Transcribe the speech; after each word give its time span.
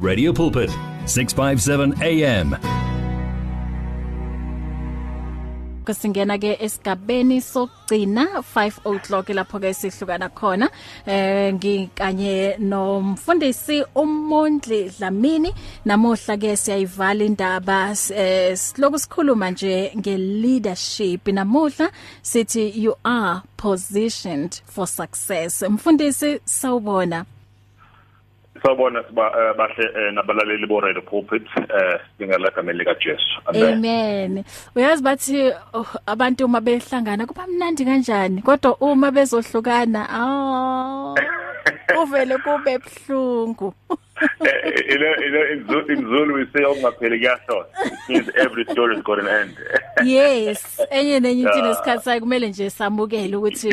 Radio 0.00 0.32
Pulpit 0.32 0.70
657 1.06 2.00
AM 2.02 2.54
kusingena 5.84 6.38
ke 6.38 6.52
esigabeni 6.60 7.40
sokugcina 7.40 8.26
5 8.54 8.78
o'clock 8.86 9.28
lapho 9.34 9.58
ke 9.58 9.72
sihlukana 9.74 10.28
khona 10.28 10.68
eh 11.06 11.50
ngikanye 11.54 12.58
nomfundisi 12.58 13.82
uMondli 13.94 14.90
Dlamini. 14.98 15.50
Namuhla 15.84 16.36
ke 16.38 16.56
siyayivala 16.56 17.24
indaba 17.24 17.78
eh, 18.14 18.56
siloku 18.56 18.98
sikhuluma 18.98 19.50
nje 19.50 19.92
ngeleadership. 19.96 21.26
Namuhla 21.28 21.90
sithi 22.22 22.70
you 22.84 22.94
are 23.04 23.42
positioned 23.56 24.60
for 24.64 24.86
success. 24.86 25.62
Mfundisi 25.62 26.40
sawubona. 26.44 27.24
Sawubona 28.62 29.02
siba 29.08 29.54
bahle 29.56 30.12
nabalaleli 30.12 30.66
bo 30.66 30.80
Radio 30.80 31.02
Pulpit 31.02 31.46
eh 31.56 32.00
ngingalagameli 32.20 32.78
lika 32.78 32.94
Jesu. 32.94 33.40
Amen. 33.46 34.44
Uyazi 34.76 35.02
bathi 35.02 35.52
oh, 35.72 35.86
abantu 36.06 36.44
uma 36.44 36.60
behlangana 36.60 37.26
kuba 37.26 37.46
mnandi 37.46 37.84
kanjani 37.84 38.42
kodwa 38.42 38.76
uma 38.80 39.10
bezohlukana 39.10 40.06
ah 40.10 41.14
uvele 42.02 42.38
kube 42.38 42.72
ebhlungu. 42.72 43.74
Ile 44.88 45.08
ile 45.26 45.52
in 45.88 46.02
Zulu 46.08 46.34
we 46.34 46.46
say 46.52 46.64
ongapheli 46.64 47.18
kuyahlola. 47.18 47.66
Means 48.08 48.28
every 48.36 48.64
story 48.64 48.96
has 48.96 49.04
got 49.04 49.20
an 49.20 49.28
end. 49.28 49.56
yes, 50.04 50.80
enye 50.90 51.20
nenye 51.20 51.42
into 51.42 51.62
nesikhathi 51.62 52.20
kumele 52.20 52.48
nje 52.48 52.70
samukele 52.70 53.36
ukuthi 53.36 53.68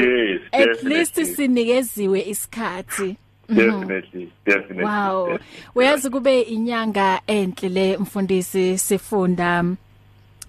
at 0.52 0.84
least 0.84 1.23
sinikeziwe 1.23 2.21
isikhathi. 2.21 3.17
Definitely, 3.48 4.31
definitely. 4.45 4.84
Wow. 4.84 5.40
Uyazi 5.76 6.09
kube 6.09 6.41
inyanga 6.41 7.22
enhle 7.27 7.70
le 7.70 7.98
mfundisi 7.98 8.77
sifunda 8.77 9.63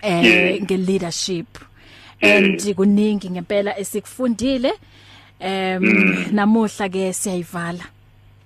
eh 0.03 0.25
Yeah. 0.25 0.63
ngeleadership. 0.63 1.47
Yeah. 2.23 2.37
And 2.39 2.75
kuningi 2.75 3.31
ngempela 3.31 3.79
esikufundile. 3.79 4.73
Em 5.41 5.83
namuhla 6.33 6.89
ke 6.89 7.13
siyayivala. 7.13 7.85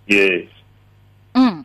Yes. 0.07 0.49
Mm. 1.35 1.65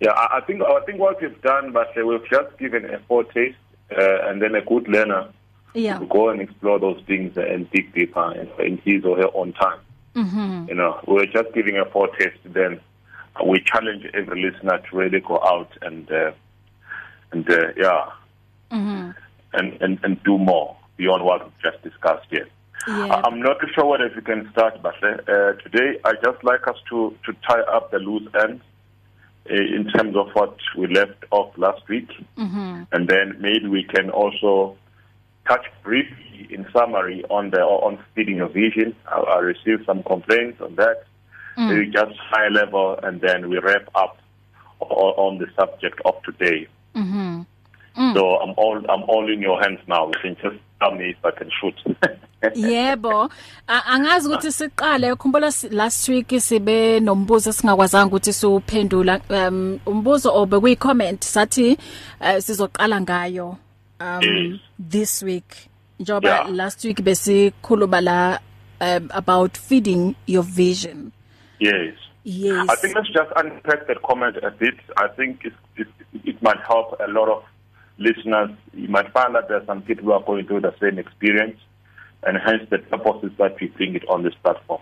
Yeah, 0.00 0.12
I, 0.30 0.40
think 0.40 0.62
I 0.62 0.80
think 0.86 1.00
what 1.00 1.20
we've 1.20 1.42
done 1.42 1.72
but 1.72 1.88
we've 1.96 2.28
just 2.30 2.56
given 2.58 2.84
a 2.84 2.98
foretaste 3.08 3.56
uh, 3.90 4.28
and 4.30 4.40
then 4.42 4.54
a 4.54 4.60
good 4.60 4.86
learner 4.88 5.28
Yeah. 5.74 5.98
to 5.98 6.06
go 6.06 6.28
and 6.28 6.40
explore 6.40 6.78
those 6.78 7.00
things 7.06 7.36
and 7.36 7.70
dig 7.70 7.92
deeper 7.94 8.32
in 8.58 8.78
his 8.84 9.04
or 9.04 9.16
her 9.16 9.28
own 9.34 9.52
time. 9.54 9.78
Mhm. 10.14 10.68
You 10.68 10.74
know, 10.74 11.00
we're 11.06 11.26
just 11.26 11.52
giving 11.54 11.76
a 11.78 11.84
foretaste. 11.86 12.38
Then 12.44 12.80
we 13.46 13.62
challenge 13.64 14.04
every 14.14 14.42
listener 14.42 14.78
to 14.78 14.96
really 14.96 15.20
go 15.20 15.40
out 15.42 15.70
and 15.82 16.10
uh, 16.10 16.32
and 17.32 17.48
uh, 17.50 17.68
yeah, 17.76 18.04
Mhm. 18.70 19.14
and, 19.54 19.82
and 19.82 19.98
and 20.02 20.22
do 20.22 20.36
more 20.38 20.76
beyond 20.96 21.24
what 21.24 21.42
we've 21.44 21.72
just 21.72 21.82
discussed 21.82 22.26
here. 22.30 22.46
Yeah. 22.86 23.22
I'm 23.24 23.40
not 23.40 23.56
sure 23.74 23.86
whether 23.86 24.10
we 24.14 24.22
can 24.22 24.50
start, 24.52 24.82
but 24.82 24.94
uh, 25.02 25.52
today 25.62 25.98
I 26.04 26.12
just 26.22 26.42
like 26.44 26.66
us 26.68 26.76
to 26.90 27.16
to 27.24 27.32
tie 27.48 27.60
up 27.62 27.90
the 27.90 27.98
loose 27.98 28.28
ends 28.42 28.62
uh, 29.50 29.54
in 29.54 29.88
terms 29.94 30.14
of 30.16 30.28
what 30.34 30.56
we 30.76 30.88
left 30.88 31.24
off 31.30 31.56
last 31.56 31.88
week, 31.88 32.10
Mhm. 32.36 32.86
and 32.92 33.08
then 33.08 33.36
maybe 33.40 33.66
we 33.68 33.84
can 33.84 34.10
also 34.10 34.76
touch 35.46 35.66
briefly 35.82 36.48
in 36.50 36.66
summary 36.72 37.24
on 37.30 37.50
the 37.50 37.60
on 37.60 37.98
feeding 38.14 38.36
your 38.36 38.48
vision. 38.48 38.94
I, 39.06 39.20
I 39.20 39.38
received 39.38 39.86
some 39.86 40.02
complaints 40.02 40.60
on 40.60 40.76
that. 40.76 41.04
Mm. 41.58 41.68
Maybe 41.68 41.90
just 41.90 42.16
high 42.18 42.48
level, 42.48 42.98
and 43.02 43.20
then 43.20 43.48
we 43.50 43.58
wrap 43.58 43.88
up 43.94 44.18
on, 44.80 44.88
on 44.88 45.38
the 45.38 45.46
subject 45.56 46.00
of 46.04 46.14
today. 46.22 46.68
Mhm. 46.94 47.46
So 47.94 48.38
I'm 48.40 48.54
all 48.56 48.78
I'm 48.88 49.02
all 49.08 49.30
in 49.30 49.40
your 49.42 49.60
hands 49.60 49.80
now. 49.86 50.06
You 50.06 50.14
can 50.22 50.36
just 50.36 50.56
tell 50.80 50.94
me 50.94 51.10
if 51.10 51.24
I 51.24 51.30
can 51.30 51.50
shoot. 51.60 51.74
Yebo. 52.56 53.30
Angazi 53.68 54.28
ukuthi 54.28 54.52
siqale 54.52 55.12
ukhumbula 55.12 55.72
last 55.72 56.08
week 56.08 56.28
sibe 56.40 57.00
nombuzo 57.00 57.52
singakwazanga 57.52 58.06
ukuthi 58.06 58.32
siuphendula 58.32 59.20
um 59.30 59.78
umbuzo 59.86 60.34
obekuyi 60.34 60.76
comment 60.76 61.24
sathi 61.24 61.78
uh, 62.20 62.38
sizoqala 62.38 63.00
ngayo 63.00 63.56
um 64.02 64.22
Yes. 64.22 64.60
this 64.78 65.22
week. 65.22 65.68
Njoba 66.00 66.28
Yeah. 66.28 66.48
last 66.50 66.84
week 66.84 67.00
besikhuluma 67.02 68.00
la 68.02 68.38
um, 68.80 69.10
about 69.14 69.56
feeding 69.56 70.14
your 70.26 70.42
vision. 70.44 71.12
yes. 71.60 71.94
Yes. 72.24 72.68
I 72.70 72.76
think 72.76 72.94
let's 72.94 73.08
just 73.08 73.30
unpack 73.36 73.86
that 73.88 74.00
comment 74.02 74.36
a 74.42 74.50
bit. 74.52 74.74
I 74.96 75.08
think 75.16 75.44
it, 75.44 75.52
it, 75.76 75.88
it 76.24 76.40
might 76.42 76.60
help 76.68 76.94
a 77.00 77.10
lot 77.10 77.28
of 77.28 77.42
listeners. 77.98 78.50
You 78.74 78.88
might 78.88 79.10
find 79.12 79.34
that 79.34 79.48
there 79.48 79.56
are 79.60 79.66
some 79.66 79.82
people 79.82 80.04
who 80.04 80.12
are 80.12 80.22
going 80.22 80.46
through 80.46 80.60
the 80.60 80.72
same 80.80 80.98
experience, 81.00 81.58
and 82.24 82.38
hence 82.38 82.62
the 82.70 82.78
purpose 82.78 83.24
is 83.24 83.36
that 83.38 83.60
we 83.60 83.66
bring 83.68 83.94
it 83.94 84.08
on 84.08 84.22
this 84.22 84.34
platform. 84.42 84.80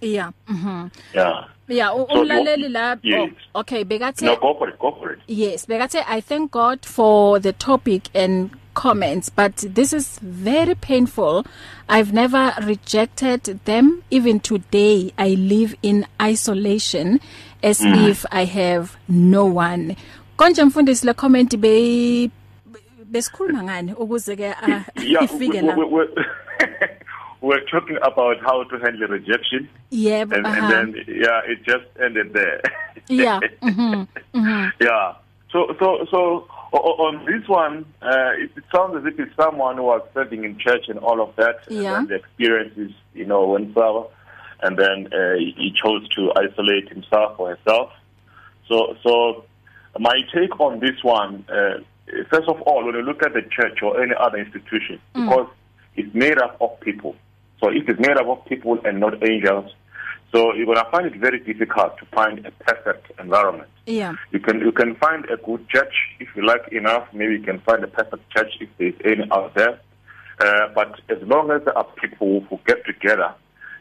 yeah. 0.00 0.30
Mhm. 0.48 0.90
yeah. 1.14 1.44
Yeah, 1.68 1.92
u- 1.94 2.06
So 2.10 2.22
umlaleli 2.24 2.68
la 2.72 2.96
yes. 3.02 3.30
oh, 3.54 3.60
okay 3.60 3.84
bekathe 3.84 4.22
No, 4.22 4.36
go 4.36 4.54
for 4.58 4.68
it. 4.70 4.78
Go 4.78 4.92
for 4.92 5.10
it. 5.12 5.18
Yes, 5.26 5.66
Bekate, 5.66 6.02
I 6.08 6.20
thank 6.22 6.50
God 6.50 6.78
for 6.86 7.38
the 7.38 7.52
topic 7.52 8.08
and 8.14 8.50
comments, 8.72 9.28
but 9.28 9.56
this 9.74 9.92
is 9.92 10.18
very 10.22 10.74
painful. 10.74 11.44
I've 11.88 12.12
never 12.14 12.54
rejected 12.62 13.42
them. 13.66 14.02
Even 14.10 14.40
today, 14.40 15.12
I 15.18 15.30
live 15.34 15.74
in 15.82 16.06
isolation 16.22 17.20
as 17.62 17.80
mm. 17.80 18.08
if 18.08 18.24
I 18.32 18.44
have 18.46 18.96
no 19.08 19.44
one. 19.44 19.94
Konje 20.38 20.64
mfundisi 20.64 21.04
le 21.06 21.12
comment 21.14 21.54
be 21.60 22.30
besikhuluma 23.10 23.62
ngani 23.62 23.92
ukuze 23.92 24.36
ke 24.36 24.54
ah, 24.62 24.84
ifike 25.24 25.60
la. 25.62 25.74
We, 26.60 26.66
we're, 27.48 27.64
talking 27.66 27.96
about 28.02 28.40
how 28.40 28.64
to 28.64 28.78
handle 28.78 29.08
rejection, 29.08 29.68
Yebo. 29.92 30.36
and, 30.36 30.46
aha. 30.46 30.56
and 30.56 30.94
then 30.94 31.04
yeah, 31.08 31.40
it 31.46 31.64
just 31.64 31.84
ended 32.02 32.32
there. 32.32 32.60
yeah. 33.08 33.40
Mhm. 33.62 34.08
Mhm. 34.34 34.72
Yeah. 34.80 35.14
So 35.52 35.74
so 35.78 36.06
so 36.10 36.46
on 36.72 37.24
this 37.24 37.48
one, 37.48 37.86
uh, 38.02 38.32
it, 38.38 38.50
it 38.56 38.64
sounds 38.74 38.96
as 38.96 39.12
if 39.12 39.18
it's 39.18 39.34
someone 39.36 39.76
who 39.76 39.84
was 39.84 40.02
serving 40.14 40.44
in 40.44 40.58
church 40.58 40.84
and 40.88 40.98
all 40.98 41.22
of 41.22 41.34
that. 41.36 41.56
Yeah. 41.68 41.98
And 41.98 42.08
the 42.08 42.16
experiences, 42.16 42.92
you 43.14 43.24
know, 43.24 43.46
went 43.46 43.72
sour, 43.74 44.08
and 44.62 44.76
then 44.78 45.06
uh, 45.12 45.36
he 45.38 45.72
chose 45.82 46.06
to 46.16 46.32
isolate 46.36 46.88
himself 46.90 47.38
or 47.38 47.56
herself. 47.56 47.90
So 48.68 48.96
so 49.02 49.44
my 49.98 50.20
take 50.34 50.60
on 50.60 50.80
this 50.80 51.02
one, 51.02 51.44
uh, 51.48 51.78
first 52.30 52.48
of 52.48 52.60
all, 52.62 52.84
when 52.84 52.94
you 52.94 53.02
look 53.02 53.22
at 53.22 53.32
the 53.32 53.42
church 53.42 53.78
or 53.82 54.02
any 54.02 54.14
other 54.18 54.36
institution, 54.38 55.00
Mm. 55.14 55.28
because 55.30 55.48
it's 55.98 56.14
made 56.14 56.38
up 56.38 56.56
of 56.60 56.78
people. 56.80 57.16
So 57.60 57.70
if 57.70 57.88
it's 57.88 58.00
made 58.00 58.16
up 58.16 58.28
of 58.28 58.44
people 58.46 58.78
and 58.84 59.00
not 59.00 59.14
angels, 59.28 59.70
so 60.32 60.54
you're 60.54 60.66
going 60.66 60.76
to 60.76 60.90
find 60.90 61.06
it 61.06 61.16
very 61.16 61.40
difficult 61.40 61.98
to 61.98 62.06
find 62.06 62.44
a 62.46 62.50
perfect 62.50 63.10
environment. 63.18 63.70
Yeah. 63.86 64.14
You 64.30 64.40
can 64.40 64.60
you 64.60 64.72
can 64.72 64.94
find 64.96 65.24
a 65.30 65.38
good 65.38 65.68
church 65.68 65.94
if 66.20 66.28
you 66.36 66.46
like 66.46 66.70
enough. 66.70 67.08
Maybe 67.12 67.32
you 67.34 67.42
can 67.42 67.60
find 67.60 67.82
a 67.82 67.88
perfect 67.88 68.30
church 68.30 68.52
if 68.60 68.68
there's 68.78 68.94
any 69.04 69.30
out 69.32 69.54
there. 69.54 69.80
Uh, 70.40 70.68
but 70.74 71.00
as 71.08 71.18
long 71.22 71.50
as 71.50 71.64
there 71.64 71.76
are 71.76 71.86
people 72.00 72.42
who 72.48 72.60
get 72.66 72.84
together, 72.86 73.34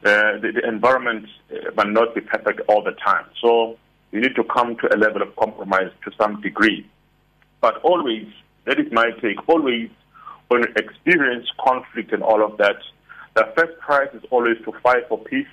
uh, 0.06 0.40
the, 0.42 0.52
the 0.56 0.68
environment 0.68 1.28
uh, 1.52 1.70
might 1.76 1.90
not 1.90 2.16
be 2.16 2.22
perfect 2.22 2.62
all 2.68 2.82
the 2.82 2.94
time. 2.94 3.26
So 3.42 3.78
you 4.12 4.22
need 4.22 4.36
to 4.36 4.44
come 4.44 4.78
to 4.78 4.96
a 4.96 4.98
level 4.98 5.22
of 5.22 5.36
compromise 5.36 5.92
to 6.06 6.12
some 6.20 6.42
degree. 6.42 6.90
But 7.62 7.78
always, 7.84 8.28
that 8.66 8.80
is 8.80 8.92
my 8.92 9.12
take. 9.22 9.48
Always, 9.50 9.90
when 10.48 10.62
you 10.62 10.74
experience 10.76 11.48
conflict 11.60 12.14
and 12.14 12.24
all 12.24 12.44
of 12.44 12.58
that, 12.58 12.78
the 13.36 13.52
first 13.56 13.78
prize 13.80 14.10
is 14.14 14.24
always 14.32 14.58
to 14.66 14.72
fight 14.84 15.08
for 15.10 15.18
peace, 15.18 15.48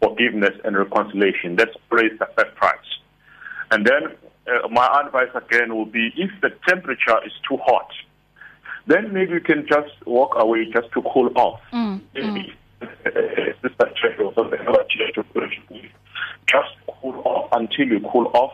forgiveness, 0.00 0.54
and 0.64 0.76
reconciliation. 0.76 1.56
That's 1.56 1.74
always 1.90 2.12
the 2.18 2.28
first 2.36 2.54
prize. 2.56 2.78
And 3.70 3.86
then 3.86 4.16
uh, 4.46 4.68
my 4.68 5.02
advice 5.04 5.30
again 5.34 5.74
will 5.74 5.86
be 5.86 6.10
if 6.16 6.30
the 6.40 6.50
temperature 6.66 7.18
is 7.26 7.32
too 7.48 7.58
hot, 7.58 7.90
then 8.86 9.12
maybe 9.12 9.32
you 9.32 9.40
can 9.40 9.66
just 9.66 9.92
walk 10.06 10.32
away 10.36 10.64
just 10.72 10.90
to 10.92 11.02
cool 11.02 11.30
off. 11.36 11.60
Mm. 11.72 12.00
Maybe 12.14 12.54
church 14.98 15.18
or 15.18 15.24
church, 15.34 15.54
just 16.46 16.68
cool 17.00 17.22
off 17.24 17.48
until 17.52 17.86
you 17.86 18.00
cool 18.10 18.30
off. 18.34 18.52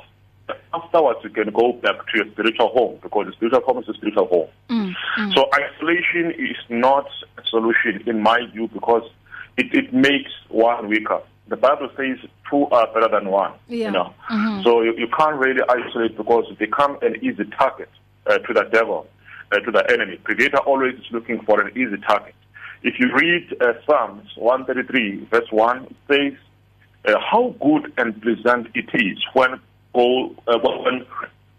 Afterwards, 0.75 1.21
you 1.23 1.31
can 1.31 1.50
go 1.53 1.73
back 1.75 1.97
to 2.09 2.12
your 2.17 2.26
spiritual 2.32 2.69
home 2.69 2.99
because 3.03 3.26
the 3.26 3.32
spiritual 3.32 3.61
home 3.62 3.79
is 3.82 3.88
a 3.88 3.94
spiritual 3.94 4.26
home. 4.26 4.49
Mm. 4.71 4.93
Mm. 5.19 5.35
So 5.35 5.47
isolation 5.55 6.32
is 6.38 6.56
not 6.69 7.06
a 7.38 7.43
solution 7.49 8.03
in 8.06 8.21
my 8.21 8.41
view 8.53 8.69
because 8.69 9.09
it, 9.56 9.67
it 9.73 9.93
makes 9.94 10.32
one 10.49 10.88
weaker. 10.88 11.21
The 11.49 11.56
Bible 11.56 11.91
says 11.97 12.19
two 12.50 12.67
are 12.73 12.87
better 12.93 13.09
than 13.09 13.31
one. 13.31 13.53
Yeah. 13.69 13.87
You 13.87 13.93
know, 13.93 14.15
Mhm. 14.31 14.65
so 14.65 14.81
you, 14.82 14.94
you 14.97 15.06
can't 15.17 15.37
really 15.37 15.61
isolate 15.69 16.17
because 16.17 16.44
you 16.49 16.56
become 16.56 16.99
an 17.03 17.17
easy 17.23 17.44
target 17.59 17.91
uh, 18.27 18.38
to 18.38 18.53
the 18.55 18.65
devil, 18.73 19.06
uh, 19.53 19.59
to 19.61 19.70
the 19.70 19.85
enemy. 19.93 20.17
Predator 20.25 20.59
always 20.59 20.94
is 20.94 21.05
looking 21.12 21.41
for 21.44 21.61
an 21.61 21.70
easy 21.77 21.99
target. 22.09 22.35
If 22.82 22.99
you 22.99 23.15
read 23.15 23.55
uh, 23.61 23.75
Psalms 23.87 24.29
133 24.37 25.27
verse 25.31 25.50
1, 25.50 25.85
it 25.85 25.97
says, 26.09 27.15
uh, 27.15 27.20
"How 27.20 27.55
good 27.61 27.93
and 27.99 28.20
pleasant 28.20 28.69
it 28.75 28.88
is 28.94 29.19
when 29.35 29.61
go 29.94 30.35
uh, 30.46 30.58
when 30.58 31.06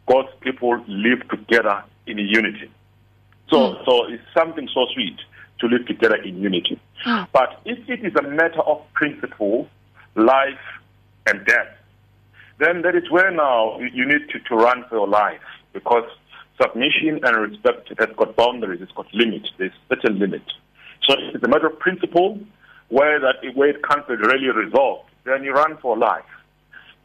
God's 0.08 0.30
people 0.42 0.84
live 0.88 1.28
together 1.30 1.84
in 2.06 2.18
unity. 2.18 2.70
So, 3.50 3.58
mm. 3.58 3.86
so 3.86 4.06
it's 4.06 4.24
something 4.34 4.68
so 4.74 4.86
sweet 4.94 5.18
to 5.60 5.68
live 5.68 5.86
together 5.88 6.16
in 6.16 6.42
unity. 6.42 6.80
Mm. 7.06 7.28
But 7.32 7.62
if 7.66 7.90
it 7.90 8.06
is 8.06 8.14
a 8.16 8.24
matter 8.24 8.62
of 8.62 8.82
principle, 8.94 9.68
life 10.16 10.60
and 11.26 11.46
death, 11.46 11.68
then 12.58 12.82
that 12.84 12.96
is 12.96 13.10
where 13.10 13.32
now 13.32 13.80
you 13.80 14.06
need 14.06 14.30
to, 14.30 14.40
to 14.40 14.56
run 14.56 14.86
for 14.90 14.96
your 14.96 15.08
life 15.08 15.42
because 15.74 16.10
submission 16.62 17.20
and 17.24 17.52
respect 17.52 17.92
has 18.00 18.10
got 18.16 18.36
boundaries, 18.36 18.82
it's 18.82 18.92
got 18.94 19.14
limits, 19.14 19.52
there's 19.58 19.74
certain 19.90 20.20
limit. 20.20 20.44
So 21.04 21.16
it's 21.34 21.44
a 21.44 21.48
matter 21.48 21.68
of 21.68 21.80
principle 21.80 22.40
where 22.90 23.20
that 23.20 23.36
where 23.56 23.70
it 23.70 23.84
can't 23.84 24.08
be 24.08 24.16
really 24.16 24.50
resolved, 24.50 25.10
then 25.26 25.44
you 25.44 25.52
run 25.52 25.78
for 25.78 25.98
life. 25.98 26.24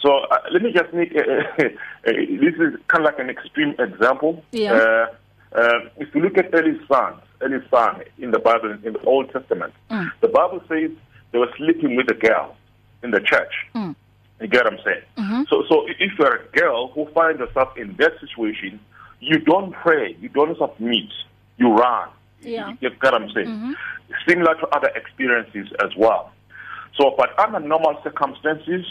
So 0.01 0.21
uh, 0.31 0.39
let 0.51 0.63
me 0.63 0.73
just 0.73 0.93
make 0.93 1.13
a, 1.15 1.73
this 2.05 2.55
is 2.55 2.75
kind 2.89 3.01
of 3.01 3.05
like 3.05 3.19
an 3.19 3.31
extreme 3.31 3.75
example. 3.79 4.43
Yeah. 4.53 4.73
Uh, 4.73 5.07
uh, 5.53 5.81
if 5.97 6.15
you 6.15 6.23
look 6.23 6.39
at 6.39 6.55
Eli's 6.55 6.81
son, 6.89 7.15
Eli's 7.43 7.69
son 7.71 8.03
in 8.19 8.31
the 8.31 8.39
Bible 8.39 8.73
in 8.85 8.93
the 8.93 9.01
Old 9.05 9.31
Testament, 9.33 9.75
mm. 9.91 10.11
the 10.21 10.29
Bible 10.29 10.63
says 10.69 10.91
they 11.33 11.39
were 11.39 11.53
sleeping 11.57 11.97
with 11.97 12.11
a 12.11 12.15
girl 12.15 12.57
in 13.03 13.11
the 13.11 13.21
church. 13.21 13.53
Mm. 13.75 13.95
You 14.41 14.49
get 14.49 14.65
what 14.65 14.73
I'm 14.73 14.79
saying? 14.85 15.03
Mm-hmm. 15.19 15.43
So, 15.51 15.65
so 15.69 15.87
if 15.87 16.13
you're 16.19 16.37
a 16.37 16.57
girl 16.57 16.89
who 16.89 17.07
finds 17.13 17.41
yourself 17.41 17.77
in 17.77 17.95
that 17.99 18.13
situation, 18.21 18.81
you 19.21 19.39
don't 19.39 19.73
pray, 19.73 20.17
you 20.21 20.31
don't 20.31 20.57
submit, 20.57 21.13
you 21.59 21.73
run. 21.73 22.09
Yeah. 22.41 22.71
You 22.81 22.91
get 22.91 23.03
what 23.03 23.15
I'm 23.15 23.31
saying? 23.33 23.49
Mm-hmm. 23.49 23.73
Similar 24.27 24.55
to 24.55 24.69
other 24.69 24.89
experiences 24.97 25.69
as 25.85 25.91
well. 25.95 26.33
So, 26.99 27.15
but 27.19 27.39
under 27.39 27.61
normal 27.61 28.01
circumstances, 28.03 28.87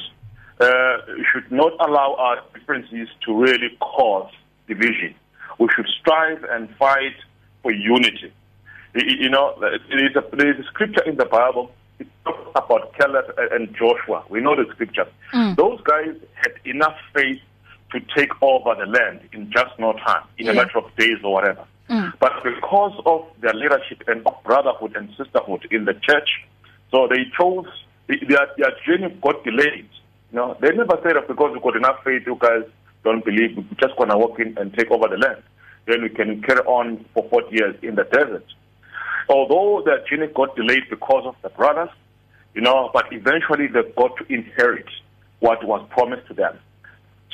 uh, 0.60 0.98
should 1.32 1.52
not 1.52 1.74
allow 1.80 2.16
our 2.16 2.44
differences 2.54 3.08
to 3.26 3.34
really 3.34 3.76
cause 3.80 4.32
division. 4.68 5.16
We 5.58 5.68
should 5.76 5.88
strive 6.00 6.44
and 6.44 6.70
fight 6.78 7.16
for 7.62 7.72
unity. 7.72 8.34
You 8.96 9.30
know, 9.30 9.56
there 9.60 9.76
is 9.76 10.16
a, 10.16 10.36
there 10.36 10.52
is 10.52 10.60
a 10.60 10.68
scripture 10.68 11.04
in 11.04 11.18
the 11.18 11.26
Bible. 11.26 11.72
It 12.00 12.08
talks 12.24 12.52
about 12.56 12.94
Caleb 12.98 13.26
and 13.52 13.76
Joshua. 13.76 14.24
We 14.30 14.42
know 14.42 14.56
the 14.56 14.72
scripture. 14.74 15.08
Mm. 15.34 15.56
Those 15.58 15.80
guys 15.82 16.16
had 16.36 16.54
enough 16.66 16.96
faith 17.14 17.42
to 17.92 18.00
take 18.16 18.32
over 18.42 18.76
the 18.76 18.86
land 18.86 19.22
in 19.34 19.52
just 19.52 19.78
no 19.80 19.94
time, 19.94 20.24
in 20.38 20.46
yeah. 20.46 20.52
a 20.54 20.56
matter 20.56 20.78
of 20.78 20.96
days 20.96 21.18
or 21.24 21.34
whatever. 21.34 21.66
Mm. 21.90 22.14
But 22.20 22.44
because 22.44 23.00
of 23.06 23.26
their 23.42 23.54
leadership 23.54 24.04
and 24.08 24.26
of 24.26 24.36
brotherhood 24.44 24.96
and 24.96 25.10
sisterhood 25.18 25.68
in 25.72 25.86
the 25.86 25.94
church, 25.94 26.30
so 26.92 27.08
they 27.08 27.26
chose, 27.38 27.68
their, 28.08 28.48
their 28.58 28.72
journey 28.86 29.14
got 29.22 29.44
delayed 29.44 29.90
no, 30.32 30.58
they 30.62 30.72
never 30.72 31.00
said 31.04 31.16
that 31.16 31.28
because 31.28 31.52
we've 31.54 31.62
got 31.62 31.76
enough 31.76 32.04
faith, 32.04 32.24
you 32.26 32.38
guys 32.40 32.64
don't 33.04 33.24
believe, 33.24 33.58
we're 33.58 33.64
just 33.80 33.98
going 33.98 34.10
to 34.10 34.18
walk 34.18 34.40
in 34.40 34.58
and 34.58 34.74
take 34.74 34.92
over 34.92 35.08
the 35.08 35.18
land. 35.18 35.42
Then 35.88 36.04
we 36.04 36.10
can 36.10 36.42
carry 36.42 36.62
on 36.62 37.06
for 37.14 37.28
40 37.30 37.56
years 37.56 37.76
in 37.82 37.96
the 37.96 38.04
desert. 38.04 38.46
Although 39.30 39.84
the 39.86 40.04
journey 40.10 40.32
got 40.34 40.56
delayed 40.56 40.84
because 40.90 41.24
of 41.26 41.36
the 41.42 41.50
brothers, 41.50 41.90
you 42.54 42.62
know, 42.62 42.90
but 42.94 43.06
eventually 43.12 43.68
they 43.68 43.82
got 43.96 44.18
to 44.18 44.34
inherit 44.34 44.88
what 45.40 45.64
was 45.64 45.86
promised 45.92 46.28
to 46.28 46.34
them. 46.34 46.58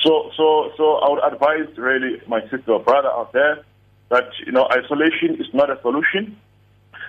So, 0.02 0.30
so, 0.36 0.70
so 0.76 0.96
I 0.96 1.10
would 1.10 1.32
advise 1.32 1.76
really 1.76 2.20
my 2.28 2.42
sister 2.42 2.72
or 2.72 2.80
brother 2.80 3.08
out 3.08 3.32
there 3.32 3.64
that, 4.10 4.28
you 4.44 4.52
know, 4.52 4.68
isolation 4.70 5.40
is 5.40 5.46
not 5.52 5.70
a 5.70 5.80
solution. 5.80 6.38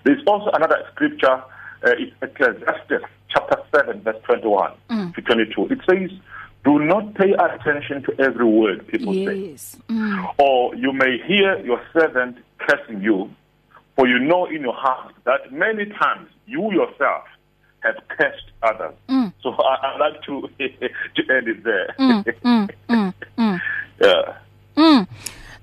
There's 0.03 0.21
also 0.25 0.49
another 0.53 0.83
scripture, 0.93 1.43
uh, 1.83 1.91
it's 1.97 2.13
Ecclesiastes 2.21 3.05
chapter 3.29 3.57
7, 3.75 4.01
verse 4.01 4.21
21 4.23 4.73
mm. 4.89 5.15
to 5.15 5.21
22. 5.21 5.67
It 5.67 5.79
says, 5.89 6.11
Do 6.63 6.79
not 6.79 7.13
pay 7.15 7.33
attention 7.33 8.03
to 8.03 8.15
every 8.19 8.45
word 8.45 8.87
people 8.87 9.13
yes. 9.13 9.61
say. 9.61 9.79
Mm. 9.89 10.33
Or 10.39 10.75
you 10.75 10.93
may 10.93 11.17
hear 11.25 11.57
your 11.59 11.81
servant 11.93 12.37
cursing 12.57 13.01
you, 13.01 13.29
for 13.95 14.07
you 14.07 14.19
know 14.19 14.45
in 14.45 14.61
your 14.61 14.73
heart 14.73 15.13
that 15.25 15.51
many 15.51 15.85
times 15.85 16.29
you 16.45 16.71
yourself 16.71 17.23
have 17.79 17.95
cursed 18.07 18.51
others. 18.63 18.93
Mm. 19.09 19.33
So 19.41 19.51
I, 19.51 19.93
I 19.93 19.97
like 19.97 20.21
to, 20.23 20.41
to 20.57 21.35
end 21.35 21.47
it 21.47 21.63
there. 21.63 21.95
Mm, 21.99 22.23
mm, 22.23 22.69
mm, 22.89 23.13
mm. 23.37 23.61
yeah. 24.01 24.37
Mm. 24.75 25.07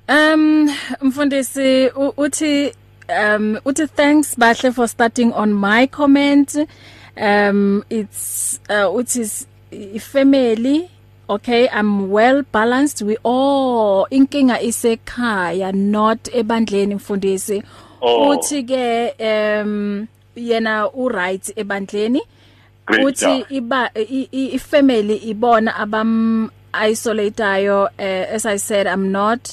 Um 0.08 0.70
mfundisi 1.00 1.90
uthi 2.16 2.74
um 3.08 3.58
uthi 3.64 3.86
thanks 3.86 4.38
bahle 4.38 4.72
for 4.72 4.88
starting 4.88 5.32
on 5.32 5.52
my 5.52 5.86
comment 5.86 6.56
um 7.16 7.82
it's 7.90 8.60
uh 8.70 8.88
which 8.96 9.16
is 9.16 9.46
family 10.00 10.88
okay 11.28 11.68
i'm 11.68 12.10
well 12.10 12.42
balanced 12.52 13.02
we 13.02 13.16
all 13.24 14.06
inkinga 14.10 14.60
isekhaya 14.62 15.72
not 15.72 16.28
ebandleni 16.34 16.94
mfundisi 16.94 17.62
Oh. 18.06 18.28
uthi 18.30 18.62
ke 18.62 19.14
um 19.20 20.06
yena 20.36 20.88
u 20.94 21.08
right 21.08 21.52
ebandleni 21.56 22.20
Great 22.86 23.04
uthi 23.06 23.38
job. 23.38 23.46
iba 23.52 23.90
i- 23.94 24.28
i 24.32 24.44
i- 24.46 24.58
family 24.58 25.16
ibona 25.16 25.76
abam 25.76 26.50
isolatayo 26.90 27.82
uh, 27.84 28.34
as 28.34 28.46
i 28.46 28.58
said 28.58 28.86
i'm 28.86 29.10
not 29.12 29.48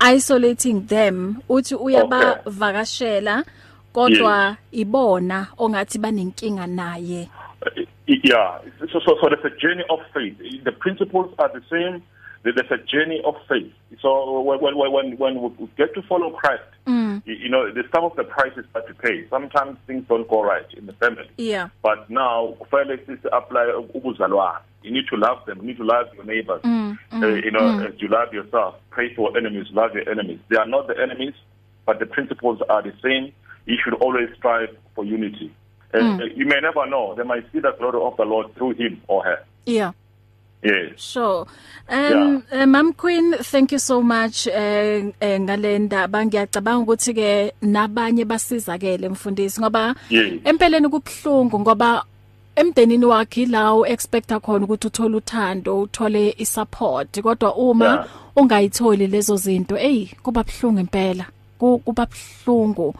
isolating 0.00 0.80
them 0.86 1.36
uthi 1.48 1.74
uyabavakashela 1.74 3.44
kodwa 3.92 4.56
ibona 4.72 5.46
ongathi 5.58 5.98
banenkinga 5.98 6.66
naye 6.66 7.28
Uh, 7.62 7.84
Yeah. 8.24 8.58
So, 8.92 8.98
so, 9.06 9.16
so 9.20 9.28
there's 9.28 9.44
a 9.44 9.56
journey 9.60 9.84
of 9.88 10.00
faith. 10.12 10.36
The 10.64 10.72
principles 10.72 11.32
are 11.38 11.48
the 11.52 11.62
same. 11.70 12.02
There's 12.42 12.56
a 12.70 12.78
journey 12.78 13.20
of 13.24 13.34
faith. 13.48 13.70
So 14.00 14.40
when 14.40 14.60
when 14.60 14.76
when 14.78 15.16
when 15.18 15.42
we 15.58 15.68
get 15.76 15.92
to 15.94 16.02
follow 16.02 16.30
Christ, 16.30 16.62
mm. 16.86 17.20
you, 17.26 17.34
you 17.34 17.48
know, 17.50 17.70
the 17.70 17.82
some 17.94 18.04
of 18.04 18.16
the 18.16 18.24
prices 18.24 18.64
that 18.72 18.84
we 18.88 18.94
pay. 18.94 19.28
Sometimes 19.28 19.76
things 19.86 20.04
don't 20.08 20.26
go 20.28 20.42
right 20.42 20.64
in 20.74 20.86
the 20.86 20.94
family. 20.94 21.28
yeah 21.36 21.68
But 21.82 22.08
now, 22.08 22.56
fairly 22.70 22.94
is 23.08 23.18
apply 23.30 23.66
ubuzalwane. 23.94 24.60
You 24.82 24.90
need 24.90 25.06
to 25.10 25.16
love 25.16 25.44
them. 25.44 25.58
You 25.60 25.66
need 25.68 25.76
to 25.76 25.84
love 25.84 26.06
your 26.14 26.24
neighbors. 26.24 26.62
mm, 26.62 26.98
mm, 27.12 27.22
uh, 27.22 27.26
you 27.44 27.50
know, 27.50 27.60
mm. 27.60 27.86
as 27.86 28.00
you 28.00 28.08
love 28.08 28.32
yourself. 28.32 28.76
Pray 28.88 29.14
for 29.14 29.36
enemies. 29.36 29.66
Love 29.72 29.92
your 29.94 30.08
enemies. 30.08 30.38
They 30.48 30.56
are 30.56 30.66
not 30.66 30.86
the 30.86 30.98
enemies, 30.98 31.34
but 31.84 31.98
the 31.98 32.06
principles 32.06 32.62
are 32.70 32.82
the 32.82 32.94
same. 33.02 33.32
You 33.66 33.76
should 33.84 33.94
always 33.94 34.30
strive 34.38 34.74
for 34.94 35.04
unity. 35.04 35.52
And 35.92 36.20
Mm. 36.20 36.22
uh, 36.22 36.34
you 36.34 36.46
may 36.46 36.60
never 36.62 36.86
know. 36.86 37.14
They 37.16 37.24
might 37.24 37.44
see 37.52 37.58
the 37.60 37.72
glory 37.78 38.00
of 38.00 38.16
the 38.16 38.24
Lord 38.24 38.54
through 38.54 38.74
him 38.74 39.02
or 39.08 39.24
her. 39.24 39.44
yeah 39.66 39.92
Yes. 40.62 41.00
Sure. 41.00 41.46
Um 41.88 42.44
yeah. 42.52 42.62
uh, 42.62 42.66
Mam 42.66 42.92
Queen 42.92 43.32
thank 43.38 43.72
you 43.72 43.78
so 43.78 44.02
much 44.02 44.46
eh 44.46 45.02
uh, 45.22 45.38
ngalenda 45.40 46.08
bangiyacabanga 46.08 46.78
ukuthi 46.82 47.14
ke 47.14 47.52
nabanye 47.62 48.24
basizakele 48.24 49.08
mfundisi 49.08 49.60
ngoba 49.60 49.94
Yes. 50.10 50.32
empeleni 50.44 50.88
kubhlungu 50.88 51.60
ngoba 51.60 52.04
emdenini 52.56 53.04
wakhe 53.06 53.46
lawo 53.46 53.86
expecta 53.86 54.40
khona 54.40 54.64
ukuthi 54.64 54.86
uthole 54.86 55.16
uthando 55.16 55.80
uthole 55.80 56.34
isupport 56.38 57.20
kodwa 57.20 57.54
uma 57.54 57.84
Yeah. 57.84 58.06
ungayitholi 58.36 59.06
lezo 59.06 59.36
zinto 59.36 59.78
ey 59.78 60.06
kuba 60.22 60.42
bhlungu 60.42 60.80
impela 60.80 61.24
Ku- 61.58 61.78
kuba 61.78 62.06
bhlungu 62.06 62.94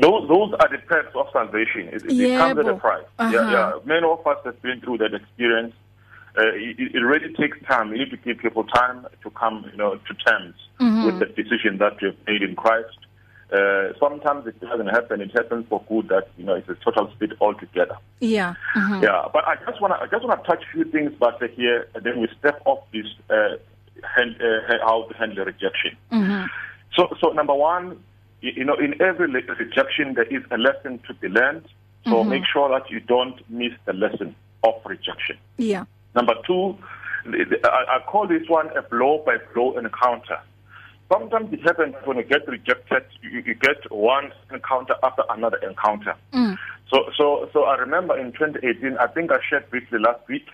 Those 0.00 0.28
those 0.28 0.54
are 0.60 0.68
the 0.68 0.78
perks 0.88 1.14
of 1.14 1.26
salvation. 1.32 1.88
It, 1.88 2.04
it, 2.04 2.20
it 2.20 2.38
comes 2.38 2.58
at 2.58 2.68
a 2.68 2.74
price. 2.74 3.04
Uh-huh. 3.18 3.30
Yeah, 3.32 3.50
yeah. 3.52 3.72
Many 3.84 4.06
of 4.06 4.26
us 4.26 4.38
have 4.44 4.60
been 4.62 4.80
through 4.80 4.98
that 4.98 5.12
experience. 5.14 5.74
Uh, 6.36 6.42
it, 6.54 6.76
it 6.94 6.98
really 6.98 7.32
takes 7.34 7.56
time. 7.68 7.92
You 7.92 7.98
need 7.98 8.10
to 8.10 8.16
give 8.16 8.38
people 8.38 8.64
time 8.64 9.06
to 9.22 9.30
come, 9.30 9.64
you 9.70 9.76
know, 9.76 9.96
to 9.96 10.14
terms 10.26 10.54
Mhm. 10.80 11.04
with 11.04 11.18
the 11.20 11.26
decision 11.26 11.78
that 11.78 12.02
you've 12.02 12.16
made 12.26 12.42
in 12.42 12.56
Christ. 12.56 12.98
Uh, 13.52 13.92
sometimes 14.00 14.44
it 14.48 14.58
doesn't 14.60 14.88
happen. 14.88 15.20
It 15.20 15.30
happens 15.32 15.64
for 15.68 15.80
good. 15.88 16.08
That 16.08 16.26
you 16.36 16.44
know, 16.44 16.54
it's 16.54 16.68
a 16.68 16.74
total 16.84 17.08
split 17.14 17.32
altogether. 17.40 17.96
yeah 18.20 18.54
mhm 18.74 19.02
Yeah, 19.02 19.28
but 19.32 19.46
I 19.46 19.54
just 19.66 19.80
want 19.80 19.92
to 19.94 20.00
I 20.04 20.06
just 20.08 20.24
want 20.26 20.42
to 20.42 20.46
touch 20.50 20.64
a 20.68 20.70
few 20.72 20.84
things, 20.94 21.12
but 21.20 21.38
here, 21.54 21.86
and 21.94 22.02
then 22.04 22.20
we 22.20 22.26
step 22.38 22.60
off 22.64 22.80
this 22.92 23.06
uh, 23.30 23.54
hand, 24.16 24.34
uh, 24.40 24.78
how 24.88 25.04
to 25.08 25.14
handle 25.16 25.44
rejection. 25.44 25.96
mhm 26.10 26.48
So, 26.96 27.02
so 27.20 27.28
number 27.30 27.54
one, 27.54 28.02
you, 28.40 28.52
you 28.56 28.64
know, 28.64 28.74
in 28.86 29.00
every 29.00 29.28
rejection 29.64 30.14
there 30.14 30.24
is 30.36 30.42
a 30.50 30.58
lesson 30.58 30.98
to 31.06 31.14
be 31.14 31.28
learned. 31.28 31.66
So 32.10 32.16
Mhm. 32.24 32.28
make 32.34 32.44
sure 32.52 32.68
that 32.74 32.90
you 32.90 33.00
don't 33.00 33.38
miss 33.48 33.72
the 33.84 33.92
lesson 33.92 34.34
of 34.64 34.74
rejection. 34.84 35.36
yeah 35.58 35.84
Number 36.14 36.34
two, 36.46 36.76
I, 37.64 37.98
call 38.06 38.28
this 38.28 38.48
one 38.48 38.68
a 38.76 38.82
blow 38.82 39.22
by 39.24 39.36
blow 39.52 39.76
encounter. 39.78 40.38
Sometimes 41.12 41.52
it 41.52 41.60
happens 41.62 41.94
when 42.04 42.16
you 42.16 42.24
get 42.24 42.46
rejected, 42.48 43.04
you, 43.22 43.42
you 43.44 43.54
get 43.54 43.90
one 43.90 44.32
encounter 44.52 44.94
after 45.02 45.22
another 45.30 45.58
encounter. 45.58 46.14
mm. 46.32 46.56
So, 46.92 47.10
so, 47.16 47.48
so 47.52 47.64
I 47.64 47.76
remember 47.76 48.18
in 48.18 48.32
2018, 48.32 48.98
I 48.98 49.06
think 49.08 49.32
I 49.32 49.38
shared 49.48 49.68
briefly 49.70 49.98
last 49.98 50.20
week 50.28 50.46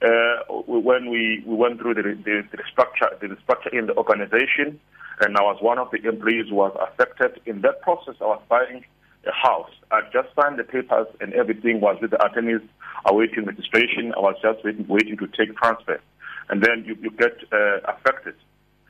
uh, 0.00 0.42
when 0.66 1.10
we, 1.10 1.42
we 1.46 1.54
went 1.54 1.80
through 1.80 1.94
the, 1.94 2.02
the, 2.02 2.42
the 2.50 2.62
structure, 2.70 3.08
the 3.20 3.36
structure 3.42 3.76
in 3.76 3.86
the 3.86 3.96
organization, 3.96 4.80
and 5.20 5.36
I 5.36 5.42
was 5.42 5.58
one 5.60 5.78
of 5.78 5.90
the 5.90 5.98
employees 6.08 6.48
who 6.48 6.56
was 6.56 6.76
affected. 6.80 7.40
In 7.46 7.60
that 7.62 7.82
process, 7.82 8.14
I 8.20 8.24
was 8.24 8.42
buying 8.48 8.84
house. 9.30 9.70
I 9.90 10.00
just 10.12 10.28
signed 10.34 10.58
the 10.58 10.64
papers, 10.64 11.06
and 11.20 11.32
everything 11.34 11.80
was 11.80 11.98
with 12.00 12.10
the 12.10 12.24
attorneys 12.24 12.60
awaiting 13.06 13.44
registration. 13.44 14.12
I 14.16 14.20
was 14.20 14.34
just 14.42 14.64
waiting, 14.64 14.86
waiting 14.88 15.16
to 15.18 15.26
take 15.28 15.56
transfer. 15.56 16.00
and 16.48 16.62
then 16.62 16.84
you, 16.86 16.96
you 17.00 17.10
get 17.10 17.36
uh, 17.52 17.78
affected. 17.84 18.34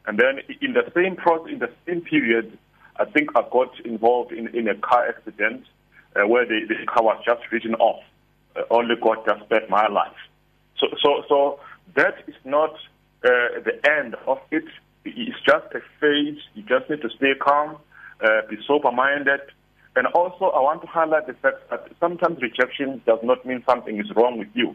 And 0.07 0.19
then 0.19 0.41
in 0.61 0.73
the 0.73 0.91
same 0.95 1.17
process, 1.17 1.53
in 1.53 1.59
the 1.61 1.71
same 1.87 2.01
period, 2.01 2.59
I 2.97 3.05
think 3.05 3.31
I 3.37 3.43
got 3.51 3.79
involved 3.85 4.33
in, 4.33 4.49
in 4.49 4.69
a 4.69 4.75
car 4.75 5.09
accident 5.09 5.65
uh, 6.17 6.27
where 6.27 6.45
the, 6.45 6.61
the 6.69 6.87
car 6.87 7.05
was 7.05 7.23
just 7.25 7.41
written 7.51 7.75
off. 7.77 8.03
Uh, 8.57 8.63
only 8.71 8.97
God 9.01 9.19
just 9.27 9.45
spared 9.45 9.71
my 9.71 9.87
life. 9.87 10.17
So, 10.79 10.89
so, 11.03 11.23
so 11.29 11.61
that 11.95 12.17
is 12.27 12.35
not 12.45 12.75
uh, 13.25 13.63
the 13.65 13.81
end 13.89 14.17
of 14.27 14.39
it. 14.51 14.65
It's 15.05 15.39
just 15.47 15.67
a 15.75 15.81
phase. 16.01 16.39
You 16.55 16.63
just 16.65 16.91
need 16.91 17.03
to 17.03 17.11
stay 17.17 17.35
calm, 17.41 17.77
uh, 18.21 18.43
be 18.49 18.57
sober-minded, 18.67 19.41
and 19.97 20.07
also 20.09 20.47
I 20.47 20.61
want 20.61 20.81
to 20.83 20.87
highlight 20.89 21.27
the 21.27 21.35
fact 21.35 21.69
that 21.71 21.89
sometimes 22.01 22.41
rejection 22.41 23.03
does 23.07 23.19
not 23.23 23.45
mean 23.45 23.63
something 23.69 23.99
is 23.99 24.11
wrong 24.17 24.39
with 24.39 24.49
you. 24.55 24.75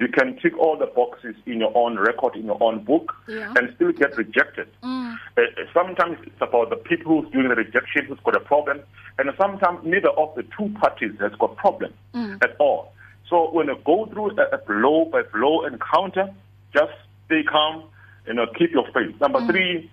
You 0.00 0.06
can 0.08 0.38
tick 0.40 0.56
all 0.58 0.76
the 0.78 0.86
boxes 0.86 1.34
in 1.46 1.58
your 1.58 1.72
own 1.76 1.98
record, 1.98 2.36
in 2.36 2.44
your 2.46 2.62
own 2.62 2.84
book, 2.84 3.12
Yeah. 3.26 3.52
and 3.56 3.72
still 3.74 3.90
get 3.92 4.16
rejected. 4.16 4.68
Mm. 4.84 5.18
Uh, 5.36 5.42
sometimes 5.74 6.18
it's 6.22 6.40
about 6.40 6.70
the 6.70 6.76
people 6.76 7.20
who's 7.22 7.32
doing 7.32 7.48
the 7.48 7.56
rejection 7.56 8.04
who's 8.06 8.20
got 8.20 8.36
a 8.36 8.40
problem, 8.40 8.80
and 9.18 9.28
sometimes 9.36 9.80
neither 9.84 10.10
of 10.10 10.34
the 10.36 10.44
two 10.56 10.68
parties 10.80 11.12
has 11.18 11.32
got 11.40 11.56
problem 11.56 11.92
Mm. 12.14 12.42
at 12.44 12.54
all. 12.60 12.92
So 13.28 13.50
when 13.50 13.66
you 13.66 13.76
go 13.84 14.06
through 14.06 14.38
a, 14.38 14.44
a 14.54 14.58
blow 14.58 15.06
by 15.06 15.22
blow 15.22 15.64
encounter, 15.66 16.32
just 16.72 16.92
stay 17.26 17.42
calm, 17.42 17.82
you 18.26 18.34
know, 18.34 18.46
keep 18.56 18.70
your 18.70 18.86
faith. 18.92 19.20
Number 19.20 19.40
Mm. 19.40 19.50
three, 19.50 19.90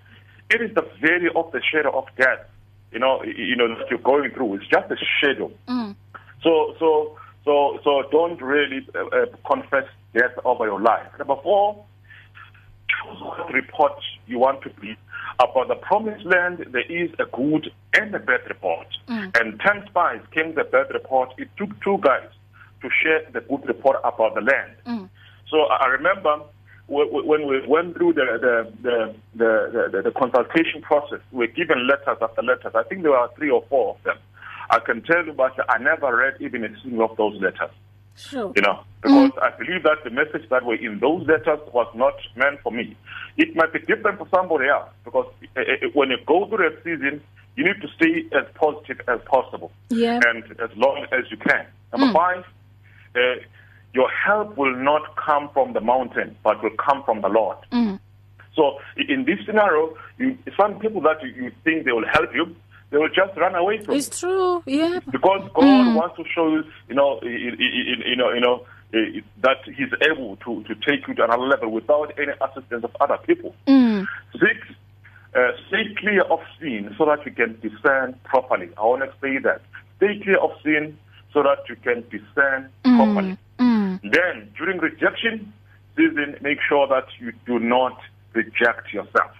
it 0.51 0.61
is 0.61 0.71
the 0.75 0.83
valley 1.01 1.29
of 1.35 1.51
the 1.51 1.61
shadow 1.63 1.97
of 1.97 2.05
death. 2.15 2.45
You 2.95 3.01
know, 3.01 3.21
you 3.23 3.57
know 3.57 3.67
that 3.67 3.89
you're 3.89 3.99
going 3.99 4.31
through. 4.31 4.53
It's 4.55 4.67
just 4.67 4.89
a 4.89 4.95
shadow. 5.19 5.51
Mm. 5.67 5.97
So, 6.41 6.75
so, 6.79 7.17
so, 7.43 7.77
so 7.83 8.03
don't 8.09 8.41
really 8.41 8.87
uh, 8.95 9.07
uh, 9.07 9.25
confess 9.45 9.83
death 10.13 10.31
over 10.45 10.65
your 10.65 10.79
life. 10.79 11.05
Number 11.19 11.35
four, 11.43 11.83
choose 12.87 13.19
what 13.19 13.51
report 13.51 14.01
you 14.27 14.39
want 14.39 14.61
to 14.61 14.69
be. 14.79 14.95
About 15.41 15.67
the 15.67 15.75
promised 15.75 16.25
land, 16.25 16.65
there 16.71 16.89
is 16.89 17.11
a 17.19 17.25
good 17.25 17.69
and 17.93 18.15
a 18.15 18.19
bad 18.19 18.47
report. 18.47 18.87
Mm. 19.09 19.37
And 19.41 19.59
10 19.59 19.87
spies 19.87 20.21
came 20.33 20.55
the 20.55 20.63
bad 20.63 20.87
report. 20.93 21.33
It 21.37 21.49
took 21.57 21.71
two 21.83 21.97
guys 22.01 22.29
to 22.81 22.89
share 23.03 23.29
the 23.33 23.41
good 23.41 23.67
report 23.67 23.97
about 24.05 24.35
the 24.35 24.41
land. 24.41 24.71
Mm. 24.87 25.09
So 25.51 25.63
I 25.63 25.87
remember 25.87 26.43
when 26.87 27.47
we 27.47 27.65
went 27.67 27.95
through 27.95 28.13
the 28.13 28.25
the, 28.41 28.73
the, 28.83 29.15
the, 29.35 29.89
the, 29.91 30.01
the 30.03 30.11
consultation 30.11 30.81
process, 30.81 31.19
we 31.31 31.39
were 31.47 31.53
given 31.53 31.87
letters 31.87 32.17
after 32.21 32.41
letters. 32.43 32.73
I 32.75 32.83
think 32.83 33.01
there 33.03 33.11
were 33.11 33.29
three 33.35 33.49
or 33.49 33.63
four 33.69 33.95
of 33.95 34.03
them. 34.03 34.17
I 34.69 34.79
can 34.79 35.01
tell 35.03 35.25
you, 35.25 35.33
but 35.33 35.53
I 35.69 35.77
never 35.77 36.15
read 36.15 36.35
even 36.39 36.63
a 36.63 36.81
single 36.81 37.09
of 37.09 37.17
those 37.17 37.39
letters 37.41 37.71
Sure. 38.17 38.53
you 38.55 38.61
know, 38.61 38.79
because 39.01 39.31
I 39.41 39.49
believe 39.57 39.83
that 39.83 40.03
the 40.03 40.09
message 40.09 40.47
that 40.49 40.63
were 40.65 40.75
in 40.75 40.99
those 40.99 41.27
letters 41.27 41.59
was 41.73 41.87
not 41.95 42.13
meant 42.35 42.61
for 42.61 42.71
me. 42.71 42.95
It 43.37 43.55
might 43.55 43.73
be 43.73 43.79
different 43.79 44.17
for 44.19 44.27
somebody 44.33 44.69
else 44.69 44.89
because 45.03 45.27
uh, 45.57 45.59
uh, 45.59 45.63
when 45.93 46.09
you 46.11 46.17
go 46.25 46.47
through 46.47 46.67
a 46.67 46.71
season, 46.83 47.21
you 47.57 47.65
need 47.65 47.81
to 47.81 47.87
stay 47.95 48.23
as 48.37 48.45
positive 48.55 49.01
as 49.09 49.19
possible 49.25 49.71
Yeah. 49.89 50.19
and 50.27 50.43
as 50.61 50.69
long 50.77 51.05
as 51.11 51.29
you 51.29 51.37
can. 51.37 51.65
Number 51.91 52.13
five, 52.13 52.45
uh, 53.15 53.19
your 53.95 54.09
help 54.09 54.57
will 54.57 54.75
not 54.75 55.15
come 55.15 55.49
from 55.53 55.71
the 55.71 55.79
mountain, 55.79 56.35
but 56.43 56.61
will 56.61 56.75
come 56.77 57.01
from 57.05 57.21
the 57.21 57.29
Lord. 57.29 57.57
Mm. 57.71 57.99
So 58.53 58.77
in 58.97 59.23
this 59.25 59.39
scenario, 59.45 59.95
you, 60.17 60.37
some 60.59 60.79
people 60.79 61.01
that 61.01 61.23
you, 61.23 61.29
you 61.43 61.51
think 61.63 61.85
they 61.85 61.93
will 61.93 62.07
help 62.11 62.33
you, 62.35 62.53
they 62.91 62.97
will 62.97 63.09
just 63.09 63.37
run 63.37 63.55
away 63.55 63.81
from 63.81 63.93
you 63.93 63.99
It's 63.99 64.19
true. 64.19 64.61
Yeah. 64.65 64.99
because 65.09 65.49
God 65.53 65.95
wants 65.95 66.17
to 66.17 66.23
show 66.33 66.49
you, 66.49 66.63
you 66.89 66.95
know, 66.95 67.19
you, 67.23 67.55
you, 67.57 67.95
you 68.05 68.15
know, 68.17 68.31
you 68.31 68.41
know, 68.41 68.65
that 69.41 69.57
He's 69.65 69.91
able 70.09 70.35
to, 70.37 70.63
to 70.63 70.75
take 70.75 71.07
you 71.07 71.13
to 71.15 71.23
another 71.23 71.43
level 71.43 71.71
without 71.71 72.13
any 72.19 72.33
assistance 72.41 72.83
of 72.83 72.95
other 72.99 73.17
people. 73.25 73.55
Mm. 73.65 74.05
Six, 74.33 74.57
uh, 75.35 75.51
stay 75.69 75.93
clear 75.97 76.21
of 76.23 76.39
sin 76.59 76.93
so 76.97 77.05
that 77.05 77.25
you 77.25 77.31
can 77.31 77.59
discern 77.61 78.19
properly. 78.25 78.69
I 78.77 78.81
want 78.81 79.03
to 79.03 79.11
say 79.21 79.37
that. 79.39 79.61
Stay 79.97 80.19
clear 80.21 80.37
of 80.37 80.51
sin 80.63 80.97
so 81.33 81.43
that 81.43 81.59
you 81.69 81.75
can 81.77 82.03
discern 82.09 82.69
properly. 82.83 83.37
Mm. 84.03 84.13
Then, 84.13 84.53
during 84.57 84.79
rejection 84.79 85.53
season, 85.95 86.37
make 86.41 86.59
sure 86.67 86.87
that 86.87 87.05
you 87.19 87.33
do 87.45 87.59
not 87.59 87.99
reject 88.33 88.93
yourself. 88.93 89.31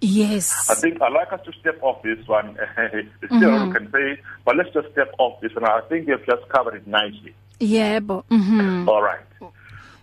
Yes. 0.00 0.68
I 0.70 0.74
think 0.74 1.00
I'd 1.00 1.12
like 1.12 1.32
us 1.32 1.40
to 1.46 1.52
step 1.60 1.78
off 1.82 2.02
this 2.02 2.26
one. 2.26 2.58
It's 2.76 3.08
still 3.26 3.50
mm-hmm. 3.50 3.72
can 3.72 3.90
say, 3.90 4.20
but 4.44 4.56
let's 4.56 4.70
just 4.74 4.90
step 4.92 5.12
off 5.18 5.40
this 5.40 5.54
one. 5.54 5.64
I 5.64 5.80
think 5.88 6.08
you've 6.08 6.26
just 6.26 6.48
covered 6.48 6.74
it 6.74 6.86
nicely. 6.86 7.34
Yeah, 7.60 8.00
but 8.00 8.28
mm-hmm. 8.28 8.88
All 8.88 9.02
right. 9.02 9.20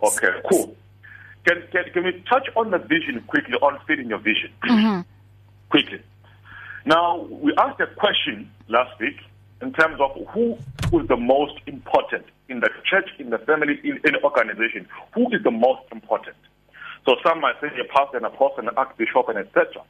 Okay, 0.03 0.29
cool. 0.49 0.75
Can, 1.45 1.61
can, 1.71 1.83
can 1.93 2.03
we 2.03 2.23
touch 2.27 2.47
on 2.55 2.71
the 2.71 2.79
vision 2.79 3.23
quickly, 3.27 3.55
on 3.55 3.79
fitting 3.87 4.09
your 4.09 4.19
vision? 4.19 4.51
Mm-hmm. 4.63 5.01
quickly. 5.69 6.01
Now, 6.85 7.17
we 7.29 7.53
asked 7.57 7.79
a 7.79 7.87
question 7.87 8.49
last 8.67 8.99
week 8.99 9.17
in 9.61 9.73
terms 9.73 9.99
of 9.99 10.11
who 10.33 10.57
is 10.99 11.07
the 11.07 11.17
most 11.17 11.53
important 11.67 12.25
in 12.49 12.59
the 12.59 12.69
church, 12.83 13.09
in 13.19 13.29
the 13.29 13.37
family, 13.39 13.79
in 13.83 13.99
any 14.05 14.17
organization. 14.23 14.87
Who 15.13 15.33
is 15.33 15.43
the 15.43 15.51
most 15.51 15.81
important? 15.91 16.35
So 17.05 17.15
some 17.23 17.41
might 17.41 17.59
say 17.61 17.67
a 17.79 17.85
pastor, 17.85 18.17
an 18.17 18.25
apostle, 18.25 18.67
an 18.67 18.75
archbishop, 18.77 19.29
and 19.29 19.37
etc. 19.37 19.81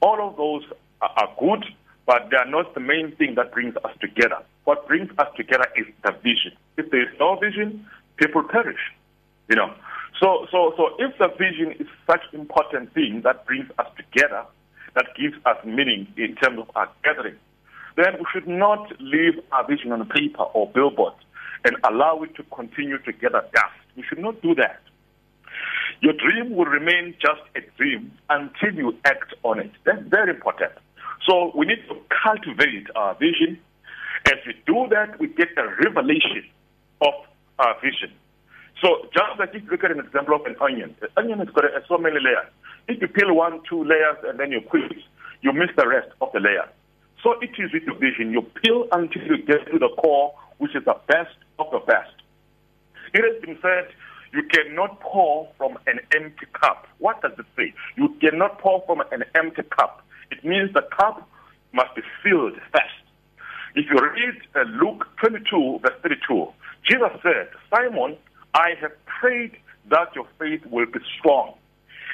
All 0.00 0.28
of 0.28 0.36
those 0.36 0.64
are, 1.00 1.10
are 1.16 1.30
good, 1.38 1.64
but 2.06 2.28
they 2.30 2.36
are 2.36 2.46
not 2.46 2.74
the 2.74 2.80
main 2.80 3.14
thing 3.16 3.34
that 3.36 3.52
brings 3.52 3.76
us 3.76 3.92
together. 4.00 4.38
What 4.64 4.86
brings 4.86 5.10
us 5.18 5.28
together 5.36 5.66
is 5.76 5.86
the 6.02 6.12
vision. 6.22 6.52
If 6.76 6.90
there 6.90 7.02
is 7.02 7.18
no 7.18 7.36
vision, 7.36 7.86
people 8.16 8.42
perish. 8.42 8.80
You 9.48 9.56
know. 9.56 9.72
So 10.20 10.46
so 10.50 10.74
so 10.76 10.90
if 10.98 11.16
the 11.18 11.28
vision 11.38 11.72
is 11.78 11.86
such 12.06 12.22
important 12.32 12.92
thing 12.92 13.22
that 13.24 13.46
brings 13.46 13.70
us 13.78 13.86
together, 13.96 14.44
that 14.94 15.06
gives 15.16 15.34
us 15.44 15.56
meaning 15.64 16.06
in 16.16 16.34
terms 16.36 16.58
of 16.58 16.70
our 16.74 16.88
gathering, 17.02 17.36
then 17.96 18.14
we 18.18 18.24
should 18.32 18.48
not 18.48 18.92
leave 19.00 19.34
our 19.52 19.66
vision 19.66 19.92
on 19.92 20.06
paper 20.08 20.42
or 20.42 20.68
billboard 20.70 21.14
and 21.64 21.76
allow 21.84 22.22
it 22.22 22.34
to 22.36 22.42
continue 22.54 22.98
to 22.98 23.12
gather 23.12 23.42
dust. 23.54 23.74
We 23.96 24.02
should 24.08 24.18
not 24.18 24.42
do 24.42 24.54
that. 24.56 24.80
Your 26.00 26.12
dream 26.12 26.56
will 26.56 26.66
remain 26.66 27.14
just 27.20 27.40
a 27.56 27.60
dream 27.76 28.12
until 28.28 28.74
you 28.74 28.96
act 29.04 29.34
on 29.42 29.60
it. 29.60 29.70
That's 29.84 30.02
very 30.08 30.30
important. 30.30 30.72
So 31.26 31.52
we 31.56 31.66
need 31.66 31.86
to 31.88 31.96
cultivate 32.22 32.88
our 32.96 33.14
vision. 33.14 33.58
As 34.26 34.34
we 34.46 34.54
do 34.66 34.86
that, 34.90 35.18
we 35.20 35.28
get 35.28 35.48
a 35.56 35.66
revelation 35.82 36.44
of 37.00 37.14
our 37.58 37.80
vision. 37.80 38.12
So 38.82 39.08
just 39.14 39.38
like 39.38 39.54
if 39.54 39.62
you 39.64 39.70
look 39.70 39.84
at 39.84 39.92
an 39.92 40.00
example 40.00 40.34
of 40.34 40.44
an 40.44 40.56
onion, 40.60 40.94
the 41.00 41.08
onion 41.16 41.38
has 41.38 41.48
got 41.48 41.64
so 41.88 41.96
many 41.96 42.16
layers. 42.16 42.50
If 42.88 43.00
you 43.00 43.08
peel 43.08 43.32
one, 43.34 43.60
two 43.68 43.84
layers, 43.84 44.18
and 44.24 44.38
then 44.38 44.50
you 44.50 44.60
quit, 44.60 44.92
you 45.40 45.52
miss 45.52 45.70
the 45.76 45.88
rest 45.88 46.08
of 46.20 46.32
the 46.32 46.40
layer. 46.40 46.68
So 47.24 47.32
it 47.40 47.50
is 47.58 47.72
with 47.72 47.84
your 47.84 47.96
vision. 47.96 48.32
You 48.32 48.42
peel 48.42 48.86
until 48.92 49.22
you 49.22 49.38
get 49.38 49.64
to 49.72 49.78
the 49.78 49.88
core, 49.96 50.34
which 50.58 50.76
is 50.76 50.84
the 50.84 50.96
best 51.08 51.34
of 51.58 51.66
the 51.72 51.78
best. 51.78 52.12
It 53.14 53.24
has 53.24 53.40
been 53.40 53.58
said 53.62 53.88
you 54.34 54.42
cannot 54.42 55.00
pour 55.00 55.48
from 55.56 55.78
an 55.86 56.00
empty 56.14 56.46
cup. 56.52 56.86
What 56.98 57.22
does 57.22 57.32
it 57.38 57.46
say? 57.56 57.72
You 57.96 58.14
cannot 58.20 58.58
pour 58.58 58.84
from 58.84 59.00
an 59.10 59.24
empty 59.34 59.62
cup. 59.62 60.04
It 60.30 60.44
means 60.44 60.74
the 60.74 60.82
cup 60.82 61.26
must 61.72 61.94
be 61.96 62.02
filled 62.22 62.56
first. 62.72 63.00
If 63.74 63.86
you 63.90 63.98
read 63.98 64.42
uh, 64.54 64.68
Luke 64.84 65.06
22, 65.16 65.78
verse 65.80 65.98
32, 66.02 66.48
Jesus 66.84 67.10
said, 67.22 67.48
Simon, 67.70 68.18
I 68.52 68.74
have 68.82 68.92
prayed 69.06 69.56
that 69.88 70.14
your 70.14 70.26
faith 70.38 70.60
will 70.70 70.86
be 70.86 71.00
strong. 71.18 71.54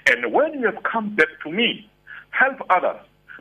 And 0.07 0.33
when 0.33 0.61
you 0.61 0.67
have 0.67 0.83
come 0.85 1.17
back 1.17 1.29
to 1.45 1.51
me, 1.51 1.91
help 2.31 2.61
others. 2.71 3.01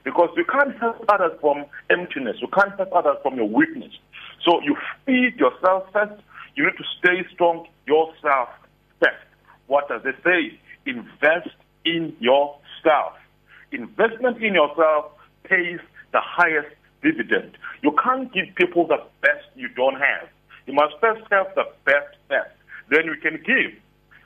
Because 0.10 0.30
you 0.36 0.44
can't 0.44 0.76
help 0.80 1.06
others 1.08 1.38
from 1.40 1.66
emptiness. 1.92 2.38
You 2.42 2.48
can't 2.48 2.76
help 2.78 2.92
others 2.94 3.18
from 3.22 3.36
your 3.36 3.48
weakness. 3.48 3.94
So 4.44 4.60
you 4.64 4.76
feed 5.06 5.36
yourself 5.38 5.84
first. 5.94 6.20
You 6.56 6.64
need 6.66 6.78
to 6.80 6.84
stay 6.98 7.32
strong 7.32 7.68
yourself 7.86 8.50
first. 9.00 9.22
What 9.68 9.88
does 9.88 10.02
it 10.06 10.16
say? 10.24 10.60
Invest 10.88 11.54
in 11.86 12.16
yourself. 12.20 13.14
Investment 13.72 14.42
in 14.42 14.56
yourself 14.56 15.12
pays 15.44 15.80
the 16.12 16.22
highest 16.24 16.74
dividend. 17.04 17.56
You 17.84 17.96
can't 18.04 18.34
give 18.34 18.48
people 18.56 18.88
the 18.88 19.04
best 19.22 19.46
you 19.56 19.70
don't 19.76 20.00
have. 20.00 20.28
You 20.66 20.74
must 20.74 20.96
first 21.00 21.22
have 21.30 21.54
the 21.54 21.66
best 21.86 22.18
first. 22.28 22.56
Then 22.90 23.06
you 23.06 23.16
can 23.22 23.44
give. 23.46 23.78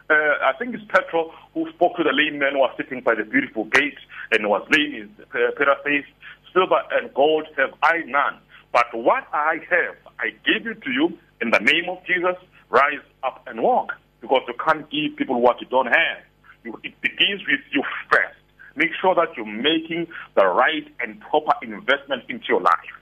Uh, 0.10 0.48
I 0.48 0.54
think 0.58 0.76
it's 0.76 0.84
Petro 0.88 1.34
who 1.54 1.70
spoke 1.72 1.98
to 1.98 2.04
the 2.04 2.14
lame 2.14 2.40
man 2.40 2.54
who 2.54 2.60
was 2.60 2.74
sitting 2.78 3.02
by 3.02 3.16
the 3.16 3.26
beautiful 3.26 3.66
gate 3.66 4.00
and 4.32 4.50
was 4.50 4.68
laying 4.72 4.94
his 4.94 5.10
uh, 5.20 5.52
paraphrase, 5.58 6.06
Silver 6.54 6.82
and 6.92 7.14
gold 7.14 7.48
have 7.58 7.74
I 7.82 8.04
none, 8.06 8.38
but 8.72 8.86
what 8.94 9.26
I 9.34 9.58
have 9.70 9.96
I 10.20 10.30
give 10.46 10.68
it 10.68 10.82
to 10.84 10.92
you 10.92 11.18
in 11.42 11.50
the 11.52 11.60
name 11.60 11.90
of 11.90 12.00
Jesus. 12.06 12.36
Rise 12.70 13.04
up 13.24 13.44
and 13.46 13.62
walk, 13.62 13.94
because 14.22 14.42
you 14.48 14.54
can't 14.66 14.90
give 14.90 15.16
people 15.18 15.42
what 15.42 15.62
you 15.62 15.68
don't 15.68 15.88
have. 15.88 16.24
You, 16.64 16.80
it 16.84 17.00
begins 17.02 17.42
with 17.46 17.60
you 17.72 17.84
first. 18.10 18.40
Make 18.76 18.90
sure 19.00 19.14
that 19.14 19.36
you're 19.38 19.46
making 19.46 20.08
the 20.36 20.46
right 20.48 20.88
and 21.00 21.20
proper 21.20 21.54
investment 21.62 22.24
into 22.30 22.46
your 22.50 22.62
life. 22.62 22.94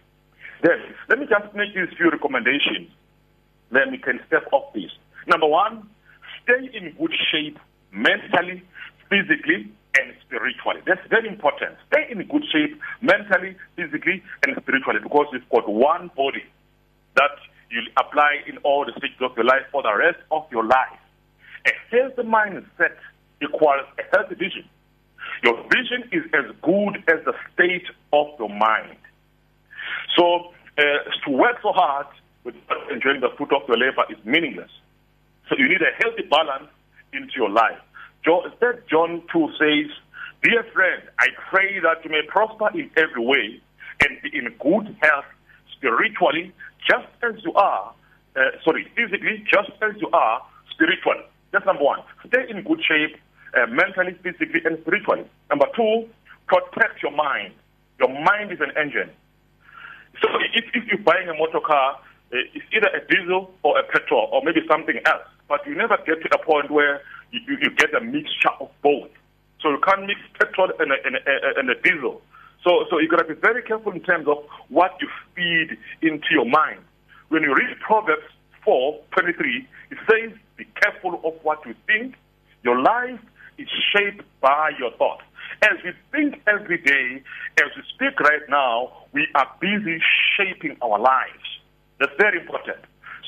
Then, 0.61 0.79
let 1.07 1.19
me 1.19 1.27
just 1.29 1.55
make 1.55 1.73
these 1.73 1.95
few 1.95 2.09
recommendations. 2.09 2.89
Then 3.71 3.91
we 3.91 3.97
can 3.97 4.19
step 4.27 4.51
off 4.51 4.73
this. 4.73 4.91
Number 5.27 5.47
one, 5.47 5.87
stay 6.43 6.69
in 6.73 6.93
good 6.99 7.13
shape 7.31 7.57
mentally, 7.91 8.63
physically 9.09 9.71
and 9.99 10.13
spiritually. 10.25 10.81
That's 10.85 11.05
very 11.09 11.27
important. 11.27 11.75
Stay 11.91 12.07
in 12.11 12.23
good 12.27 12.45
shape 12.51 12.79
mentally, 13.01 13.57
physically, 13.75 14.23
and 14.45 14.55
spiritually 14.61 14.99
because 15.03 15.27
you've 15.33 15.49
got 15.49 15.67
one 15.67 16.11
body 16.15 16.43
that 17.15 17.35
you 17.69 17.81
apply 17.97 18.43
in 18.47 18.57
all 18.59 18.85
the 18.85 18.93
stages 18.97 19.19
of 19.21 19.35
your 19.35 19.45
life 19.45 19.63
for 19.71 19.83
the 19.83 19.93
rest 19.95 20.19
of 20.31 20.45
your 20.51 20.63
life. 20.63 20.99
A 21.67 21.71
healthy 21.89 22.23
mindset 22.23 22.95
equals 23.41 23.87
a 23.99 24.03
healthy 24.15 24.35
vision. 24.35 24.67
Your 25.43 25.57
vision 25.69 26.07
is 26.11 26.23
as 26.33 26.55
good 26.61 26.97
as 27.07 27.23
the 27.25 27.33
state 27.53 27.87
of 28.13 28.27
your 28.39 28.49
mind. 28.49 28.97
So, 30.17 30.53
uh, 30.77 30.81
to 31.25 31.31
work 31.31 31.57
so 31.61 31.71
hard 31.71 32.07
without 32.43 32.91
enjoying 32.91 33.21
the 33.21 33.29
fruit 33.37 33.51
of 33.53 33.67
your 33.67 33.77
labor 33.77 34.03
is 34.09 34.17
meaningless. 34.25 34.69
So, 35.49 35.55
you 35.57 35.67
need 35.67 35.81
a 35.81 35.93
healthy 36.03 36.23
balance 36.29 36.69
into 37.13 37.33
your 37.35 37.49
life. 37.49 37.79
John, 38.23 38.51
third 38.59 38.83
John 38.89 39.23
2 39.31 39.49
says, 39.59 39.91
Dear 40.43 40.63
friend, 40.73 41.03
I 41.19 41.27
pray 41.49 41.79
that 41.79 42.03
you 42.03 42.11
may 42.11 42.21
prosper 42.27 42.69
in 42.73 42.89
every 42.97 43.23
way 43.23 43.61
and 44.01 44.21
be 44.21 44.35
in 44.35 44.45
good 44.59 44.95
health 45.01 45.25
spiritually, 45.75 46.53
just 46.87 47.07
as 47.23 47.43
you 47.43 47.53
are, 47.53 47.93
uh, 48.35 48.39
sorry, 48.63 48.87
physically, 48.95 49.43
just 49.51 49.71
as 49.81 49.93
you 49.99 50.09
are 50.13 50.41
spiritually. 50.71 51.21
That's 51.51 51.65
number 51.65 51.83
one. 51.83 51.99
Stay 52.27 52.49
in 52.49 52.63
good 52.63 52.81
shape 52.83 53.17
uh, 53.55 53.67
mentally, 53.67 54.17
physically, 54.23 54.61
and 54.65 54.79
spiritually. 54.81 55.25
Number 55.49 55.67
two, 55.75 56.07
protect 56.47 57.03
your 57.03 57.11
mind. 57.11 57.53
Your 57.99 58.09
mind 58.09 58.51
is 58.51 58.59
an 58.61 58.71
engine. 58.77 59.11
So 60.21 60.27
if, 60.53 60.65
if 60.73 60.87
you're 60.87 61.01
buying 61.01 61.29
a 61.29 61.33
motor 61.33 61.59
car, 61.59 61.99
uh, 62.33 62.37
it's 62.53 62.65
either 62.73 62.87
a 62.87 63.05
diesel 63.07 63.51
or 63.63 63.79
a 63.79 63.83
petrol 63.83 64.29
or 64.31 64.41
maybe 64.43 64.61
something 64.67 64.99
else. 65.05 65.27
But 65.47 65.65
you 65.67 65.75
never 65.75 65.97
get 66.05 66.21
to 66.21 66.29
a 66.33 66.43
point 66.43 66.71
where 66.71 67.01
you, 67.31 67.39
you, 67.47 67.57
you 67.61 67.69
get 67.71 67.93
a 67.93 68.01
mixture 68.01 68.51
of 68.59 68.69
both. 68.81 69.09
So 69.61 69.69
you 69.69 69.79
can't 69.85 70.05
mix 70.07 70.19
petrol 70.39 70.71
and 70.79 70.91
a, 70.91 70.95
and 71.05 71.15
a, 71.15 71.59
and 71.59 71.69
a 71.69 71.75
diesel. 71.81 72.21
So, 72.63 72.85
so 72.89 72.99
you 72.99 73.07
got 73.07 73.17
to 73.17 73.33
be 73.33 73.39
very 73.39 73.63
careful 73.63 73.91
in 73.91 74.01
terms 74.01 74.27
of 74.27 74.37
what 74.69 74.97
you 75.01 75.07
feed 75.35 75.77
into 76.01 76.27
your 76.31 76.45
mind. 76.45 76.79
When 77.29 77.43
you 77.43 77.55
read 77.55 77.79
Proverbs 77.79 78.23
4, 78.63 78.99
23, 79.11 79.67
it 79.91 79.97
says, 80.09 80.37
be 80.57 80.65
careful 80.81 81.21
of 81.23 81.33
what 81.43 81.65
you 81.65 81.73
think. 81.87 82.15
Your 82.63 82.79
life 82.81 83.19
is 83.57 83.67
shaped 83.95 84.23
by 84.41 84.71
your 84.77 84.91
thoughts. 84.97 85.23
As 85.63 85.77
we 85.83 85.91
think 86.11 86.41
every 86.47 86.77
day, 86.77 87.23
as 87.61 87.69
we 87.75 87.83
speak 87.93 88.19
right 88.19 88.47
now, 88.49 89.05
we 89.13 89.27
are 89.35 89.47
busy 89.59 89.99
shaping 90.37 90.77
our 90.81 90.99
lives. 90.99 91.59
That's 91.99 92.13
very 92.17 92.39
important. 92.39 92.79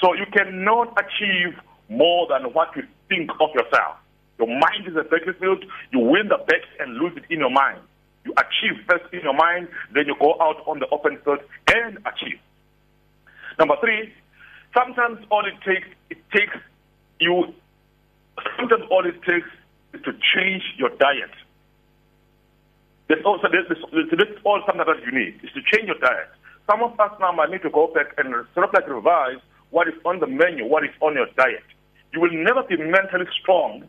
So 0.01 0.13
you 0.13 0.25
cannot 0.31 0.97
achieve 0.97 1.53
more 1.89 2.27
than 2.27 2.53
what 2.53 2.75
you 2.75 2.83
think 3.09 3.29
of 3.39 3.49
yourself. 3.53 3.97
Your 4.39 4.47
mind 4.47 4.87
is 4.87 4.95
a 4.95 5.03
battlefield. 5.03 5.63
You 5.91 5.99
win 5.99 6.27
the 6.27 6.37
bet 6.47 6.65
and 6.79 6.95
lose 6.95 7.13
it 7.15 7.23
in 7.29 7.39
your 7.39 7.51
mind. 7.51 7.79
You 8.25 8.33
achieve 8.37 8.79
first 8.87 9.05
in 9.13 9.21
your 9.21 9.33
mind, 9.33 9.67
then 9.93 10.05
you 10.07 10.15
go 10.19 10.35
out 10.39 10.63
on 10.65 10.79
the 10.79 10.87
open 10.89 11.17
field 11.23 11.39
and 11.67 11.97
achieve. 12.07 12.39
Number 13.59 13.75
three, 13.81 14.13
sometimes 14.73 15.19
all 15.29 15.45
it 15.45 15.55
takes, 15.65 15.87
it 16.09 16.17
takes 16.31 16.55
you, 17.19 17.53
sometimes 18.57 18.83
all 18.89 19.05
it 19.05 19.21
takes 19.23 19.47
is 19.93 20.01
to 20.03 20.11
change 20.33 20.63
your 20.77 20.89
diet. 20.97 21.31
That's 23.09 23.25
also 23.25 23.47
this, 23.51 23.67
this, 23.67 24.09
this 24.17 24.37
all 24.43 24.63
something 24.65 24.85
that 24.87 25.03
you 25.05 25.11
need 25.11 25.35
is 25.43 25.51
to 25.53 25.61
change 25.71 25.87
your 25.87 25.99
diet. 25.99 26.31
Some 26.69 26.81
of 26.81 26.97
us 26.99 27.11
now 27.19 27.33
might 27.33 27.51
need 27.51 27.61
to 27.63 27.69
go 27.69 27.91
back 27.93 28.15
and 28.17 28.33
sort 28.55 28.67
of 28.67 28.73
like 28.73 28.87
revise 28.87 29.43
what 29.69 29.87
is 29.87 29.93
on 30.05 30.19
the 30.19 30.27
menu, 30.27 30.65
what 30.65 30.83
is 30.83 30.91
on 31.01 31.13
your 31.13 31.27
diet. 31.35 31.63
You 32.13 32.21
will 32.21 32.31
never 32.31 32.63
be 32.63 32.77
mentally 32.77 33.25
strong 33.41 33.83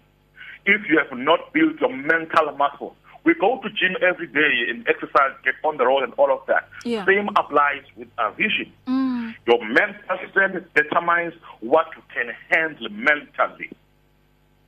if 0.64 0.80
you 0.88 0.98
have 0.98 1.16
not 1.16 1.52
built 1.52 1.78
your 1.80 1.94
mental 1.94 2.52
muscle. 2.56 2.96
We 3.24 3.34
go 3.34 3.60
to 3.62 3.68
gym 3.70 3.96
every 4.02 4.26
day 4.26 4.68
and 4.68 4.86
exercise, 4.88 5.32
get 5.44 5.54
on 5.64 5.76
the 5.78 5.86
road 5.86 6.04
and 6.04 6.12
all 6.14 6.30
of 6.30 6.40
that. 6.46 6.68
Yeah. 6.84 7.06
Same 7.06 7.28
applies 7.36 7.82
with 7.96 8.08
our 8.18 8.32
vision. 8.32 8.72
Mm. 8.86 9.34
Your 9.46 9.64
mental 9.64 10.18
strength 10.30 10.66
determines 10.74 11.34
what 11.60 11.86
you 11.96 12.02
can 12.14 12.32
handle 12.50 12.88
mentally. 12.90 13.70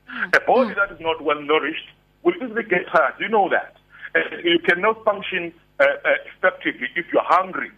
A 0.09 0.41
body 0.47 0.75
that 0.75 0.93
is 0.93 1.01
not 1.01 1.23
well 1.23 1.41
nourished 1.41 1.89
will 2.23 2.35
easily 2.37 2.63
get 2.63 2.87
tired. 2.93 3.15
You 3.21 3.29
know 3.29 3.49
that. 3.51 3.77
And 4.15 4.45
you 4.45 4.59
cannot 4.61 5.05
function 5.05 5.53
uh, 5.81 5.85
uh, 5.85 6.11
effectively 6.37 6.89
if 6.95 7.07
you're 7.13 7.25
hungry. 7.25 7.71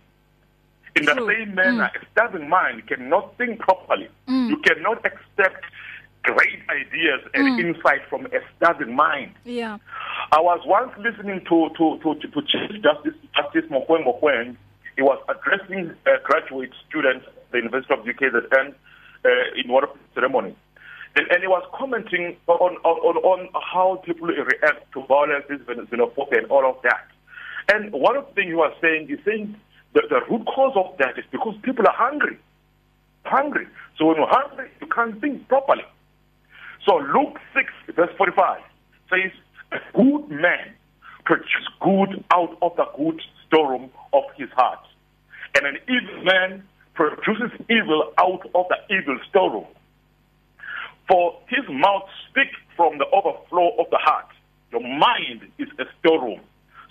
In 0.98 1.04
the 1.06 1.14
True. 1.14 1.34
same 1.34 1.54
manner, 1.54 1.90
a 1.94 2.06
starving 2.12 2.48
mind 2.48 2.86
cannot 2.86 3.36
think 3.38 3.60
properly. 3.60 4.08
Mm. 4.28 4.48
You 4.50 4.56
cannot 4.58 5.04
expect 5.04 5.64
great 6.22 6.60
ideas 6.68 7.20
and 7.34 7.60
insight 7.60 8.02
from 8.10 8.26
a 8.26 8.40
starving 8.56 8.94
mind. 8.94 9.32
Yeah. 9.44 9.78
I 10.32 10.40
was 10.40 10.60
once 10.66 10.92
listening 10.98 11.40
to 11.48 11.70
to 11.78 11.98
to, 12.02 12.14
to, 12.20 12.28
to 12.28 12.42
Chief 12.42 12.82
Justice 12.82 13.14
Justice 13.36 13.70
Mokwengo 13.70 14.20
when 14.20 14.58
he 14.96 15.02
was 15.02 15.22
addressing 15.28 15.94
uh, 16.06 16.10
graduate 16.24 16.72
students 16.88 17.24
at 17.26 17.50
the 17.52 17.58
University 17.58 17.94
of 17.94 18.00
UKZN 18.04 18.74
uh, 19.24 19.28
in 19.56 19.70
one 19.70 19.84
of 19.84 19.90
the 19.90 20.00
ceremonies. 20.14 20.56
And, 21.16 21.26
and 21.30 21.40
he 21.40 21.46
was 21.48 21.64
commenting 21.72 22.36
on, 22.48 22.76
on, 22.84 23.16
on 23.16 23.48
how 23.54 24.02
people 24.04 24.28
react 24.28 24.92
to 24.92 25.06
violence, 25.06 25.46
xenophobia, 25.48 26.38
and 26.38 26.46
all 26.50 26.68
of 26.68 26.82
that. 26.82 27.06
And 27.72 27.92
one 27.92 28.16
of 28.16 28.26
the 28.26 28.32
things 28.34 28.48
he 28.48 28.54
was 28.54 28.74
saying, 28.82 29.08
he's 29.08 29.18
saying 29.24 29.56
the, 29.94 30.02
the 30.08 30.20
root 30.30 30.46
cause 30.46 30.72
of 30.76 30.96
that 30.98 31.18
is 31.18 31.24
because 31.30 31.54
people 31.62 31.86
are 31.86 31.94
hungry. 31.96 32.38
Hungry. 33.24 33.66
So 33.98 34.06
when 34.06 34.16
you're 34.16 34.28
hungry, 34.28 34.70
you 34.80 34.86
can't 34.86 35.20
think 35.20 35.48
properly. 35.48 35.84
So 36.86 36.96
Luke 36.96 37.38
6, 37.54 37.96
verse 37.96 38.10
45 38.16 38.60
says, 39.10 39.32
A 39.72 39.78
good 39.94 40.30
man 40.30 40.74
produces 41.24 41.68
good 41.80 42.24
out 42.30 42.56
of 42.62 42.76
the 42.76 42.86
good 42.96 43.20
storeroom 43.46 43.90
of 44.12 44.24
his 44.36 44.48
heart. 44.50 44.80
And 45.56 45.66
an 45.66 45.78
evil 45.88 46.24
man 46.24 46.62
produces 46.94 47.52
evil 47.68 48.12
out 48.18 48.42
of 48.54 48.66
the 48.68 48.94
evil 48.94 49.18
storeroom. 49.28 49.66
For 51.08 51.38
his 51.48 51.64
mouth 51.68 52.08
speaks 52.28 52.56
from 52.76 52.98
the 52.98 53.06
overflow 53.06 53.70
of 53.78 53.86
the 53.90 53.98
heart. 53.98 54.26
Your 54.72 54.82
mind 54.82 55.48
is 55.58 55.68
a 55.78 55.84
storeroom. 56.00 56.40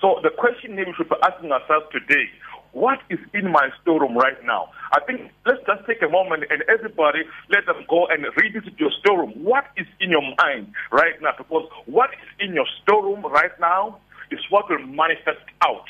So 0.02 0.20
the 0.24 0.30
question 0.30 0.76
we 0.76 0.86
should 0.96 1.10
be 1.10 1.16
asking 1.24 1.52
ourselves 1.52 1.88
today, 1.92 2.30
what 2.72 3.00
is 3.10 3.20
in 3.34 3.52
my 3.52 3.70
storeroom 3.82 4.18
right 4.18 4.38
now? 4.46 4.70
I 4.94 5.00
think 5.06 5.32
let's 5.46 5.60
just 5.66 5.86
take 5.88 6.02
a 6.02 6.10
moment 6.10 6.44
and 6.50 6.64
everybody 6.70 7.20
let 7.50 7.66
them 7.66 7.86
go 7.90 8.08
and 8.08 8.26
revisit 8.36 8.80
your 8.80 8.92
storeroom. 9.00 9.32
What 9.44 9.66
is 9.78 9.88
in 10.00 10.10
your 10.12 10.24
mind 10.38 10.74
right 10.92 11.20
now? 11.22 11.32
Because 11.38 11.70
what 11.86 12.12
is 12.12 12.48
in 12.48 12.54
your 12.54 12.66
storeroom 12.84 13.22
right 13.26 13.58
now 13.60 14.00
is 14.32 14.40
what 14.50 14.70
will 14.70 14.80
manifest 14.86 15.44
out 15.66 15.86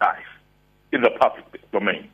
life 0.00 0.18
in 0.92 1.02
the 1.02 1.10
public 1.20 1.70
domain. 1.72 2.08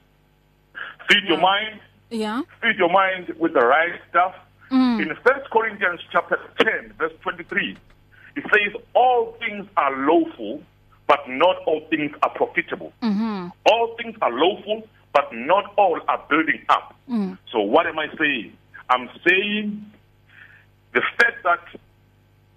Feed 1.09 1.25
your 1.29 1.41
mind, 1.41 1.81
Yeah. 2.11 2.43
feed 2.63 2.77
your 2.77 2.91
mind 2.91 3.35
with 3.39 3.55
the 3.55 3.65
right 3.65 4.01
stuff. 4.11 4.35
Mm. 4.71 5.01
In 5.01 5.17
First 5.27 5.51
Corinthians 5.51 6.01
chapter 6.13 6.39
10, 6.61 6.93
verse 6.99 7.13
23, 7.23 7.77
it 8.37 8.45
says, 8.53 8.83
All 8.95 9.33
things 9.41 9.67
are 9.77 9.97
lawful, 9.97 10.63
but 11.09 11.29
not 11.29 11.57
all 11.67 11.81
things 11.91 12.13
are 12.23 12.31
profitable. 12.31 12.93
Mhm. 13.03 13.51
All 13.67 13.97
things 13.97 14.17
are 14.23 14.31
lawful, 14.31 14.87
but 15.13 15.33
not 15.35 15.73
all 15.77 15.99
are 16.07 16.23
building 16.29 16.61
up. 16.69 16.95
Mm. 17.11 17.37
So, 17.51 17.61
what 17.61 17.87
am 17.87 17.99
I 17.99 18.09
saying? 18.19 18.53
I'm 18.91 19.09
saying 19.27 19.85
the 20.93 21.03
fact 21.19 21.43
that 21.45 21.61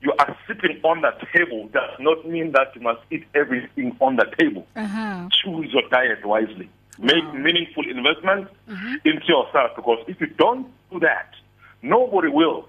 you 0.01 0.13
are 0.19 0.35
sitting 0.47 0.79
on 0.83 1.01
the 1.01 1.11
table 1.33 1.67
does 1.73 1.99
not 1.99 2.27
mean 2.27 2.51
that 2.53 2.75
you 2.75 2.81
must 2.81 3.01
eat 3.11 3.25
everything 3.35 3.95
on 3.99 4.15
the 4.17 4.25
table. 4.37 4.67
Uh-huh. 4.75 5.29
Choose 5.31 5.71
your 5.73 5.87
diet 5.89 6.25
wisely. 6.25 6.69
Make 6.99 7.23
Wow. 7.23 7.33
meaningful 7.33 7.87
investments 7.89 8.51
into 9.05 9.25
yourself 9.27 9.75
because 9.75 10.03
if 10.07 10.19
you 10.19 10.27
don't 10.27 10.67
do 10.91 10.99
that, 10.99 11.33
nobody 11.81 12.27
will. 12.29 12.67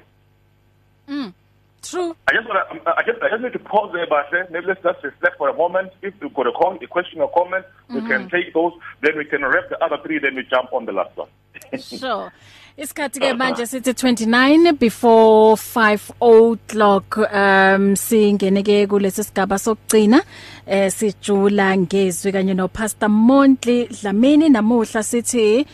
True. 1.83 2.14
I 2.29 2.33
just 2.33 2.49
want 2.49 2.85
to, 2.85 2.90
I 2.97 3.03
just, 3.03 3.23
I 3.23 3.29
just 3.29 3.42
need 3.42 3.53
to 3.55 3.59
pause 3.59 3.90
there, 3.92 4.07
but 4.07 4.27
maybe 4.51 4.66
let's 4.66 4.83
just 4.83 5.03
reflect 5.03 5.37
for 5.37 5.49
a 5.49 5.55
moment. 5.55 5.92
If 6.01 6.14
you've 6.21 6.33
got 6.33 6.47
a, 6.47 6.53
call, 6.53 6.79
a 6.81 6.87
question 6.87 7.21
or 7.21 7.31
comment, 7.31 7.66
we 7.90 8.01
can 8.03 8.31
take 8.31 8.55
those. 8.55 8.73
Then 9.01 9.18
we 9.18 9.25
can 9.25 9.45
wrap 9.45 9.68
the 9.68 9.83
other 9.85 9.99
three. 10.03 10.18
Then 10.18 10.37
we 10.37 10.45
jump 10.45 10.73
on 10.73 10.87
the 10.87 10.92
last 10.92 11.16
one. 11.16 11.29
Sure. 11.81 12.33
Isikhathi 12.73 13.21
ke 13.21 13.31
manje 13.37 13.66
sithi 13.68 13.92
29 13.92 14.79
before 14.81 15.57
5 15.61 16.12
o'clock 16.25 17.18
um 17.18 17.83
singene 18.03 18.62
ke 18.64 18.87
kulesi 18.88 19.25
sigaba 19.27 19.59
sokugcina 19.61 20.23
eh 20.66 20.88
sijula 20.88 21.66
ngezwi 21.77 22.33
kanye 22.33 22.57
no 22.57 22.68
Pastor 22.68 23.11
Montli 23.11 23.88
Dlamini 23.92 24.49
namuhla 24.49 25.03
sithi 25.05 25.66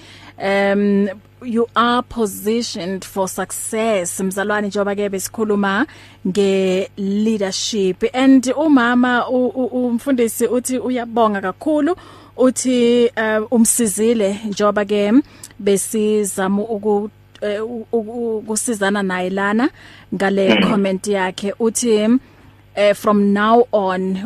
um 0.44 1.08
you 1.42 1.68
are 1.74 2.02
positioned 2.02 3.04
for 3.04 3.28
success 3.28 4.20
mzalwane 4.20 4.66
njoba 4.68 4.94
ke 4.94 5.08
besikhuluma 5.08 5.86
nge 6.26 6.90
leadership 6.96 8.04
and 8.12 8.52
umama 8.56 9.28
u- 9.28 9.46
u- 9.48 9.86
umfundisi 9.86 10.46
uthi 10.46 10.78
uyabonga 10.78 11.40
kakhulu 11.40 11.96
uthi 12.36 13.06
uh, 13.16 13.52
umsizile 13.52 14.40
njoba 14.48 14.84
ke 14.84 15.12
besizama 15.58 16.62
uku 16.62 17.10
eh, 17.40 17.64
u- 17.70 17.86
u- 17.92 18.36
ukusizana 18.38 19.02
naye 19.02 19.30
lana 19.30 19.70
ngale 20.14 20.56
comment 20.70 21.06
yakhe. 21.06 21.54
Uthi 21.58 22.04
uh, 22.06 22.92
from 22.94 23.32
now 23.32 23.66
on 23.72 24.18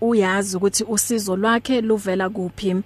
uyazi 0.00 0.56
ukuthi 0.56 0.84
usizo 0.84 1.36
lwakhe 1.36 1.80
luvela 1.80 2.28
kuphi. 2.30 2.76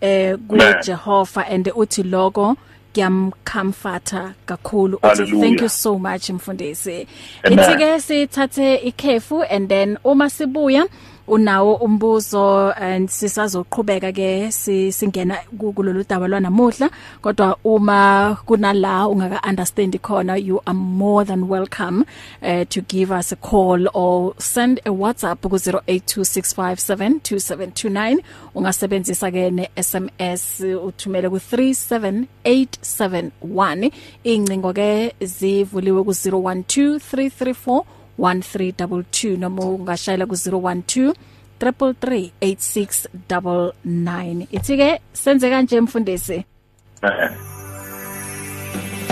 Eh 0.00 0.36
kuJehova 0.48 1.46
and 1.48 1.66
uthi 1.74 2.02
lokho 2.02 2.56
kuyamcomforta 2.96 4.34
kakhulu. 4.46 4.98
Uthi 5.02 5.40
thank 5.40 5.60
you 5.60 5.68
so 5.68 5.98
much 5.98 6.30
mfundisi. 6.30 7.06
Ithi 7.44 7.76
ke 7.76 8.00
sithathe 8.00 8.76
ikhefu 8.76 9.42
and 9.50 9.68
then 9.68 9.98
uma 10.04 10.30
sibuya 10.30 10.88
unawo 11.28 11.74
umbuzo 11.74 12.72
and 12.76 13.08
sisazoqhubeka 13.08 14.12
ke 14.12 14.52
singena 14.92 15.36
kulolu 15.58 16.04
daba 16.08 16.28
lwanamuhla 16.28 16.90
kodwa 17.22 17.56
uma 17.64 18.36
kunala 18.46 19.08
ungaka 19.08 19.40
understand 19.48 19.98
khona 20.00 20.36
you 20.36 20.60
are 20.66 20.74
more 20.74 21.24
than 21.24 21.42
welcome 21.48 22.04
uh, 22.42 22.64
to 22.68 22.80
give 22.80 23.10
us 23.10 23.32
a 23.32 23.36
call 23.36 23.88
or 23.94 24.34
send 24.38 24.80
a 24.84 24.90
WhatsApp 24.90 25.40
ku 25.42 25.48
0826572729 25.56 28.18
ungasebenzisa 28.54 29.30
ke 29.30 29.50
ne 29.50 29.70
SMS 29.76 30.60
uthumele 30.60 31.28
ku 31.28 31.36
37871 31.36 33.90
incingo 34.24 34.72
ke 34.72 35.14
zivuliwe 35.20 36.02
ku 36.04 36.10
012334 36.10 37.82
1322 38.18 39.38
noma 39.38 39.62
ungashayela 39.62 40.26
ku 40.26 40.34
012 40.34 41.14
3338699 41.60 44.46
ithike 44.52 45.00
senze 45.12 45.50
kanje 45.50 45.80
mfundisi 45.80 46.44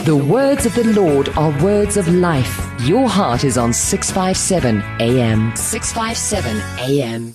The 0.05 0.13
words 0.13 0.67
of 0.67 0.75
the 0.75 0.85
Lord 0.85 1.31
are 1.37 1.65
words 1.65 1.97
of 1.97 2.09
life. 2.09 2.61
Your 2.87 3.09
heart 3.09 3.45
is 3.45 3.57
on 3.57 3.73
657 3.73 4.83
AM. 5.01 5.53
657 5.57 6.61
AM. 6.79 7.35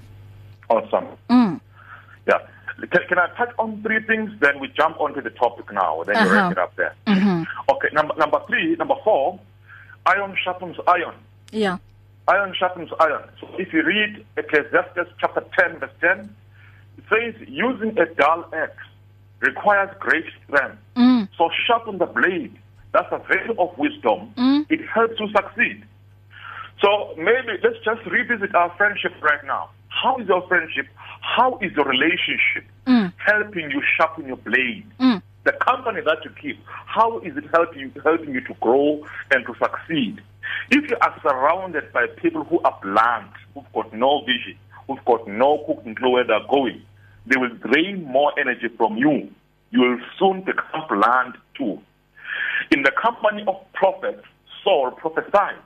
Awesome. 0.68 1.06
Mm. 1.30 1.60
yeah. 2.26 2.38
Can, 2.90 3.00
can 3.08 3.18
I 3.18 3.28
touch 3.36 3.54
on 3.58 3.82
three 3.82 4.02
things? 4.02 4.30
Then 4.40 4.60
we 4.60 4.68
jump 4.68 5.00
onto 5.00 5.22
the 5.22 5.30
topic 5.30 5.72
now. 5.72 6.02
Then 6.04 6.16
uh 6.16 6.22
-huh. 6.22 6.26
you 6.26 6.34
wrap 6.34 6.52
it 6.52 6.58
up 6.58 6.76
there. 6.76 6.92
Mm-hmm. 7.42 7.70
okay 7.70 7.88
number 7.92 8.14
number 8.16 8.40
3 8.46 8.76
number 8.76 8.94
4 9.04 9.38
iron 10.06 10.36
sharpens 10.42 10.76
iron 10.86 11.14
yeah 11.50 11.78
iron 12.28 12.54
sharpens 12.58 12.90
iron 13.00 13.28
so 13.40 13.48
if 13.58 13.72
you 13.72 13.82
read 13.82 14.24
Ecclesiastes 14.36 15.12
chapter 15.20 15.44
10 15.58 15.78
verse 15.78 15.90
10 16.00 16.34
it 16.98 17.04
says 17.10 17.48
using 17.48 17.98
a 17.98 18.06
dull 18.14 18.44
axe 18.54 18.86
requires 19.40 19.90
great 19.98 20.24
strength 20.44 20.78
mm. 20.96 21.28
so 21.36 21.50
sharpen 21.66 21.98
the 21.98 22.06
blade 22.06 22.56
that's 22.92 23.10
a 23.10 23.18
veil 23.28 23.54
of 23.58 23.76
wisdom 23.76 24.32
mm. 24.36 24.66
it 24.70 24.80
helps 24.88 25.18
you 25.18 25.28
succeed 25.34 25.84
so 26.80 27.14
maybe 27.16 27.58
let's 27.62 27.78
just 27.84 28.04
revisit 28.06 28.54
our 28.54 28.72
friendship 28.76 29.12
right 29.20 29.44
now 29.44 29.68
how 29.88 30.16
is 30.18 30.28
your 30.28 30.46
friendship 30.48 30.86
how 31.20 31.58
is 31.60 31.72
your 31.72 31.84
relationship 31.84 32.64
mm. 32.86 33.12
helping 33.16 33.70
you 33.70 33.82
sharpen 33.96 34.26
your 34.26 34.36
blade 34.36 34.84
mm. 35.00 35.11
The 35.44 35.52
company 35.52 36.00
that 36.04 36.18
you 36.24 36.30
keep 36.40 36.58
how 36.66 37.18
is 37.20 37.36
it 37.36 37.44
helping 37.52 37.80
you 37.80 37.92
helping 38.04 38.34
you 38.34 38.40
to 38.42 38.54
grow 38.60 39.04
and 39.30 39.44
to 39.46 39.54
succeed? 39.54 40.20
If 40.70 40.90
you 40.90 40.96
are 41.00 41.20
surrounded 41.22 41.92
by 41.92 42.06
people 42.06 42.44
who 42.44 42.60
are 42.60 42.78
blunt 42.82 43.32
who've 43.54 43.72
got 43.74 43.92
no 43.92 44.20
vision 44.24 44.58
who've 44.86 45.04
got 45.04 45.26
no 45.26 45.64
cooking 45.66 45.94
clue 45.94 46.10
where 46.10 46.26
they're 46.26 46.46
going 46.48 46.82
they 47.26 47.38
will 47.38 47.54
drain 47.56 48.04
more 48.04 48.32
energy 48.38 48.68
from 48.76 48.96
you. 48.96 49.30
You 49.70 49.80
will 49.80 49.98
soon 50.18 50.42
become 50.42 50.84
blunt 50.88 51.36
too. 51.56 51.80
In 52.70 52.82
the 52.82 52.92
company 53.00 53.44
of 53.46 53.56
prophets 53.72 54.24
Saul 54.62 54.92
prophesied 54.92 55.58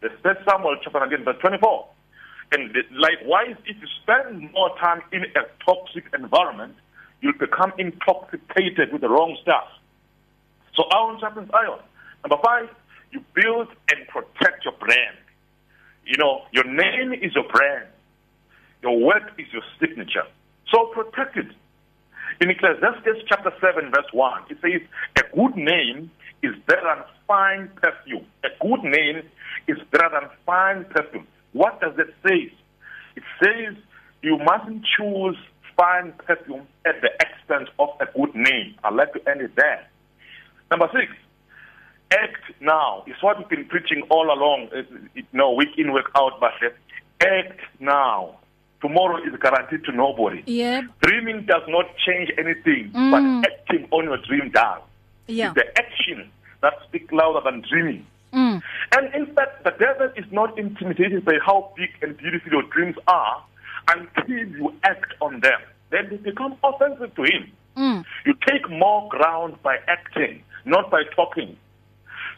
the 0.00 0.08
first 0.22 0.40
Samuel 0.48 0.76
chapter 0.82 0.98
19 1.00 1.24
verse 1.24 1.36
24 1.40 1.86
and 2.52 2.74
likewise 2.92 3.56
if 3.66 3.76
you 3.80 3.86
spend 4.02 4.50
more 4.52 4.76
time 4.78 5.02
in 5.12 5.22
a 5.22 5.64
toxic 5.64 6.04
environment 6.14 6.74
you'll 7.20 7.38
become 7.38 7.72
intoxicated 7.78 8.92
with 8.92 9.00
the 9.00 9.08
wrong 9.08 9.36
stuff. 9.42 9.68
So 10.74 10.84
iron 10.92 11.18
sharpens 11.20 11.50
iron 11.52 11.80
number 12.24 12.42
5 12.42 12.68
you 13.12 13.24
build 13.34 13.68
and 13.90 14.06
protect 14.08 14.64
your 14.64 14.74
brand. 14.74 15.16
You 16.06 16.16
know 16.18 16.42
your 16.52 16.64
name 16.64 17.12
is 17.12 17.34
your 17.34 17.48
brand. 17.48 17.86
Your 18.82 18.98
work 18.98 19.32
is 19.38 19.46
your 19.52 19.62
signature. 19.78 20.24
So 20.72 20.86
protect 20.94 21.36
it. 21.36 21.48
In 22.40 22.48
Ecclesiastes 22.48 23.24
chapter 23.28 23.52
7 23.60 23.90
verse 23.90 24.12
1 24.12 24.42
it 24.50 24.58
says 24.62 24.80
a 25.16 25.36
good 25.36 25.56
name 25.56 26.10
is 26.42 26.54
better 26.66 26.82
than 26.82 27.04
fine 27.26 27.70
perfume. 27.82 28.26
A 28.44 28.48
good 28.60 28.82
name 28.82 29.22
is 29.68 29.76
better 29.90 30.08
than 30.12 30.30
fine 30.46 30.84
perfume. 30.84 31.26
What 31.52 31.80
does 31.80 31.94
it 31.98 32.14
say? 32.26 32.52
It 33.16 33.22
says 33.42 33.76
you 34.22 34.38
mustn't 34.38 34.84
choose 34.96 35.36
fine 35.80 36.12
perfume 36.26 36.66
at 36.84 37.00
the 37.00 37.08
expense 37.24 37.70
of 37.78 37.88
a 38.00 38.06
good 38.14 38.34
name. 38.34 38.74
I'd 38.84 38.94
like 38.94 39.14
to 39.14 39.28
end 39.28 39.40
it 39.40 39.56
there. 39.56 39.88
Number 40.70 40.88
6 40.92 41.10
act 42.12 42.60
now 42.60 43.04
is 43.06 43.14
what 43.22 43.38
we've 43.38 43.48
been 43.48 43.64
preaching 43.66 44.02
all 44.10 44.26
along. 44.26 44.68
It, 45.14 45.24
no 45.32 45.52
week 45.52 45.70
in 45.78 45.92
week 45.92 46.04
out 46.16 46.38
but 46.40 46.52
act 47.20 47.60
now 47.78 48.36
tomorrow 48.82 49.18
is 49.22 49.32
guaranteed 49.40 49.84
to 49.84 49.92
nobody. 49.92 50.42
Yeah 50.46 50.82
dreaming 51.02 51.46
does 51.46 51.62
not 51.68 51.86
change 52.06 52.30
anything 52.36 52.90
mm. 52.92 53.10
but 53.10 53.50
acting 53.50 53.88
on 53.90 54.04
your 54.04 54.18
dream 54.18 54.50
does. 54.52 54.82
Yeah. 55.28 55.52
It's 55.52 55.54
the 55.54 55.78
action 55.78 56.30
that 56.62 56.74
speaks 56.88 57.10
louder 57.12 57.40
than 57.44 57.62
dreaming. 57.68 58.06
Mm. 58.32 58.62
and 58.92 59.14
in 59.14 59.26
fact 59.34 59.64
the 59.64 59.72
devil 59.78 60.08
is 60.16 60.24
not 60.30 60.56
intimidated 60.58 61.24
by 61.24 61.38
how 61.44 61.72
big 61.76 61.90
and 62.02 62.16
beautiful 62.16 62.52
your 62.52 62.62
dreams 62.64 62.96
are. 63.06 63.44
Until 63.94 64.58
you 64.58 64.74
act 64.84 65.14
on 65.20 65.40
them 65.40 65.60
then 65.90 66.08
they 66.10 66.16
become 66.16 66.56
offensive 66.62 67.14
to 67.14 67.22
him 67.22 67.50
mm. 67.76 68.04
you 68.26 68.34
take 68.46 68.68
more 68.70 69.08
ground 69.08 69.56
by 69.62 69.76
acting 69.88 70.42
not 70.64 70.90
by 70.90 71.02
talking 71.16 71.56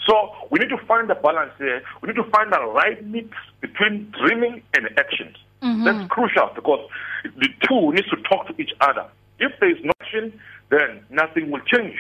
so 0.06 0.30
we 0.50 0.58
need 0.58 0.68
to 0.68 0.78
find 0.86 1.10
a 1.10 1.14
balance 1.14 1.52
here 1.58 1.82
we 2.00 2.08
need 2.08 2.16
to 2.16 2.28
find 2.30 2.52
the 2.52 2.60
right 2.66 3.04
mix 3.06 3.28
between 3.60 4.12
dreaming 4.18 4.62
and 4.74 4.88
actions 4.98 5.36
mm-hmm. 5.62 5.84
that's 5.84 6.08
crucial 6.10 6.50
because 6.54 6.88
the 7.24 7.48
two 7.68 7.92
needs 7.92 8.08
to 8.08 8.16
talk 8.28 8.46
to 8.46 8.60
each 8.60 8.72
other 8.80 9.06
if 9.38 9.52
there 9.60 9.70
is 9.70 9.84
no 9.84 9.92
action 10.00 10.38
then 10.70 11.04
nothing 11.10 11.50
will 11.50 11.62
change 11.66 11.98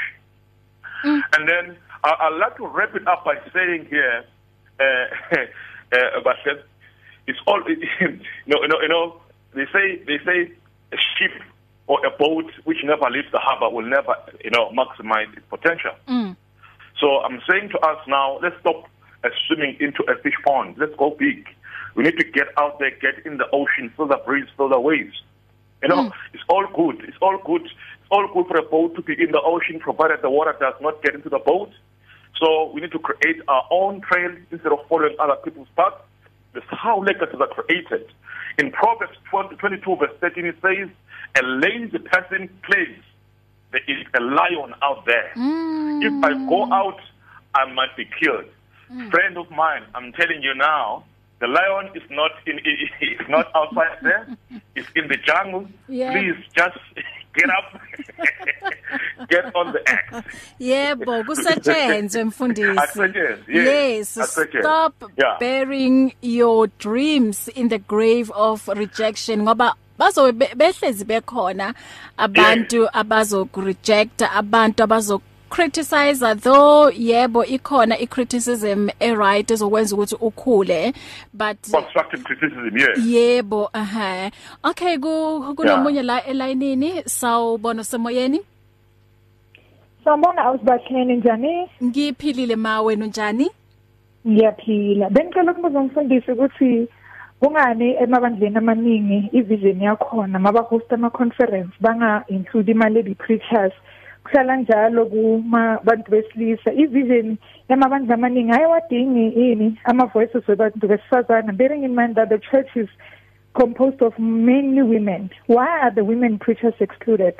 mm. 1.04 1.20
and 1.36 1.48
then 1.48 1.76
I, 2.04 2.14
I'd 2.20 2.38
like 2.38 2.56
to 2.56 2.66
wrap 2.66 2.94
it 2.94 3.06
up 3.06 3.24
by 3.24 3.34
saying 3.52 3.86
here 3.90 4.24
uh, 4.80 5.36
uh, 5.92 6.20
but 6.24 6.36
it's 7.26 7.38
all 7.46 7.62
you 7.68 7.76
know, 8.46 8.62
you 8.62 8.68
know 8.68 8.80
you 8.80 8.88
know 8.88 9.16
they 9.54 9.66
say 9.72 10.02
they 10.06 10.18
say 10.24 10.52
a 10.92 10.96
ship 11.16 11.32
or 11.86 12.04
a 12.06 12.10
boat 12.10 12.50
which 12.64 12.78
never 12.84 13.10
leaves 13.10 13.28
the 13.32 13.38
harbor 13.38 13.68
will 13.68 13.88
never 13.88 14.14
you 14.44 14.50
know 14.50 14.70
maximize 14.70 15.30
its 15.36 15.46
potential. 15.48 15.92
Mm. 16.08 16.36
so 17.00 17.20
i'm 17.20 17.40
saying 17.48 17.68
to 17.70 17.78
us 17.80 17.98
now 18.06 18.38
let's 18.42 18.58
stop 18.60 18.88
swimming 19.46 19.76
into 19.80 20.02
a 20.04 20.16
fish 20.22 20.34
pond. 20.44 20.76
Let's 20.78 20.94
go 20.96 21.10
big. 21.10 21.46
We 21.94 22.04
need 22.04 22.18
to 22.18 22.24
get 22.24 22.48
out 22.58 22.78
there 22.78 22.90
get 22.90 23.24
in 23.26 23.36
the 23.36 23.48
ocean 23.52 23.92
feel 23.96 24.06
the 24.06 24.20
breeze 24.24 24.46
feel 24.56 24.68
the 24.68 24.80
waves. 24.80 25.22
You 25.82 25.88
know 25.88 26.08
mm. 26.08 26.12
it's 26.32 26.42
all 26.48 26.66
good. 26.74 27.04
It's 27.06 27.16
all 27.20 27.38
good. 27.44 27.62
It's 27.62 28.10
all 28.10 28.28
good 28.32 28.46
for 28.46 28.56
a 28.56 28.62
boat 28.62 28.94
to 28.96 29.02
be 29.02 29.12
in 29.12 29.32
the 29.32 29.40
ocean 29.40 29.80
provided 29.80 30.22
the 30.22 30.30
water 30.30 30.56
does 30.58 30.74
not 30.80 31.02
get 31.02 31.14
into 31.14 31.28
the 31.28 31.38
boat. 31.38 31.70
So 32.40 32.72
we 32.72 32.80
need 32.80 32.92
to 32.92 32.98
create 32.98 33.40
our 33.48 33.64
own 33.70 34.00
trail 34.00 34.34
instead 34.50 34.72
of 34.72 34.78
following 34.88 35.14
other 35.20 35.36
people's 35.36 35.68
paths 35.76 35.96
That's 36.54 36.66
how 36.70 37.00
legacies 37.00 37.40
are 37.40 37.48
created. 37.48 38.06
In 38.58 38.70
Proverbs 38.70 39.16
20, 39.30 39.56
22 39.56 39.96
verse 39.96 40.10
13 40.20 40.44
it 40.44 40.56
says, 40.62 40.88
a 41.40 41.42
lazy 41.42 41.98
person 41.98 42.50
claims 42.62 43.02
there 43.72 43.80
is 43.88 44.06
a 44.14 44.20
lion 44.20 44.74
out 44.82 45.04
there. 45.06 45.32
Mm. 45.34 46.02
If 46.04 46.24
I 46.24 46.32
go 46.48 46.70
out, 46.72 47.00
I 47.54 47.72
might 47.72 47.96
be 47.96 48.04
killed. 48.20 48.44
Mm. 48.92 49.10
Friend 49.10 49.38
of 49.38 49.50
mine, 49.50 49.84
I'm 49.94 50.12
telling 50.12 50.42
you 50.42 50.54
now, 50.54 51.04
the 51.42 51.48
lion 51.48 51.90
is 51.98 52.06
not 52.10 52.30
in 52.46 52.56
is 53.18 53.26
not 53.28 53.46
outside 53.58 53.98
there. 54.02 54.24
It's 54.78 54.88
in 54.94 55.08
the 55.08 55.18
jungle. 55.28 55.66
Yeah. 55.88 56.12
Please 56.14 56.38
just 56.56 56.78
get 57.36 57.50
up. 57.58 57.80
get 59.28 59.44
on 59.54 59.72
the 59.72 59.80
act. 59.88 60.26
Yebo, 60.60 61.24
kusetshenzwe 61.24 62.24
mfundisi. 62.24 62.78
Akusetshenzwe, 62.78 63.54
Yes, 63.54 63.66
yes, 64.16 64.18
akusetshenzwe. 64.18 64.60
stop 64.62 64.94
Yeah. 65.16 65.38
burying 65.40 66.12
your 66.22 66.66
dreams 66.78 67.48
in 67.48 67.68
the 67.68 67.78
grave 67.78 68.30
of 68.34 68.68
rejection 68.68 69.42
ngoba 69.42 69.74
bazo 69.98 70.32
be- 70.32 70.54
behlezi 70.56 71.04
bekhona 71.04 71.74
abantu 72.16 72.88
abazo 72.92 73.48
reject 73.56 74.22
abantu 74.22 74.82
abazo 74.82 75.20
criticize 75.52 76.20
though 76.40 76.90
yebo 76.96 77.44
ikhona 77.44 77.98
i 77.98 78.06
criticism 78.06 78.88
e 79.00 79.14
right 79.14 79.50
ezokwenza 79.50 79.96
ukuthi 79.96 80.16
ukhule 80.20 80.92
but 81.34 81.58
Constructive 81.70 82.24
criticism, 82.24 82.76
yes. 82.76 82.98
yebo 83.06 83.70
aha 83.72 84.30
okay 84.64 84.98
ku 84.98 85.54
kunomunye 85.56 86.02
la 86.02 86.24
elayinini 86.24 87.02
sawubona 87.04 87.84
semoyeni 87.84 88.40
Sawubona 90.04 90.42
awusibahleni 90.44 91.16
njani? 91.16 91.70
ngiphilile 91.84 92.56
ma 92.56 92.82
wena 92.82 93.06
njani 93.06 93.50
Ngiyaphila. 94.28 95.10
Bengicela 95.10 95.52
ukubuza 95.52 95.78
umfundisi 95.78 96.32
ukuthi 96.32 96.88
kungani 97.40 97.96
emabandleni 98.02 98.56
amaningi 98.56 99.28
ivision 99.32 99.82
yakhona 99.82 100.38
maba 100.38 100.60
host 100.60 100.92
ama 100.92 101.10
conference 101.10 101.72
banga 101.80 102.24
include 102.28 102.70
ima 102.72 102.88
lady 102.88 103.14
preachers 103.14 103.72
kuhlala 104.32 104.56
njalo 104.56 105.06
kuma 105.06 105.78
bantu 105.84 106.10
besilisa. 106.10 106.72
Ivision 106.72 107.36
yamabandla 107.68 108.14
amaningi 108.14 108.52
ayiwadingi 108.52 109.40
yini 109.40 109.78
ama 109.84 110.06
voices 110.06 110.48
wabantu 110.48 110.88
besifazana 110.88 111.52
bearing 111.52 111.84
in 111.84 111.94
mind 111.94 112.14
that 112.14 112.28
the 112.28 112.38
church 112.38 112.76
is 112.76 112.88
composed 113.54 114.02
of 114.02 114.18
mainly 114.18 114.82
women. 114.82 115.30
Why 115.46 115.68
are 115.82 115.94
the 115.94 116.04
women 116.04 116.38
preachers 116.38 116.74
excluded? 116.80 117.34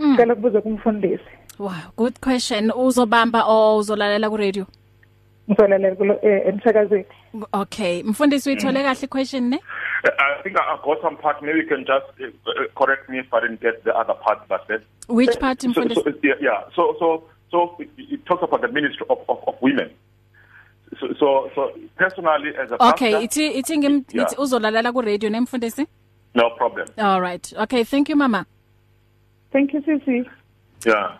Ngicela 0.00 0.32
ukubuza 0.34 0.60
kumfundisi. 0.60 1.24
Wow 1.58 1.92
good 1.96 2.20
question. 2.20 2.70
Uzobamba 2.70 3.44
o 3.46 3.76
uzolalela 3.78 4.30
ku 4.30 4.36
radio 4.36 4.66
ngizolalela 5.50 6.18
eh, 6.22 6.46
emsakazweni. 6.46 7.04
Okay 7.52 8.02
mfundisi 8.02 8.50
uyithole 8.50 8.82
kahle 8.82 9.06
question 9.06 9.48
ne 9.50 9.60
I 10.04 10.42
think 10.42 10.56
I, 10.56 10.74
I 10.74 10.76
got 10.84 11.02
some 11.02 11.16
part. 11.16 11.42
Maybe 11.42 11.58
you 11.58 11.66
can 11.66 11.84
just 11.84 12.06
uh, 12.20 12.52
correct 12.76 13.08
me 13.10 13.18
if 13.18 13.34
I 13.34 13.40
didn't 13.40 13.60
get 13.60 13.82
the 13.82 13.92
other 13.92 14.14
part. 14.14 14.46
But 14.48 14.68
that. 14.68 14.82
which 15.08 15.36
part 15.40 15.60
So, 15.60 15.68
mfundisi 15.68 16.04
so, 16.04 16.12
yeah, 16.22 16.34
yeah. 16.40 16.62
So, 16.76 16.94
so, 17.00 17.24
so 17.50 17.74
it, 17.80 17.90
it 17.98 18.24
talks 18.26 18.42
about 18.44 18.60
the 18.60 18.68
ministry 18.68 19.04
of, 19.10 19.18
of, 19.28 19.38
of 19.48 19.54
women. 19.60 19.90
So, 21.00 21.08
so, 21.18 21.50
so 21.54 21.72
personally, 21.96 22.50
as 22.56 22.70
a 22.70 22.74
okay 22.90 23.12
pastor, 23.12 23.40
ithi 23.40 23.58
ithi 23.58 23.76
ngim 23.78 24.04
Yeah. 24.12 24.24
ithi 24.24 24.36
uzolalela 24.38 24.92
ku 24.92 25.00
radio 25.00 25.30
ne 25.30 25.40
mfundisi 25.40 25.86
no 26.34 26.50
problem. 26.56 26.86
all 26.98 27.20
right 27.20 27.52
okay 27.58 27.82
thank 27.84 28.08
you 28.08 28.16
mama 28.16 28.46
thank 29.52 29.72
you 29.74 29.80
sisi 29.82 30.24
Yeah. 30.86 31.18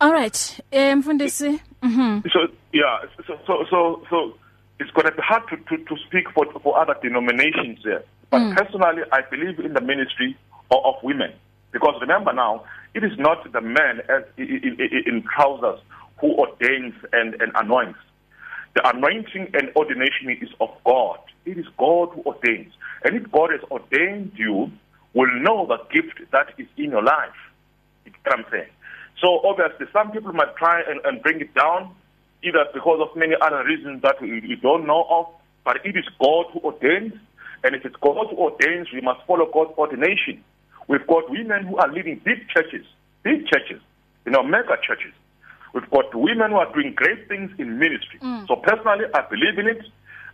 all 0.00 0.12
right 0.12 0.60
eh 0.70 0.94
mfundisi 0.96 1.60
mhm 1.82 2.22
So, 2.32 2.40
yeah. 2.72 3.02
So, 3.26 3.34
so, 3.46 3.64
so, 3.70 4.02
so 4.10 4.34
it's 4.82 4.90
going 4.90 5.06
to 5.06 5.12
be 5.12 5.22
hard 5.22 5.42
to, 5.48 5.56
to, 5.56 5.84
to 5.84 5.96
speak 6.06 6.30
for 6.34 6.44
for 6.60 6.78
other 6.78 6.96
denominations 7.02 7.78
there. 7.84 8.02
But 8.30 8.40
mm. 8.40 8.56
personally, 8.56 9.02
I 9.12 9.20
believe 9.30 9.58
in 9.60 9.72
the 9.74 9.80
ministry 9.80 10.36
of, 10.70 10.84
of 10.84 10.94
women 11.02 11.32
because 11.72 11.94
remember 12.00 12.32
now, 12.32 12.64
it 12.94 13.02
is 13.02 13.12
not 13.18 13.50
the 13.50 13.60
man 13.60 14.00
as 14.08 14.22
in, 14.36 14.76
in, 14.78 15.02
in 15.06 15.24
trousers 15.34 15.80
who 16.20 16.32
ordains 16.34 16.94
and, 17.12 17.34
and 17.40 17.50
anoints. 17.56 17.98
The 18.74 18.88
anointing 18.88 19.48
and 19.54 19.70
ordination 19.74 20.30
is 20.40 20.50
of 20.60 20.70
God. 20.84 21.18
It 21.44 21.58
is 21.58 21.66
God 21.78 22.10
who 22.14 22.22
ordains. 22.22 22.72
And 23.04 23.16
if 23.16 23.30
God 23.32 23.50
has 23.50 23.60
ordained 23.70 24.32
you, 24.36 24.70
will 25.14 25.42
know 25.42 25.66
the 25.66 25.78
gift 25.92 26.20
that 26.30 26.48
is 26.58 26.66
in 26.76 26.90
your 26.90 27.02
life. 27.02 27.36
What 28.04 28.38
I'm 28.38 28.44
saying? 28.50 28.70
So 29.20 29.40
obviously, 29.44 29.86
some 29.92 30.10
people 30.10 30.32
might 30.32 30.56
try 30.56 30.82
and, 30.88 31.00
and 31.04 31.22
bring 31.22 31.40
it 31.40 31.54
down, 31.54 31.94
either 32.42 32.66
because 32.74 33.00
of 33.00 33.16
many 33.16 33.34
other 33.40 33.64
reasons 33.64 34.02
that 34.02 34.20
we, 34.20 34.40
we 34.40 34.56
don't 34.60 34.86
know 34.86 35.06
of, 35.08 35.26
but 35.64 35.84
it 35.84 35.96
is 35.96 36.04
God 36.20 36.46
who 36.52 36.60
ordains. 36.60 37.14
And 37.64 37.74
if 37.74 37.84
it's 37.84 37.96
God 37.96 38.26
who 38.30 38.36
ordains, 38.36 38.88
we 38.92 39.00
must 39.00 39.24
follow 39.26 39.48
God's 39.52 39.76
ordination. 39.78 40.42
We've 40.88 41.06
got 41.06 41.30
women 41.30 41.64
who 41.66 41.76
are 41.76 41.90
leading 41.90 42.20
big 42.24 42.48
churches, 42.48 42.84
big 43.22 43.46
churches, 43.46 43.80
you 44.26 44.32
know, 44.32 44.42
mega 44.42 44.76
churches. 44.82 45.12
We've 45.72 45.88
got 45.90 46.14
women 46.14 46.50
who 46.50 46.56
are 46.56 46.72
doing 46.72 46.92
great 46.94 47.28
things 47.28 47.50
in 47.58 47.78
ministry. 47.78 48.18
Mm. 48.20 48.46
So 48.48 48.56
personally, 48.56 49.06
I 49.14 49.22
believe 49.30 49.58
in 49.58 49.68
it, 49.68 49.82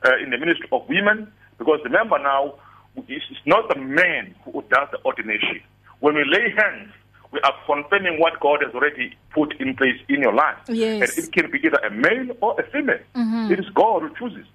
uh, 0.04 0.16
in 0.22 0.30
the 0.30 0.38
ministry 0.38 0.68
of 0.72 0.88
women, 0.88 1.30
because 1.58 1.80
remember 1.84 2.18
now, 2.18 2.54
it's 2.96 3.24
it's 3.30 3.46
not 3.46 3.68
the 3.68 3.78
man 3.78 4.34
who 4.44 4.64
does 4.70 4.88
the 4.90 4.98
ordination. 5.04 5.60
When 6.00 6.14
we 6.14 6.24
lay 6.24 6.50
hands, 6.56 6.90
we 7.32 7.40
are 7.40 7.54
confirming 7.66 8.18
what 8.20 8.40
God 8.40 8.62
has 8.64 8.74
already 8.74 9.14
put 9.34 9.54
in 9.60 9.74
place 9.76 10.00
in 10.08 10.22
your 10.22 10.32
life. 10.34 10.56
Yes. 10.68 11.16
And 11.16 11.24
it 11.24 11.32
can 11.32 11.50
be 11.50 11.58
either 11.66 11.78
a 11.78 11.90
male 11.90 12.36
or 12.40 12.58
a 12.60 12.64
female. 12.70 13.00
Mm-hmm. 13.14 13.52
It 13.52 13.58
is 13.60 13.66
God 13.74 14.02
who 14.02 14.10
chooses. 14.18 14.46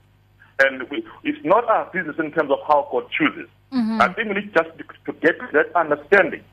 And 0.59 0.83
we, 0.89 1.05
it's 1.23 1.43
not 1.45 1.65
our 1.65 1.85
business 1.93 2.15
in 2.19 2.31
terms 2.31 2.51
of 2.51 2.59
how 2.67 2.87
God 2.91 3.05
chooses. 3.11 3.47
Mm-hmm. 3.71 4.01
I 4.01 4.07
think 4.13 4.27
we 4.29 4.35
need 4.35 4.53
just 4.53 4.69
to, 5.05 5.13
get 5.21 5.35
that 5.53 5.75
understanding. 5.75 6.43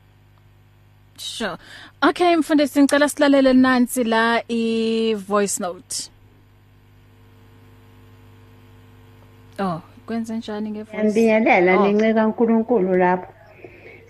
sure 1.17 1.57
okay 2.01 2.35
mfundisi 2.35 2.79
ngicela 2.81 3.09
silalele 3.09 3.53
nansi 3.53 4.03
la 4.03 4.41
i 4.47 5.13
voice 5.13 5.63
note 5.63 6.09
oh 9.59 9.81
kwenze 10.05 10.37
njani 10.37 10.71
nge 10.71 10.83
voice 10.83 11.03
Ngiyabingelela 11.03 11.77
Oh. 11.79 11.87
nince 11.87 12.13
kaNkuluNkulu 12.13 12.95
lapho. 12.97 13.33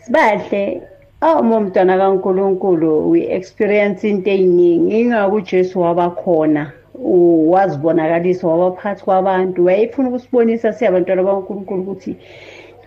Sibahle 0.05 0.81
awuma 1.21 1.57
umntwana 1.57 1.97
kaNkuluNkulu 2.01 2.91
we 3.11 3.19
experience 3.37 4.01
into 4.09 4.29
eziningi 4.31 5.01
ingakho 5.01 5.35
uJesu 5.35 5.75
wabakhona 5.81 6.71
u- 6.95 7.51
wazibonakalisa 7.51 8.47
wabaphathi 8.47 9.03
kwabantu 9.03 9.65
wayefuna 9.65 10.09
ukusibonisa 10.09 10.73
siyabantwana 10.73 11.23
bakaNkuluNkulu 11.23 11.81
ukuthi 11.81 12.15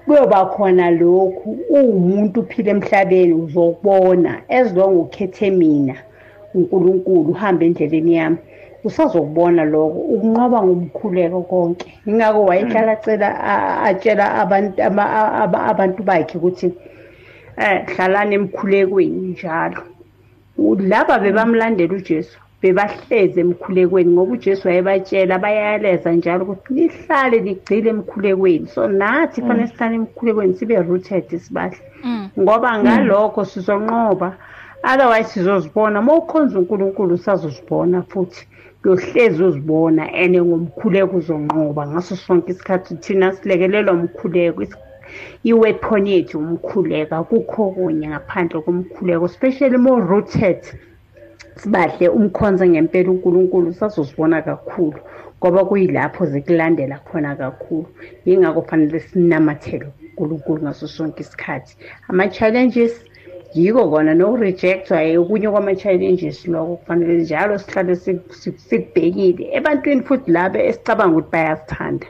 kuyoba 0.07 0.47
khona 0.47 0.91
lokhu. 0.91 1.59
Uwumuntu 1.71 2.41
uphila 2.41 2.71
emhlabeni 2.71 3.33
uzokubona. 3.33 4.41
As 4.49 4.75
long 4.77 4.95
ukhethe 5.01 5.51
mina 5.51 5.95
uNkulunkulu 6.55 7.31
uhamba 7.31 7.65
endleleni 7.65 8.15
yami 8.15 8.37
usazokubona 8.85 9.65
lokho. 9.65 9.99
Ukunqoba 10.15 10.63
ngomkhuleko 10.63 11.41
konke. 11.43 11.89
Ingakho 12.07 12.45
wayehlala 12.45 12.93
acela 12.93 13.29
a- 13.53 13.83
atshela 13.89 14.35
abantu 14.43 14.83
ama- 14.83 15.33
aba- 15.43 15.65
abantu 15.73 16.03
bakhe 16.03 16.39
ukuthi 16.39 16.73
eh 17.57 17.87
hlalani 17.87 18.35
emkhulekweni 18.35 19.29
njalo. 19.29 19.83
U- 20.59 20.77
laba 20.81 21.19
bebamlandela 21.19 21.95
uJesu 21.95 22.39
bebahleze 22.63 23.41
emkhulekweni 23.41 24.11
ngoba 24.13 24.33
uJesu 24.33 24.69
wayebatshela 24.69 25.39
bayaleza 25.39 26.13
njalo 26.13 26.45
ukuthi 26.45 26.75
nihlale 26.75 27.41
nigcile 27.41 27.91
emkhulekweni. 27.91 28.67
So 28.67 28.89
nathi 28.89 29.43
fanele 29.43 29.67
sihlale 29.69 29.95
emkhulekweni 29.95 30.55
sibe 30.55 30.77
rooted 30.83 31.39
sibahle 31.39 31.77
ngoba 32.41 32.79
ngalokho 32.79 33.45
sizonqoba 33.45 34.37
otherwise 34.85 35.29
sizozibona. 35.29 36.01
Uma 36.01 36.15
ukhonza 36.15 36.59
uNkulunkulu 36.59 37.15
usazozibona 37.15 38.03
futhi. 38.03 38.47
Uyohlezi 38.85 39.43
uzibona 39.43 40.13
and 40.13 40.37
ngomkhuleko 40.37 41.17
uzonqoba 41.17 41.87
ngaso 41.87 42.17
sonke 42.17 42.53
isikhathi. 42.53 42.95
Thina 42.97 43.33
silekelelwa 43.33 43.93
umkhuleko 43.93 44.63
Is- 45.15 45.51
iweapon 45.51 46.07
yethu 46.07 46.39
umkhuleko 46.39 47.15
akukho 47.17 47.71
kunye 47.75 48.09
ngaphandle 48.09 48.61
komkhuleko 48.65 49.25
especially 49.25 49.77
more 49.77 50.03
rooted 50.03 50.61
sibahle 51.57 52.09
umkhonza 52.09 52.67
ngempela 52.67 53.11
uNkulunkulu 53.11 53.69
usazosibona 53.71 54.43
kakhulu 54.43 54.99
ngoba 55.39 55.65
kuyilapho 55.65 56.27
zikulandela 56.27 56.99
khona 57.05 57.37
kakhulu. 57.37 57.87
Yingakho 58.27 58.63
fanele 58.63 59.01
sinamathele 59.01 59.87
uNkulunkulu 60.09 60.63
ngaso 60.63 60.87
sonke 60.89 61.21
isikhathi. 61.21 61.77
Ama-challenges 62.09 63.05
yiko 63.55 63.91
kona 63.91 64.15
no-rejectwa 64.15 64.99
okunye 65.21 65.49
kwama-challenges 65.51 66.47
lokho 66.49 66.77
kufanele 66.77 67.15
njalo 67.23 67.59
sihlale 67.59 67.95
sikubhekile 67.97 69.45
ebantwini 69.57 70.03
futhi 70.03 70.31
labo 70.31 70.59
esicabanga 70.59 71.17
ukuthi 71.17 71.31
bayasithanda. 71.33 72.07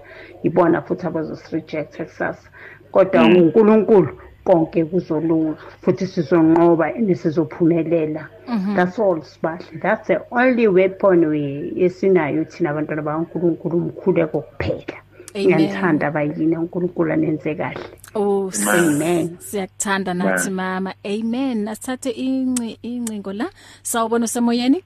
Ibona 0.46 0.82
futhi 0.82 1.06
abazosirejecta 1.06 2.04
kusasa. 2.04 2.48
Kodwa 2.94 3.28
ngunkulunkulu 3.28 4.10
konke 4.44 4.84
kuzolunga 4.84 5.56
futhi 5.82 6.06
sizonqoba 6.06 6.86
and 6.98 7.10
sizophumelela 7.16 8.28
that's 8.76 8.98
all 8.98 9.18
sibahle 9.22 9.78
that's 9.82 10.06
the 10.06 10.18
only 10.30 10.66
weapon 10.68 11.24
we 11.32 11.72
esinayo 11.76 12.44
thina 12.44 12.70
abantwana 12.70 13.02
bakankulunkulu 13.02 13.76
umkhuleko 13.78 14.40
kuphela. 14.40 14.98
Ngiyamthanda 15.34 16.10
bayini 16.10 16.56
unkulunkulu 16.56 17.12
anenze 17.12 17.54
kahle. 17.54 17.84
Oh 18.14 18.50
Amen. 18.68 19.36
siyakuthanda 19.38 20.14
nathi 20.14 20.50
mama. 20.50 20.94
Amen. 21.04 21.68
Asithathe 21.68 22.10
inci 22.10 22.78
incingo 22.82 23.32
la. 23.32 23.50
Sawubona 23.82 24.26
semoyeni 24.26 24.84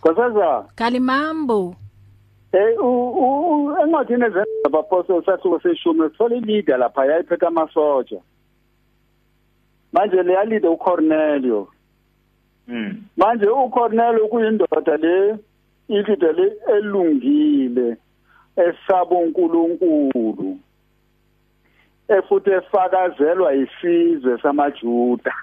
Kosaza 0.00 0.64
kalimambo. 0.74 1.76
Eh 2.52 2.76
u 2.84 3.76
encwadini 3.82 4.24
ezabapostoli 4.24 5.24
sathu 5.26 5.60
seshumi 5.62 6.08
sithola 6.08 6.36
ileader 6.36 6.78
lapha 6.78 7.06
yayiphethe 7.06 7.46
amasoja 7.46 8.20
manje 9.92 10.22
leya 10.22 10.44
leader 10.44 10.70
uCornelio 10.70 11.68
Mm. 12.68 13.02
manje 13.16 13.46
uCornelio 13.46 14.28
kuyindoda 14.28 14.96
le 14.96 15.36
ilide 15.88 16.32
le 16.32 16.52
elungile 16.76 17.96
esaba 18.56 19.16
uNkulunkulu 19.16 20.58
efuthi 22.08 22.50
efakazelwa 22.50 23.54
isizwe 23.54 24.38
samaJuda 24.42 25.34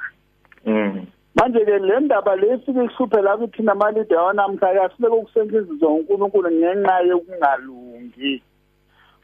Mm. 0.66 1.06
Manje 1.36 1.66
ke 1.66 1.80
le 1.80 2.00
ndaba 2.00 2.36
le 2.36 2.56
ifike 2.56 2.84
ihluphe 2.84 3.22
la 3.22 3.38
kuthi 3.38 3.64
namalide 3.64 4.16
wanamhla 4.16 4.72
yasibeka 4.72 5.16
ukusentshizizo 5.16 5.88
uNkulunkulu 5.88 6.52
ngenxa 6.52 7.00
yokungalungi. 7.10 8.42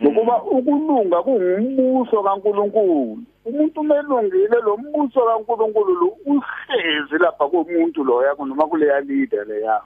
Ngokuba 0.01 0.43
ukulunga 0.43 1.23
kungumbuso 1.23 2.23
kaNkulunkulu. 2.23 3.17
Umuntu 3.45 3.81
umelungile 3.81 4.57
lo 4.65 4.77
mbuso 4.77 5.25
kaNkulunkulu 5.25 5.93
lo 5.93 6.07
uhlezi 6.25 7.17
lapha 7.19 7.47
komuntu 7.47 8.03
loya 8.03 8.35
noma 8.37 8.67
kuleya 8.67 9.01
leader 9.01 9.45
leya. 9.47 9.81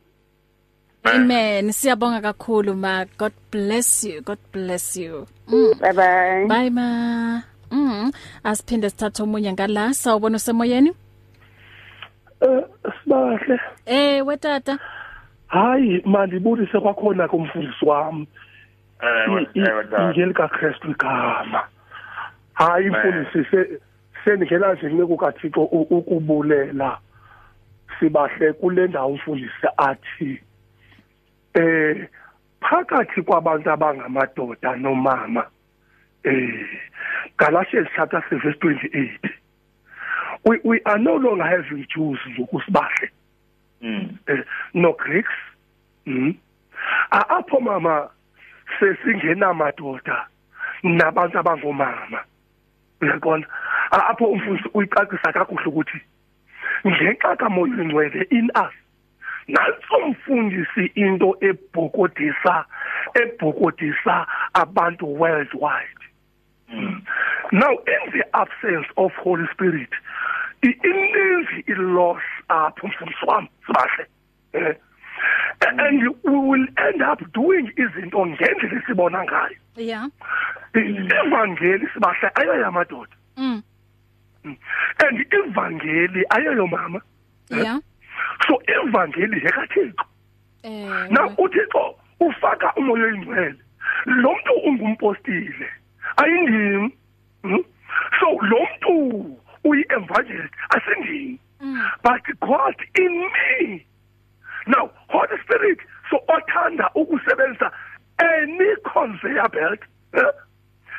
Amen. 1.04 1.72
Siyabonga 1.72 2.20
kakhulu 2.20 2.74
ma. 2.74 3.04
God 3.18 3.32
bless 3.50 4.04
you. 4.04 4.20
God 4.20 4.38
bless 4.52 4.96
you. 4.96 5.26
Mm. 5.48 5.78
bye 5.80 5.92
bye 5.92 6.46
bye 6.48 6.70
ma. 6.70 7.55
Mm 7.70 8.10
asiphinde 8.44 8.90
sithathe 8.90 9.22
omunye 9.22 9.52
ngala 9.52 9.94
sawubona 9.94 10.38
semoyeni 10.38 10.92
Eh 12.40 12.62
sibahle. 13.02 13.60
eh 13.86 14.26
wetata 14.26 14.78
Hayi 15.46 16.02
mandibulise 16.04 16.80
kwakhona 16.80 17.28
kumfundisi 17.28 17.84
wami. 17.84 18.28
Eh, 19.02 19.46
eh, 19.54 19.76
wetata. 19.76 20.02
Ingelika 20.02 20.48
Christu 20.48 20.90
igama. 20.90 21.62
Hayi 22.54 22.90
mfundisi 22.90 23.50
se 23.50 23.80
sendingena 24.24 24.72
nje 24.74 24.88
nceke 24.88 25.16
kaThixo 25.16 25.62
ukubulela. 25.62 26.98
Sibahle 28.00 28.52
kule 28.52 28.86
ndawo 28.86 29.08
umfundisi 29.12 29.66
athi 29.76 30.40
eh 31.54 32.08
phakathi 32.60 33.22
kwabantu 33.22 33.70
abangamadoda 33.70 34.76
nomama 34.76 35.46
eh 36.26 36.66
Galatians 37.38 37.88
chapter 37.96 38.22
6 38.30 38.42
verse 38.42 38.58
28 38.60 39.30
we 40.44 40.58
we 40.64 40.80
are 40.84 40.98
no 40.98 41.14
longer 41.16 41.44
having 41.44 41.86
Jews 41.94 42.18
ngokusibahle 42.38 43.10
Mm. 43.82 44.18
eh, 44.26 44.42
no 44.74 44.92
Greeks. 44.92 45.32
Mhm 46.06 46.34
A- 47.10 47.28
apho 47.38 47.60
mama 47.60 48.08
sesingena 48.78 49.52
madoda 49.54 50.26
nabantu 50.82 51.38
abangomama. 51.38 52.24
Uyaqonda 53.00 53.46
A- 53.90 54.08
apho 54.10 54.24
umfundisi 54.24 54.68
uyicacisa 54.74 55.32
kakuhle 55.32 55.64
ukuthi 55.66 56.00
ngenxa 56.86 57.36
kamoya 57.36 57.82
ingcwele 57.82 58.26
in 58.30 58.50
us 58.54 58.72
nanso 59.48 59.96
umfundisi 60.06 60.90
into 60.94 61.36
ebhokodisa 61.40 62.64
ebhokodisa 63.14 64.26
abantu 64.54 65.06
worldwide. 65.20 65.95
Mm. 66.72 67.02
Now, 67.52 67.70
in 67.70 68.12
the 68.12 68.24
absence 68.34 68.86
of 68.96 69.12
Holy 69.22 69.46
Spirit, 69.52 69.90
ininzi 70.62 71.64
iloss 71.66 72.22
apho 72.48 72.86
mfundisi 72.86 73.26
wami 73.26 73.48
sibahle 73.66 74.06
eh? 74.52 74.74
And 75.60 76.02
we 76.24 76.38
will 76.38 76.66
end 76.76 77.02
up 77.02 77.32
doing 77.32 77.72
izinto 77.76 78.26
ngendlela 78.26 78.82
esibona 78.82 79.24
ngayo. 79.24 79.56
Yeah. 79.76 80.08
Ivangeli 80.74 81.88
sibahle 81.94 82.30
ayoyamadoda 82.34 83.16
mm 83.36 83.62
and 84.44 85.26
ivangeli 85.32 86.24
ayoyomama 86.30 87.00
yeah. 87.50 87.80
So 88.46 88.62
ivangeli 88.66 89.44
yekathixo 89.44 90.04
eh. 90.62 91.10
Na 91.10 91.26
uthixo 91.38 91.94
ufaka 92.20 92.72
umoya 92.76 93.04
oyingcwele. 93.04 93.60
Lo 94.06 94.30
muntu 94.30 94.52
ungumpostile. 94.64 95.68
Ayindimi 96.16 96.96
hmm? 97.42 97.64
so 98.20 98.26
lo 98.40 98.58
muntu 98.58 99.36
uyi-evangelist 99.64 100.54
asindimi 100.70 101.40
mm. 101.60 101.82
but 102.02 102.22
god 102.40 102.74
in 102.98 103.14
me 103.34 103.86
now 104.66 104.90
holy 105.08 105.38
spirit 105.44 105.78
so 106.10 106.18
othanda 106.28 106.90
ukusebenzisa 106.94 107.72
any 108.18 108.76
conveyor 108.84 109.48
belt 109.48 109.80
eh? 110.14 110.32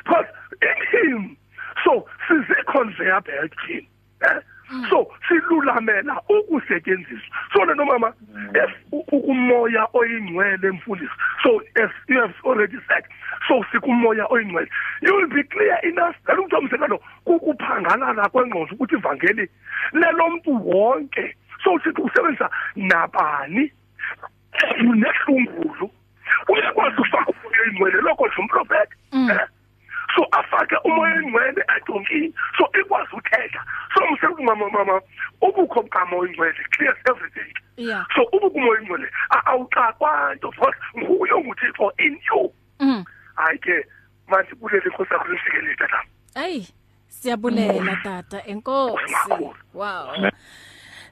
because 0.04 0.26
in 0.62 0.78
him 0.92 1.36
so 1.84 2.06
size-conveyor 2.28 3.20
belt 3.20 3.52
thina 3.66 3.86
eh? 4.20 4.40
So 4.90 5.10
silulamela 5.28 6.20
ukusetyenziswa 6.28 7.36
so 7.52 7.64
lento 7.64 7.84
mama 7.84 8.12
if 8.54 8.70
u- 8.92 9.04
u- 9.12 9.24
umoya 9.30 9.88
oyingcwele 9.92 10.70
mfundisi. 10.70 11.12
So 11.42 11.60
as 11.82 11.90
you 12.08 12.20
have 12.20 12.34
already 12.44 12.76
said. 12.88 13.04
So 13.48 13.64
sikumoya 13.72 14.26
oyingcwele. 14.30 14.68
You 15.02 15.14
will 15.16 15.28
be 15.28 15.42
clear 15.44 15.78
enough. 15.82 16.14
Lalo 16.26 16.42
mntu 16.42 16.56
omsekalo 16.56 17.00
kukuphangalala 17.24 18.28
kwengqondo 18.28 18.74
ukuthi 18.74 18.94
ivangeli 18.94 19.48
lelo 19.92 20.30
mntu 20.30 20.68
wonke. 20.70 21.36
So 21.64 21.72
uthixo 21.72 22.02
usebenzisa 22.02 22.50
nabani? 22.76 23.72
Nehlungulu. 24.82 25.90
Uyakwazi 26.48 27.00
ufaka 27.00 27.30
umoya 27.32 27.60
oyingcwele 27.62 28.00
lokho 28.00 28.26
nje 28.26 28.36
umprofeti 28.38 28.94
eh? 29.30 29.40
So 30.18 30.24
afake 30.32 30.76
umoya 30.84 31.14
oyingcwele 31.14 31.64
edonkini 31.76 32.34
so 32.58 32.68
ikwazi 32.80 33.16
uthetha 33.16 33.64
so 33.94 34.00
msekumama 34.12 34.70
mama 34.70 35.00
ubukho 35.40 35.82
bukamoya 35.82 36.20
oyingcwele 36.22 36.58
clears 36.70 36.98
everything 37.10 37.54
yeah. 37.76 38.06
So 38.14 38.22
ubukho 38.22 38.58
umoya 38.58 38.72
oyingcwele 38.78 39.08
a- 39.30 39.46
awuxakwanto 39.46 40.50
because 40.50 40.76
nguye 40.98 41.32
onguthixo 41.32 41.92
in 41.98 42.18
you. 42.32 42.52
Mm. 42.80 43.04
Hayi 43.34 43.58
ke 43.58 43.86
manje 44.28 44.54
bulele 44.54 44.82
inkosi 44.86 45.12
yakho 45.14 45.28
lisikele 45.28 45.74
tata. 45.76 46.02
Ayi 46.34 46.68
siyabulela 47.08 47.96
tata. 48.02 48.42
Enkosi. 48.46 49.14
Wow. 49.74 50.30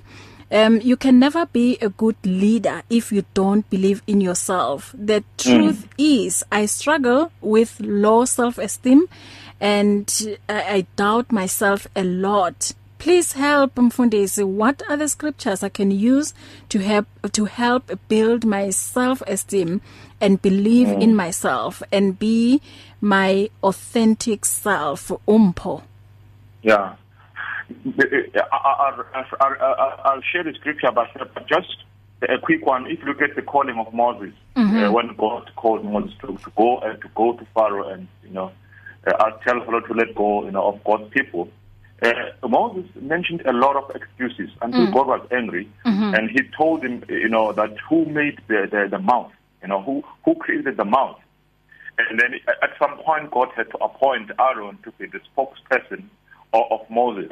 um 0.52 0.80
you 0.82 0.96
can 0.96 1.20
never 1.20 1.46
be 1.48 1.78
a 1.82 1.90
good 1.90 2.16
leader 2.24 2.84
if 2.90 3.12
you 3.12 3.26
don't 3.34 3.70
believe 3.70 4.02
in 4.08 4.22
yourself. 4.22 4.94
The 4.98 5.24
truth 5.38 5.88
mm. 5.90 6.26
is 6.26 6.44
i 6.52 6.66
struggle 6.66 7.32
with 7.42 7.80
low 7.80 8.26
self 8.26 8.58
esteem 8.58 9.08
and 9.60 10.38
I, 10.50 10.62
I 10.62 10.88
doubt 10.96 11.32
myself 11.32 11.88
a 11.96 12.04
lot. 12.04 12.74
Please 12.98 13.34
help 13.34 13.76
mfundisi. 13.76 14.44
What 14.44 14.82
are 14.90 14.98
the 14.98 15.08
scriptures 15.08 15.64
i 15.64 15.70
can 15.70 15.92
use 15.92 16.34
to 16.70 16.80
help 16.80 17.08
to 17.32 17.46
help 17.46 17.92
build 18.08 18.46
my 18.46 18.70
self 18.72 19.22
esteem 19.28 19.82
and 20.22 20.42
believe 20.42 20.88
mm. 20.88 21.02
in 21.02 21.16
myself 21.16 21.84
and 21.92 22.18
be 22.18 22.62
my 23.02 23.50
authentic 23.64 24.46
self? 24.46 25.12
Umpho 25.28 25.82
yeah. 26.66 26.96
I'll, 28.62 29.06
I'll, 29.42 30.02
I'll 30.06 30.22
share 30.22 30.44
the 30.44 30.54
scripture, 30.54 30.92
but 30.94 31.08
just 31.48 31.76
a 32.22 32.38
quick 32.40 32.66
one. 32.66 32.88
If 32.88 33.00
you 33.00 33.06
look 33.06 33.22
at 33.22 33.36
the 33.36 33.42
calling 33.42 33.78
of 33.78 33.94
Moses, 33.94 34.34
mm-hmm. 34.56 34.78
uh, 34.78 34.92
when 34.92 35.16
God 35.16 35.50
called 35.56 35.84
Moses 35.84 36.14
to, 36.22 36.38
to 36.38 36.52
go 36.56 36.78
uh, 36.78 36.94
to 36.94 37.08
go 37.16 37.34
to 37.34 37.46
Pharaoh 37.54 37.90
and 37.90 38.08
you 38.24 38.32
know, 38.32 38.52
uh, 39.08 39.32
tell 39.46 39.64
Pharaoh 39.66 39.82
to 39.82 39.94
let 39.94 40.16
go, 40.16 40.46
you 40.46 40.52
know, 40.52 40.68
of 40.68 40.84
God's 40.84 41.10
people. 41.12 41.50
Uh, 42.02 42.12
Moses 42.48 42.90
mentioned 42.96 43.42
a 43.46 43.54
lot 43.54 43.76
of 43.76 43.96
excuses 43.96 44.50
until 44.62 44.88
mm. 44.88 44.94
God 44.94 45.08
was 45.08 45.28
angry, 45.32 45.70
mm-hmm. 45.86 46.14
and 46.14 46.30
he 46.30 46.42
told 46.58 46.84
him, 46.84 47.04
you 47.08 47.30
know, 47.30 47.54
that 47.54 47.76
who 47.90 48.06
made 48.06 48.40
the, 48.48 48.68
the 48.70 48.88
the 48.92 49.00
mouth, 49.00 49.32
you 49.62 49.68
know, 49.68 49.82
who 49.82 50.04
who 50.24 50.36
created 50.36 50.78
the 50.78 50.86
mouth, 50.86 51.20
and 51.98 52.20
then 52.20 52.34
at 52.62 52.72
some 52.80 52.98
point 52.98 53.32
God 53.32 53.50
had 53.56 53.70
to 53.72 53.78
appoint 53.78 54.32
Aaron 54.40 54.78
to 54.84 54.92
be 54.94 55.06
the 55.08 55.20
spokesperson 55.36 56.04
of, 56.54 56.64
of 56.72 56.90
Moses. 56.90 57.32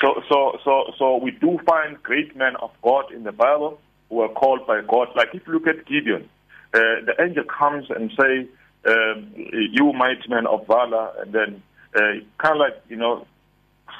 So, 0.00 0.22
so, 0.28 0.58
so, 0.64 0.92
so 0.98 1.16
we 1.16 1.30
do 1.30 1.58
find 1.66 2.02
great 2.02 2.36
men 2.36 2.56
of 2.60 2.70
God 2.82 3.12
in 3.12 3.24
the 3.24 3.32
Bible 3.32 3.78
who 4.08 4.20
are 4.20 4.28
called 4.28 4.66
by 4.66 4.80
God. 4.86 5.08
Like 5.14 5.28
if 5.34 5.46
you 5.46 5.52
look 5.52 5.66
at 5.66 5.86
Gideon, 5.86 6.28
uh, 6.74 7.04
the 7.06 7.14
angel 7.20 7.44
comes 7.44 7.86
and 7.90 8.10
say, 8.18 8.48
um, 8.86 9.32
"You 9.36 9.92
mighty 9.92 10.28
man 10.28 10.46
of 10.46 10.66
valor," 10.66 11.12
and 11.20 11.32
then 11.32 11.62
uh, 11.94 12.24
kind 12.38 12.54
of 12.54 12.58
like 12.58 12.82
you 12.88 12.96
know, 12.96 13.26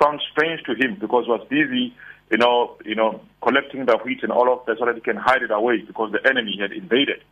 sounds 0.02 0.22
strange 0.32 0.62
to 0.64 0.74
him 0.74 0.96
because 0.98 1.26
he 1.26 1.30
was 1.30 1.46
busy, 1.48 1.94
you 2.30 2.38
know, 2.38 2.76
you 2.84 2.94
know, 2.94 3.20
collecting 3.42 3.84
the 3.86 3.98
wheat 4.04 4.22
and 4.22 4.32
all 4.32 4.52
of 4.52 4.64
that 4.66 4.78
so 4.78 4.86
that 4.86 4.94
he 4.94 5.00
can 5.02 5.16
hide 5.16 5.42
it 5.42 5.50
away 5.50 5.82
because 5.86 6.12
the 6.12 6.28
enemy 6.28 6.56
had 6.60 6.72
invaded. 6.72 7.22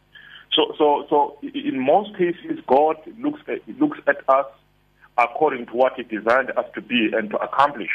So, 0.53 0.75
so, 0.77 1.07
so 1.09 1.39
in 1.43 1.79
most 1.79 2.17
cases, 2.19 2.59
God 2.67 2.97
looks 3.19 3.41
at, 3.49 3.67
looks 3.79 3.99
at 4.07 4.17
us 4.29 4.47
according 5.17 5.67
to 5.67 5.73
what 5.73 5.95
He 5.97 6.03
designed 6.03 6.51
us 6.51 6.67
to 6.75 6.81
be 6.81 7.11
and 7.13 7.31
to 7.31 7.37
accomplish. 7.39 7.91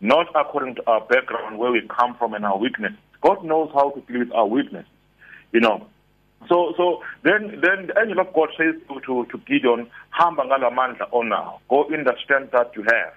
Not 0.00 0.26
according 0.34 0.76
to 0.76 0.82
our 0.86 1.00
background, 1.02 1.58
where 1.58 1.70
we 1.70 1.82
come 1.88 2.14
from 2.16 2.34
and 2.34 2.44
our 2.44 2.58
weakness. 2.58 2.92
God 3.20 3.44
knows 3.44 3.70
how 3.74 3.90
to 3.90 4.00
deal 4.00 4.20
with 4.20 4.32
our 4.32 4.46
weakness, 4.46 4.86
you 5.52 5.60
know. 5.60 5.86
So, 6.48 6.72
so 6.76 7.02
then, 7.22 7.60
then 7.60 7.88
the 7.88 8.00
angel 8.00 8.20
of 8.20 8.32
God 8.32 8.48
says 8.56 8.74
to 8.88 9.00
to, 9.00 9.26
to 9.30 9.38
Gideon, 9.46 9.90
"Hamba 10.10 10.44
ngalamandla 10.44 11.10
onawo. 11.12 11.58
Go 11.68 11.84
in 11.92 12.04
the 12.04 12.14
strength 12.22 12.52
that 12.52 12.74
you 12.74 12.82
have." 12.82 13.12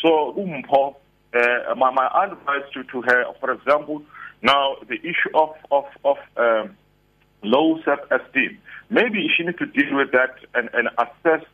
So, 0.00 0.34
umpho, 0.38 0.94
uh, 1.34 1.74
my 1.74 1.90
my 1.90 2.06
advice 2.24 2.62
to 2.74 2.84
to 2.84 3.02
her, 3.02 3.24
for 3.40 3.50
example, 3.50 4.02
now 4.42 4.76
the 4.88 4.96
issue 5.00 5.30
of 5.34 5.50
of 5.72 5.84
of 6.04 6.16
um, 6.36 6.76
low 7.42 7.80
self-esteem. 7.84 8.56
Maybe 8.88 9.28
she 9.36 9.42
needs 9.42 9.58
to 9.58 9.66
deal 9.66 9.96
with 9.96 10.12
that 10.12 10.36
and 10.54 10.70
and 10.74 10.88
assess 10.96 11.44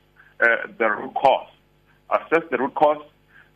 uh, 0.41 0.67
the 0.79 0.91
root 0.91 1.15
cause. 1.15 1.49
Assess 2.11 2.43
the 2.51 2.59
root 2.59 2.75
cause 2.75 3.03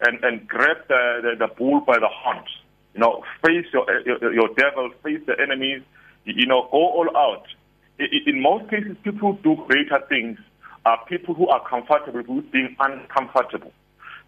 and 0.01 0.23
and 0.25 0.47
grab 0.49 0.77
the 0.89 1.21
the, 1.23 1.47
the 1.47 1.55
bull 1.55 1.81
by 1.81 1.99
the 1.99 2.09
horns. 2.09 2.49
You 2.95 3.01
know, 3.01 3.23
face 3.45 3.67
your 3.73 3.87
your, 4.07 4.33
your 4.33 4.49
devil, 4.57 4.91
face 5.03 5.21
the 5.27 5.35
enemies. 5.41 5.83
You 6.25 6.47
know, 6.47 6.69
go 6.71 6.79
all 6.79 7.17
out. 7.17 7.45
In 7.99 8.41
most 8.41 8.71
cases, 8.71 8.97
people 9.05 9.35
do 9.45 9.57
greater 9.69 10.01
things 10.09 10.39
are 10.87 10.99
people 11.07 11.35
who 11.35 11.49
are 11.49 11.67
comfortable 11.69 12.35
with 12.35 12.51
being 12.51 12.77
uncomfortable. 12.79 13.73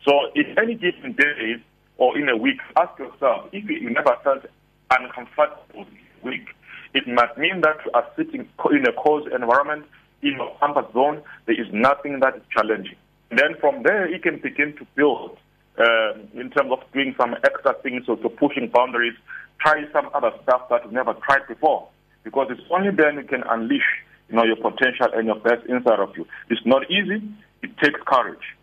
So, 0.07 0.12
in 0.35 0.57
any 0.59 0.75
given 0.75 1.12
day 1.12 1.57
or 1.99 2.19
in 2.19 2.29
a 2.29 2.37
week, 2.37 2.59
ask 2.77 2.99
yourself 2.99 3.49
if 3.53 3.69
you 3.69 3.91
never 3.91 4.17
felt 4.23 4.45
uncomfortable 4.91 5.85
this 5.85 6.23
week. 6.23 6.49
It 6.95 7.07
must 7.07 7.37
mean 7.37 7.61
that 7.62 7.77
you 7.85 7.91
are 7.93 8.07
sitting 8.17 8.49
in 8.71 8.87
a 8.87 8.93
cozy 8.93 9.31
environment 9.35 9.85
in 10.23 10.35
your 10.37 10.57
comfort 10.59 10.93
zone. 10.93 11.23
There 11.47 11.61
is 11.61 11.67
nothing 11.73 12.21
that 12.21 12.37
is 12.37 12.43
challenging. 12.51 12.97
Then 13.31 13.57
from 13.61 13.83
there, 13.83 14.09
you 14.09 14.21
can 14.21 14.39
begin 14.39 14.75
to 14.77 14.87
build 14.95 15.37
uh, 15.79 16.18
in 16.35 16.51
terms 16.51 16.72
of 16.72 16.81
doing 16.93 17.14
some 17.18 17.35
extra 17.45 17.74
things 17.83 18.05
or 18.09 18.16
to 18.16 18.29
pushing 18.29 18.68
boundaries, 18.68 19.14
try 19.61 19.85
some 19.93 20.09
other 20.14 20.31
stuff 20.43 20.62
that 20.70 20.85
you've 20.85 20.93
never 20.93 21.14
tried 21.27 21.47
before. 21.49 21.89
Because 22.24 22.49
it's 22.51 22.62
only 22.70 22.91
then 22.91 23.16
you 23.16 23.24
can 23.24 23.43
unleash, 23.49 23.87
you 24.29 24.37
know, 24.37 24.45
your 24.45 24.57
potential 24.57 25.07
and 25.14 25.27
your 25.27 25.39
best 25.39 25.64
inside 25.68 26.01
of 26.01 26.16
you. 26.16 26.27
It's 26.51 26.64
not 26.64 26.91
easy. 26.91 27.22
It 27.62 27.77
takes 27.79 28.01
courage. 28.07 28.56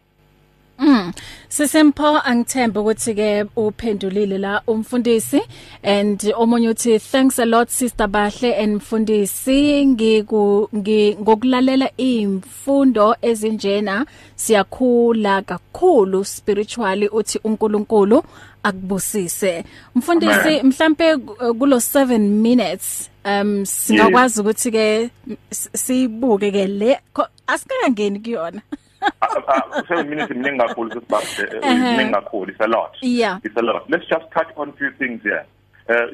Mm. 0.80 1.14
Sisempho 1.50 2.22
angithemba 2.26 2.82
ukuthi 2.82 3.14
ke 3.14 3.46
uphendulile 3.56 4.38
la 4.38 4.62
umfundisi 4.68 5.42
and 5.84 6.20
omunye 6.36 6.70
uthi 6.70 7.00
thanks 7.00 7.40
a 7.40 7.46
lot 7.46 7.70
sister 7.70 8.08
Bahle 8.08 8.58
and 8.58 8.82
mfundisi. 8.82 9.86
Ngiku 9.86 10.70
ngokulalela 10.74 11.90
imfundo 11.98 13.16
ezinjena 13.22 14.06
siyakhula 14.36 15.42
kakhulu 15.42 16.26
spiritually 16.26 17.08
uthi 17.08 17.40
uNkulunkulu 17.44 18.24
akubusise. 18.64 19.64
Mfundisi 19.96 20.64
mhlambe 20.64 21.18
kulo 21.60 21.78
7 21.78 22.20
minutes 22.20 23.10
um 23.26 23.66
singakwazi 23.66 24.42
ukuthi 24.42 24.72
ke 24.72 25.10
sibuke 25.52 26.52
ke 26.52 26.68
le 26.68 27.00
asikangeni 27.48 28.20
kuyona. 28.20 28.62
uh, 29.22 29.82
7 29.88 30.10
minutes 30.10 30.32
mningi 30.32 30.58
kakhulu 30.58 30.90
sesibabhe 30.94 31.60
mningi 31.96 32.12
kakhulu 32.12 32.52
it's 32.52 32.62
a 32.62 32.68
lot. 32.68 32.92
Yeah. 33.02 33.40
It's 33.44 33.58
a 33.58 33.62
lot. 33.62 33.90
Let's 33.90 34.08
just 34.10 34.26
touch 34.32 34.48
on 34.56 34.70
a 34.70 34.74
few 34.74 34.92
things 34.92 35.24
here. 35.24 35.46
Uh, 35.90 36.08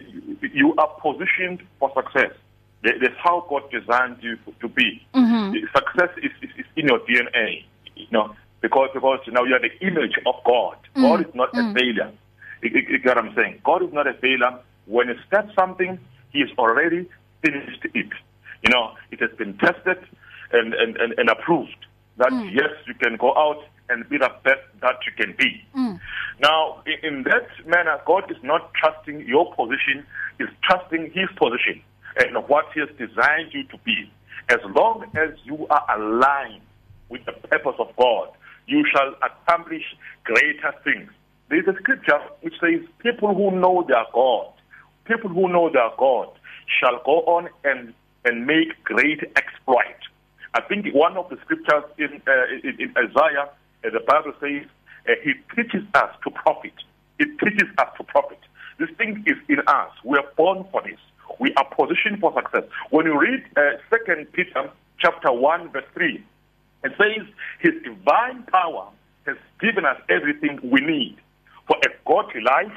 you 0.54 0.74
are 0.78 0.90
positioned 1.02 1.64
for 1.80 1.92
success. 1.94 2.32
That's 2.84 3.20
how 3.24 3.46
God 3.50 3.64
designed 3.72 4.18
you 4.22 4.38
to 4.62 4.68
be. 4.68 5.06
Mm-hmm. 5.14 5.54
success 5.76 6.10
is, 6.18 6.32
is 6.42 6.50
is 6.58 6.66
in 6.76 6.88
your 6.88 7.00
DNA 7.00 7.66
you 7.96 8.08
know 8.12 8.36
because 8.62 8.90
because 8.94 9.20
you 9.26 9.34
know 9.34 9.44
you 9.44 9.54
are 9.56 9.62
the 9.62 9.76
image 9.86 10.16
of 10.26 10.36
God. 10.46 10.78
Mm. 10.96 11.02
God 11.02 11.28
is 11.28 11.36
not 11.36 11.54
mm. 11.54 11.72
a 11.72 11.74
failure. 11.74 12.12
You, 12.62 12.70
you, 12.74 12.82
you 12.90 13.00
get 13.00 13.16
what 13.16 13.26
I'm 13.26 13.36
saying? 13.36 13.62
God 13.64 13.84
is 13.84 13.94
not 13.94 14.08
a 14.08 14.14
failure. 14.14 14.60
When 14.86 15.10
he 15.10 15.16
starts 15.28 15.54
something 15.56 16.00
he 16.32 16.42
has 16.42 16.50
already 16.58 17.08
finished 17.44 17.86
it. 17.94 18.10
You 18.64 18.70
know 18.72 18.94
it 19.12 19.20
has 19.20 19.32
been 19.38 19.58
tested 19.58 20.00
and 20.52 20.74
and 20.74 20.98
and, 20.98 21.14
and 21.18 21.30
approved. 21.30 21.86
That 22.20 22.30
mm. 22.32 22.54
yes, 22.54 22.70
you 22.86 22.94
can 22.94 23.18
go 23.18 23.36
out 23.36 23.64
and 23.90 24.08
be 24.08 24.18
the 24.18 24.30
best 24.44 24.62
that 24.82 24.98
you 25.06 25.12
can 25.18 25.36
be. 25.38 25.64
Mm. 25.76 26.00
Now, 26.42 26.84
in, 26.86 27.16
in 27.16 27.24
that 27.24 27.48
manner, 27.66 28.00
God 28.06 28.30
is 28.30 28.38
not 28.44 28.72
trusting 28.76 29.28
your 29.28 29.54
position, 29.56 30.06
He's 30.38 30.48
trusting 30.64 31.12
His 31.14 31.30
position 31.38 31.82
and 32.18 32.36
what 32.48 32.66
He 32.74 32.82
has 32.82 32.90
designed 32.98 33.54
you 33.54 33.64
to 33.64 33.78
be. 33.84 34.12
As 34.50 34.60
long 34.76 35.06
as 35.16 35.32
you 35.44 35.68
are 35.70 35.86
aligned 35.98 36.62
with 37.10 37.26
the 37.26 37.34
purpose 37.48 37.76
of 37.80 37.96
God, 37.98 38.30
you 38.68 38.86
shall 38.94 39.16
accomplish 39.22 39.84
greater 40.24 40.74
things. 40.84 41.10
There 41.50 41.60
is 41.60 41.68
a 41.68 41.78
scripture 41.80 42.20
which 42.42 42.54
says, 42.62 42.82
People 43.00 43.34
who 43.34 43.52
know 43.52 43.84
their 43.88 44.06
God, 44.14 44.52
people 45.06 45.30
who 45.30 45.48
know 45.48 45.70
their 45.72 45.90
God, 45.98 46.30
shall 46.80 47.02
go 47.04 47.22
on 47.26 47.50
and, 47.64 47.94
and 48.26 48.46
make 48.46 48.84
great 48.84 49.22
exploits. 49.36 50.09
I 50.54 50.62
think 50.62 50.88
one 50.94 51.18
of 51.18 51.30
the 51.30 51.38
scriptures 51.44 51.84
in, 51.98 52.22
uh, 52.28 52.32
in, 52.64 52.76
in 52.80 52.94
Isaiah, 52.98 53.50
uh, 53.50 53.90
the 53.92 54.00
Bible 54.06 54.34
says, 54.40 54.66
uh, 55.08 55.14
He 55.24 55.34
teaches 55.56 55.84
us 55.94 56.10
to 56.24 56.32
profit. 56.32 56.74
It 57.20 57.28
teaches 57.40 57.70
us 57.78 57.88
to 57.98 58.04
profit. 58.04 58.40
This 58.80 58.90
thing 58.98 59.24
is 59.28 59.38
in 59.48 59.60
us. 59.68 59.92
We 60.04 60.18
are 60.18 60.28
born 60.38 60.66
for 60.72 60.82
this. 60.82 61.00
We 61.40 61.54
are 61.56 61.66
positioned 61.76 62.20
for 62.20 62.34
success. 62.34 62.64
When 62.90 63.06
you 63.06 63.20
read 63.20 63.44
uh, 63.56 63.78
Second 63.90 64.28
uh, 64.28 64.32
Peter 64.34 64.70
chapter 65.00 65.32
1, 65.32 65.70
verse 65.72 65.84
3, 65.94 66.24
it 66.84 66.92
says, 66.98 67.28
His 67.60 67.74
divine 67.84 68.44
power 68.44 68.88
has 69.26 69.38
given 69.60 69.86
us 69.86 69.98
everything 70.10 70.60
we 70.64 70.82
need 70.82 71.18
for 71.68 71.78
a 71.86 71.90
godly 72.08 72.42
life 72.42 72.74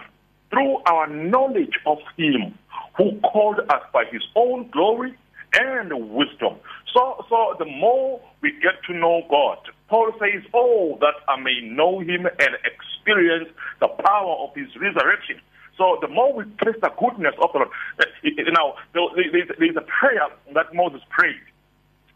through 0.51 0.79
our 0.87 1.07
knowledge 1.07 1.79
of 1.87 1.99
him 2.17 2.57
who 2.97 3.19
called 3.21 3.59
us 3.59 3.83
by 3.93 4.05
his 4.11 4.23
own 4.37 4.69
glory 4.71 5.15
and 5.55 6.11
wisdom. 6.11 6.57
So 6.95 7.25
so 7.29 7.57
the 7.59 7.67
more 7.67 8.21
we 8.43 8.53
get 8.63 8.83
to 8.89 8.95
know 8.95 9.23
God, 9.31 9.59
Paul 9.89 10.13
says, 10.21 10.43
"Oh, 10.55 10.99
that 11.01 11.15
I 11.29 11.41
may 11.41 11.61
know 11.63 12.01
him 12.01 12.27
and 12.27 12.53
experience 12.65 13.49
the 13.81 13.89
power 13.89 14.37
of 14.45 14.55
his 14.55 14.69
resurrection." 14.77 15.41
So 15.79 15.99
the 16.01 16.09
more 16.09 16.33
we 16.35 16.45
taste 16.65 16.81
the 16.83 16.91
goodness 16.99 17.35
of 17.43 17.53
the 17.53 17.59
Lord. 17.61 17.71
Now, 18.53 18.75
there's 18.95 19.77
a 19.77 19.81
prayer 19.83 20.29
that 20.55 20.75
Moses 20.75 21.01
prayed 21.11 21.41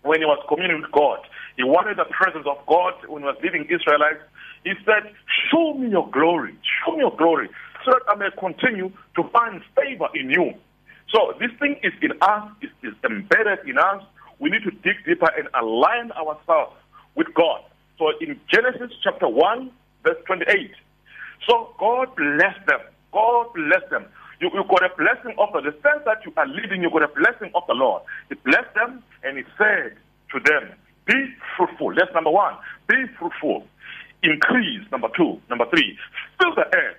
when 0.03 0.21
he 0.21 0.27
was 0.27 0.39
communing 0.49 0.83
with 0.83 0.93
God. 0.93 1.19
He 1.57 1.65
wanted 1.65 1.99
the 1.99 2.07
presence 2.07 2.47
of 2.47 2.59
God 2.67 2.95
when 3.09 3.23
he 3.23 3.27
was 3.27 3.37
leading 3.43 3.65
Israelites. 3.65 4.23
He 4.65 4.73
said, 4.85 5.13
Show 5.51 5.75
me 5.75 5.91
your 5.91 6.09
glory, 6.11 6.55
show 6.85 6.93
me 6.93 7.01
your 7.01 7.17
glory, 7.17 7.49
so 7.85 7.93
that 7.93 8.03
I 8.09 8.15
may 8.17 8.31
continue 8.39 8.91
to 9.17 9.23
find 9.31 9.63
favor 9.75 10.09
in 10.15 10.31
you. 10.31 10.55
So 11.13 11.35
this 11.41 11.51
thing 11.59 11.77
is 11.83 11.93
in 12.03 12.13
us, 12.21 12.51
it 12.63 12.71
is 12.83 12.95
embedded 13.05 13.69
in 13.69 13.79
us. 13.79 14.03
We 14.39 14.51
need 14.51 14.63
to 14.65 14.71
dig 14.71 14.97
deeper 15.07 15.31
and 15.37 15.49
align 15.55 16.13
ourselves 16.13 16.77
with 17.15 17.29
God. 17.35 17.63
So 17.99 18.13
in 18.21 18.39
Genesis 18.53 18.91
chapter 19.03 19.29
1, 19.29 19.71
verse 20.05 20.19
28, 20.27 20.73
so 21.49 21.75
God 21.79 22.15
blessed 22.17 22.67
them. 22.67 22.81
God 23.13 23.47
bless 23.55 23.89
them. 23.91 24.07
You, 24.41 24.51
you 24.53 24.65
got 24.69 24.85
a 24.85 24.95
blessing 24.97 25.35
of 25.39 25.49
the, 25.53 25.71
the 25.71 25.73
sense 25.81 26.03
that 26.05 26.19
you 26.27 26.33
are 26.37 26.47
living, 26.47 26.83
you 26.83 26.91
got 26.91 27.03
a 27.05 27.09
blessing 27.09 27.51
of 27.55 27.63
the 27.67 27.75
Lord. 27.75 28.03
He 28.29 28.35
blessed 28.35 28.75
them 28.75 29.03
and 29.25 29.39
he 29.39 29.45
said 29.57 29.97
to 30.33 30.41
them, 30.45 30.73
Be 31.07 31.15
fruitful. 31.57 31.95
That's 31.95 32.13
number 32.15 32.31
one. 32.31 32.55
Be 32.89 33.07
fruitful. 33.19 33.65
Increase, 34.23 34.83
number 34.93 35.09
two. 35.17 35.41
Number 35.49 35.65
three, 35.71 35.97
fill 36.39 36.55
the 36.55 36.67
earth. 36.77 36.97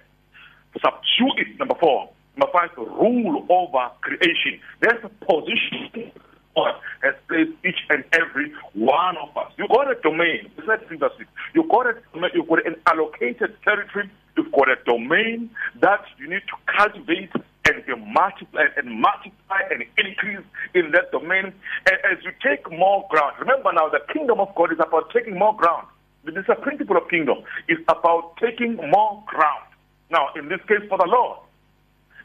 Subdue 0.82 1.32
it, 1.38 1.60
number 1.60 1.76
four. 1.80 2.10
Five, 2.38 2.70
rule 2.78 3.46
over 3.50 3.90
creation. 4.02 4.60
There's 4.82 5.04
a 5.04 5.10
position 5.26 6.12
God 6.56 6.74
has 7.04 7.14
placed 7.28 7.52
each 7.66 7.82
and 7.90 8.04
every 8.14 8.52
one 8.74 9.16
of 9.18 9.36
us. 9.38 9.52
You 9.58 9.68
got 9.68 9.92
a 9.92 9.96
domain. 10.02 10.50
You 10.58 10.66
got 10.66 10.82
a 10.82 11.94
you 12.34 12.44
got 12.44 12.66
an 12.66 12.76
allocated 12.88 13.56
territory. 13.64 14.10
You've 14.36 14.52
got 14.52 14.70
a 14.70 14.76
domain 14.86 15.50
that 15.82 16.02
you 16.20 16.30
need 16.30 16.42
to 16.48 16.74
cultivate 16.78 17.32
and 17.68 17.86
be 17.86 17.96
multiplied 17.96 18.74
and 18.78 18.90
multiply 19.02 19.62
and 19.70 19.84
increase 19.98 20.46
in 20.74 20.92
that 20.92 21.12
domain. 21.12 21.54
And 21.86 21.98
as 22.10 22.24
you 22.24 22.32
take 22.42 22.70
more 22.72 23.06
ground, 23.10 23.36
remember 23.40 23.72
now 23.74 23.90
the 23.90 24.02
kingdom 24.14 24.40
of 24.40 24.54
God 24.56 24.72
is 24.72 24.80
about 24.80 25.12
taking 25.12 25.38
more 25.38 25.56
ground. 25.56 25.88
This 26.24 26.36
is 26.36 26.46
a 26.50 26.56
principle 26.56 26.98
of 26.98 27.10
kingdom. 27.10 27.38
It's 27.68 27.82
about 27.88 28.38
taking 28.38 28.76
more 28.76 29.24
ground. 29.28 29.64
Now, 30.10 30.30
in 30.36 30.50
this 30.50 30.60
case, 30.68 30.82
for 30.90 30.98
the 30.98 31.08
Lord, 31.08 31.40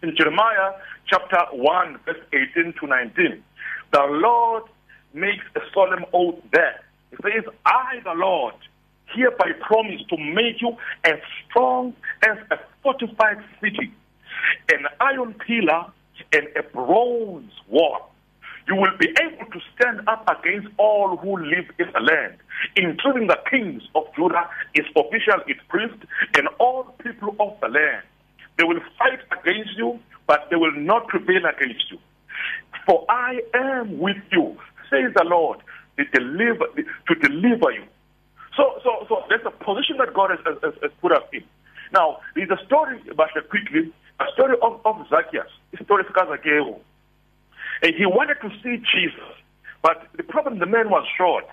in 0.03 0.17
Jeremiah 0.17 0.73
chapter 1.07 1.39
1, 1.53 1.99
verse 2.05 2.17
18 2.33 2.75
to 2.81 2.87
19, 2.87 3.43
the 3.93 4.03
Lord 4.09 4.65
makes 5.15 5.45
a 5.55 5.61
solemn 5.73 6.05
oath 6.13 6.41
there. 6.53 6.81
He 7.11 7.17
says, 7.23 7.45
I, 7.67 8.01
the 8.05 8.15
Lord, 8.15 8.55
hereby 9.15 9.53
promise 9.67 10.01
to 10.09 10.17
make 10.17 10.61
you 10.61 10.77
as 11.05 11.19
strong 11.49 11.95
as 12.23 12.39
a 12.51 12.57
fortified 12.83 13.45
city, 13.61 13.93
an 14.73 14.87
iron 15.01 15.35
pillar 15.35 15.87
and 16.33 16.49
a 16.57 16.63
bronze 16.63 17.53
wall. 17.69 18.11
You 18.67 18.77
will 18.77 18.97
be 18.99 19.09
able 19.21 19.51
to 19.51 19.61
stand 19.75 20.09
up 20.09 20.29
against 20.29 20.69
all 20.79 21.17
who 21.17 21.37
live 21.37 21.67
in 21.79 21.87
the 21.93 22.01
land, 22.01 22.37
including 22.77 23.27
the 23.27 23.39
kings 23.51 23.83
of 23.95 24.05
Judah, 24.17 24.49
its 24.75 24.89
officials, 24.97 25.43
its 25.49 25.61
priests, 25.69 26.07
and 26.37 26.49
all 26.59 26.85
people 27.03 27.35
of 27.41 27.61
the 27.61 27.69
land. 27.69 28.03
They 28.59 28.65
will 28.65 28.81
fight 28.99 29.21
against 29.41 29.77
you, 29.77 29.99
but 30.27 30.49
they 30.51 30.57
will 30.57 30.73
not 30.73 31.09
prevail 31.09 31.45
against 31.47 31.91
you. 31.91 31.99
For 32.87 33.05
I 33.09 33.41
am 33.55 33.99
with 33.99 34.17
you, 34.31 34.57
says 34.91 35.13
the 35.15 35.25
Lord, 35.25 35.61
to 35.99 36.05
deliver, 36.05 36.67
to 37.09 37.15
deliver 37.15 37.73
you. 37.73 37.85
So, 38.57 38.81
so, 38.85 39.07
so 39.09 39.23
there's 39.29 39.47
a 39.47 39.51
position 39.51 39.97
that 39.99 40.13
God 40.15 40.31
has, 40.31 40.41
has, 40.63 40.75
has 40.83 40.91
put 41.01 41.13
us 41.13 41.23
in. 41.33 41.43
Now, 41.93 42.19
there's 42.35 42.51
a 42.51 42.65
story, 42.67 43.01
but 43.17 43.29
quickly, 43.51 43.93
a 44.21 44.25
story 44.35 44.57
of, 44.63 44.81
of 44.85 44.97
Zacchaeus, 45.09 45.51
a 45.79 45.85
story 45.85 46.05
of 46.07 46.15
Zacchaeus. 46.15 46.81
And 47.83 47.95
he 47.95 48.07
wanted 48.07 48.37
to 48.43 48.51
see 48.63 48.83
Jesus, 48.95 49.35
but 49.83 50.07
the 50.17 50.23
problem, 50.23 50.59
the 50.59 50.67
man 50.67 50.91
was 50.91 51.07
short. 51.17 51.47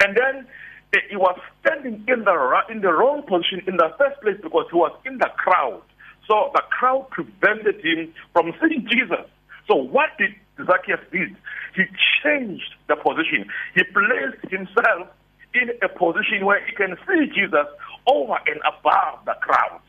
And 0.00 0.16
then 0.16 0.46
eh, 0.94 0.98
he 1.08 1.16
was 1.16 1.38
standing 1.60 2.04
in 2.08 2.24
the 2.24 2.62
in 2.68 2.80
the 2.80 2.92
wrong 2.92 3.22
position 3.22 3.62
in 3.66 3.76
the 3.76 3.94
first 3.98 4.20
place 4.20 4.36
because 4.42 4.66
he 4.70 4.76
was 4.76 4.92
in 5.04 5.18
the 5.18 5.30
crowd. 5.36 5.82
So 6.26 6.50
the 6.54 6.62
crowd 6.70 7.08
prevented 7.10 7.84
him 7.84 8.12
from 8.32 8.52
seeing 8.60 8.86
Jesus. 8.90 9.26
So 9.68 9.76
what 9.76 10.10
did 10.18 10.34
Zacchaeus 10.58 11.00
did? 11.12 11.36
He 11.74 11.84
changed 12.22 12.74
the 12.88 12.96
position. 12.96 13.46
He 13.74 13.82
placed 13.84 14.50
himself 14.50 15.08
in 15.54 15.70
a 15.82 15.88
position 15.88 16.44
where 16.44 16.64
he 16.64 16.72
can 16.72 16.96
see 17.06 17.26
Jesus 17.26 17.66
over 18.06 18.38
and 18.46 18.60
above 18.66 19.24
the 19.24 19.34
crowd. 19.40 19.80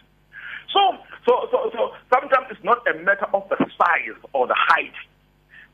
So, 0.73 0.79
so, 1.25 1.47
so, 1.51 1.71
so 1.73 1.91
sometimes 2.13 2.47
it's 2.51 2.63
not 2.63 2.85
a 2.87 2.97
matter 3.03 3.27
of 3.33 3.47
the 3.49 3.57
size 3.77 4.17
or 4.33 4.47
the 4.47 4.55
height, 4.57 4.93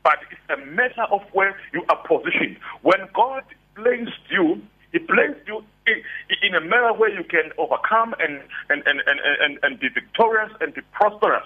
but 0.02 0.18
it's 0.30 0.40
a 0.50 0.64
matter 0.66 1.04
of 1.10 1.22
where 1.32 1.56
you 1.72 1.84
are 1.88 2.06
positioned. 2.06 2.56
When 2.82 3.00
God 3.14 3.44
placed 3.74 4.12
you, 4.30 4.62
He 4.94 5.00
placed 5.00 5.42
you 5.48 5.58
in, 5.88 6.54
a 6.54 6.60
manner 6.60 6.94
where 6.94 7.10
you 7.10 7.24
can 7.24 7.50
overcome 7.58 8.14
and, 8.20 8.38
and, 8.70 8.80
and, 8.86 9.02
and, 9.04 9.18
and, 9.42 9.58
and 9.64 9.80
be 9.80 9.88
victorious 9.88 10.52
and 10.60 10.72
be 10.72 10.82
prosperous. 10.92 11.42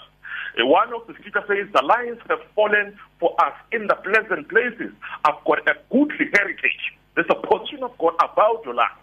One 0.59 0.93
of 0.93 1.07
the 1.07 1.15
scriptures 1.15 1.49
says, 1.49 1.73
The 1.73 1.81
lions 1.81 2.21
have 2.29 2.41
fallen 2.55 2.99
for 3.19 3.33
us 3.41 3.55
in 3.73 3.87
the 3.87 3.95
pleasant 4.05 4.51
places. 4.51 4.93
I've 5.25 5.43
got 5.47 5.65
a 5.65 5.81
goodly 5.91 6.29
heritage. 6.37 6.93
There's 7.17 7.31
a 7.31 7.41
position 7.41 7.83
of 7.85 7.97
God 7.97 8.21
about 8.21 8.67
your 8.67 8.75
life. 8.75 9.01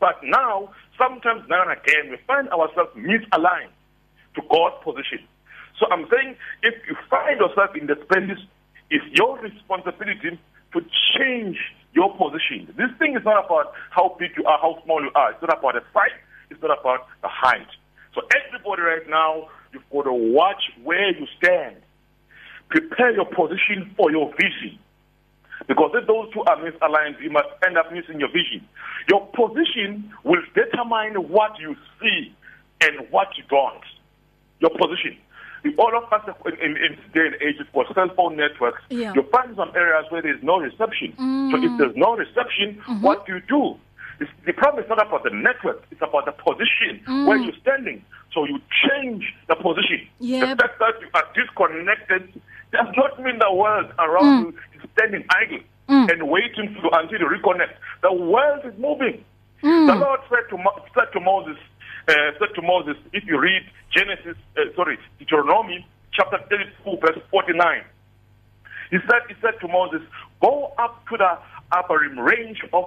But 0.00 0.16
now, 0.24 0.72
sometimes 0.96 1.44
now 1.50 1.68
and 1.68 1.72
again, 1.72 2.08
we 2.08 2.16
find 2.26 2.48
ourselves 2.48 2.96
misaligned 2.96 3.76
to 4.36 4.42
God's 4.48 4.80
position. 4.82 5.20
So 5.78 5.84
I'm 5.92 6.08
saying, 6.08 6.36
if 6.62 6.74
you 6.88 6.96
find 7.10 7.38
yourself 7.40 7.76
in 7.76 7.88
the 7.88 8.00
space, 8.08 8.40
it's 8.88 9.04
your 9.12 9.38
responsibility 9.38 10.40
to 10.72 10.80
change 11.12 11.58
your 11.92 12.16
position. 12.16 12.72
This 12.76 12.90
thing 12.98 13.16
is 13.16 13.24
not 13.24 13.44
about 13.44 13.72
how 13.90 14.16
big 14.18 14.32
you 14.36 14.44
are, 14.44 14.58
how 14.58 14.82
small 14.84 15.02
you 15.02 15.10
are. 15.14 15.32
It's 15.32 15.42
not 15.42 15.58
about 15.58 15.74
the 15.74 15.82
size. 15.92 16.16
It's 16.50 16.60
not 16.62 16.78
about 16.78 17.06
the 17.22 17.28
height. 17.28 17.68
So 18.14 18.22
everybody 18.32 18.82
right 18.82 19.08
now 19.08 19.48
You've 19.72 19.88
got 19.90 20.02
to 20.04 20.12
watch 20.12 20.62
where 20.84 21.10
you 21.10 21.26
stand. 21.42 21.76
Prepare 22.68 23.12
your 23.12 23.24
position 23.26 23.92
for 23.96 24.10
your 24.10 24.30
vision. 24.32 24.78
Because 25.66 25.92
if 25.94 26.06
those 26.06 26.32
two 26.32 26.42
are 26.42 26.56
misaligned, 26.56 27.20
you 27.22 27.30
must 27.30 27.48
end 27.66 27.78
up 27.78 27.92
missing 27.92 28.20
your 28.20 28.28
vision. 28.28 28.66
Your 29.08 29.26
position 29.28 30.12
will 30.24 30.42
determine 30.54 31.28
what 31.30 31.58
you 31.58 31.76
see 32.00 32.34
and 32.82 33.08
what 33.10 33.28
you 33.36 33.44
don't. 33.48 33.84
Your 34.60 34.70
position. 34.70 35.16
If 35.64 35.78
all 35.78 35.96
of 35.96 36.12
us 36.12 36.34
in, 36.46 36.52
in, 36.54 36.76
in 36.76 36.92
day 37.14 37.26
and 37.26 37.34
age 37.40 37.56
for 37.72 37.84
cell 37.94 38.08
phone 38.16 38.36
networks, 38.36 38.82
Yeah. 38.90 39.12
you 39.14 39.22
find 39.30 39.54
some 39.56 39.70
areas 39.76 40.06
where 40.10 40.20
there's 40.22 40.42
no 40.42 40.58
reception. 40.58 41.14
So 41.16 41.56
if 41.62 41.78
there's 41.78 41.96
no 41.96 42.16
reception, 42.16 42.80
what 43.00 43.26
do 43.26 43.34
you 43.34 43.40
do? 43.48 43.76
It's, 44.20 44.30
the 44.44 44.52
problem 44.52 44.82
is 44.84 44.88
not 44.88 45.04
about 45.04 45.22
the 45.24 45.30
network, 45.30 45.84
it's 45.90 46.02
about 46.02 46.26
the 46.26 46.32
position 46.32 47.00
where 47.26 47.36
you're 47.38 47.54
standing. 47.62 48.04
So 48.34 48.44
you 48.44 48.60
change 48.88 49.32
the 49.48 49.54
position. 49.56 50.06
Yeah. 50.18 50.54
The 50.54 50.62
fact 50.62 50.78
that 50.80 50.94
you 51.00 51.08
are 51.14 51.26
disconnected 51.34 52.40
does 52.72 52.88
not 52.96 53.22
mean 53.22 53.38
the 53.38 53.52
world 53.52 53.92
around 53.98 54.42
you 54.42 54.48
is 54.82 54.88
standing 54.96 55.24
idle 55.30 55.60
and 55.88 56.28
waiting 56.28 56.74
for 56.74 56.82
you 56.82 56.90
until 56.92 57.20
you 57.20 57.26
reconnect. 57.28 57.74
The 58.02 58.12
world 58.12 58.62
is 58.64 58.72
moving. 58.78 59.24
The 59.60 59.94
Lord 59.94 60.20
said 60.28 60.48
to, 60.50 60.58
said 60.94 61.12
to 61.12 61.20
Moses, 61.20 61.56
uh, 62.08 62.12
said 62.38 62.54
to 62.54 62.62
Moses, 62.62 62.96
if 63.12 63.24
you 63.26 63.38
read 63.40 63.62
Genesis, 63.90 64.36
uh, 64.56 64.62
sorry, 64.76 64.98
Deuteronomy 65.18 65.86
chapter 66.12 66.38
32, 66.50 66.96
verse 67.00 67.18
49, 67.30 67.82
he 68.90 68.98
said, 69.08 69.20
he 69.28 69.34
said 69.40 69.54
to 69.60 69.68
Moses, 69.68 70.02
go 70.40 70.72
up 70.78 71.04
to 71.08 71.16
the 71.16 71.38
Abarim 71.72 72.16
range 72.22 72.60
of 72.72 72.84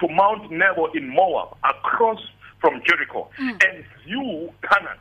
to 0.00 0.08
Mount 0.08 0.50
Nebo 0.50 0.86
in 0.94 1.08
Moab, 1.14 1.56
across 1.64 2.18
from 2.60 2.80
Jericho, 2.86 3.28
and 3.38 3.84
you, 4.06 4.50
Canaan, 4.68 4.98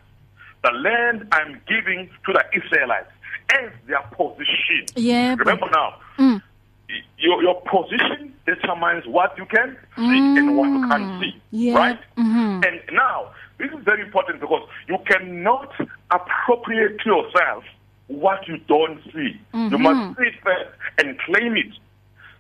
the 0.64 0.72
land 0.72 1.28
I'm 1.32 1.60
giving 1.68 2.10
to 2.26 2.34
the 2.34 2.44
Israelites, 2.54 3.10
as 3.54 3.72
their 3.88 4.02
position. 4.16 4.86
Yeah, 4.96 5.36
but- 5.36 5.46
Remember 5.48 5.70
now, 5.72 5.96
y- 6.90 7.02
your, 7.18 7.42
your 7.42 7.62
position 7.62 8.34
determines 8.46 9.08
what 9.08 9.38
you 9.38 9.46
can 9.46 9.78
see 9.96 10.02
and 10.38 10.56
what 10.58 10.70
you 10.74 10.88
can't 10.90 11.10
see. 11.22 11.42
Yeah. 11.52 11.78
Right? 11.78 12.00
And 12.18 12.82
now, 12.92 13.32
this 13.62 13.72
is 13.78 13.86
very 13.86 14.02
important 14.02 14.42
because 14.42 14.68
you 14.88 14.98
cannot 15.06 15.70
appropriate 16.10 17.00
to 17.02 17.10
yourself 17.10 17.64
what 18.08 18.48
you 18.48 18.58
don't 18.68 19.00
see. 19.14 19.40
You 19.54 19.78
must 19.78 20.18
see 20.18 20.28
it 20.28 20.34
first 20.44 20.72
and 20.98 21.18
claim 21.20 21.56
it. 21.56 21.72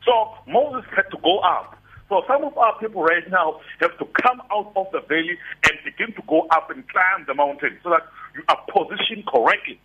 So 0.04 0.34
Moses 0.48 0.90
had 0.96 1.06
to 1.12 1.18
go 1.24 1.40
up. 1.40 1.78
So 2.10 2.24
some 2.28 2.44
of 2.44 2.58
our 2.58 2.78
people 2.80 3.04
right 3.04 3.24
now 3.30 3.62
have 3.80 3.98
to 4.00 4.06
come 4.22 4.42
out 4.52 4.74
of 4.76 4.88
the 4.92 5.00
valley 5.08 5.38
and 5.70 5.78
begin 5.86 6.14
to 6.16 6.22
go 6.28 6.48
up 6.52 6.72
and 6.72 6.84
climb 6.90 7.26
the 7.28 7.36
mountain 7.36 7.78
so 7.84 7.92
that 7.92 8.04
you 8.36 8.42
are 8.50 8.60
positioned 8.68 9.26
correctly. 9.28 9.80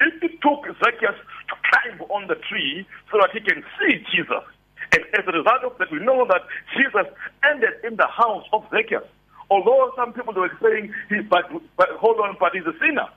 If 0.00 0.22
it 0.22 0.40
took 0.40 0.64
Zacchaeus 0.78 1.18
to 1.50 1.54
climb 1.66 2.00
on 2.10 2.28
the 2.28 2.36
tree 2.48 2.86
so 3.10 3.18
that 3.18 3.30
he 3.32 3.40
can 3.40 3.64
see 3.76 3.98
Jesus, 4.14 4.44
and 4.92 5.02
as 5.18 5.26
a 5.26 5.32
result 5.32 5.64
of 5.64 5.76
that, 5.78 5.90
we 5.90 5.98
know 5.98 6.26
that 6.28 6.42
Jesus 6.76 7.10
ended 7.50 7.74
in 7.82 7.96
the 7.96 8.06
house 8.06 8.46
of 8.52 8.64
Zacchaeus. 8.70 9.04
Although 9.50 9.92
some 9.96 10.12
people 10.12 10.34
were 10.34 10.50
saying, 10.62 10.92
he, 11.08 11.20
but, 11.20 11.44
but 11.76 11.88
hold 11.98 12.18
on, 12.20 12.36
but 12.38 12.52
he's 12.52 12.66
a 12.66 12.74
sinner. 12.80 13.08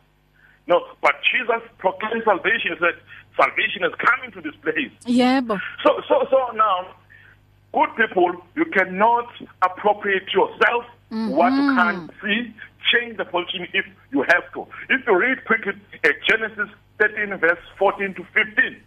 No, 0.67 0.85
but 1.01 1.15
Jesus 1.31 1.67
proclaimed 1.79 2.23
salvation. 2.23 2.73
He 2.73 2.79
said, 2.79 3.01
salvation 3.35 3.81
has 3.81 3.93
come 3.97 4.23
into 4.23 4.41
this 4.41 4.55
place. 4.61 4.91
Yeah, 5.05 5.41
but 5.41 5.59
So, 5.83 6.01
so, 6.07 6.27
so 6.29 6.51
now, 6.55 6.93
good 7.73 7.89
people, 7.95 8.33
you 8.55 8.65
cannot 8.65 9.27
appropriate 9.63 10.31
yourself 10.33 10.85
mm-hmm. 11.11 11.29
what 11.29 11.51
you 11.53 11.73
can't 11.75 12.11
see. 12.21 12.53
Change 12.93 13.17
the 13.17 13.25
position 13.25 13.67
if 13.73 13.85
you 14.11 14.23
have 14.29 14.51
to. 14.53 14.65
If 14.89 15.05
you 15.05 15.17
read 15.17 15.45
quickly 15.45 15.73
uh, 16.03 16.09
Genesis 16.27 16.69
13, 16.99 17.37
verse 17.37 17.59
14 17.77 18.15
to 18.15 18.23
15, 18.33 18.81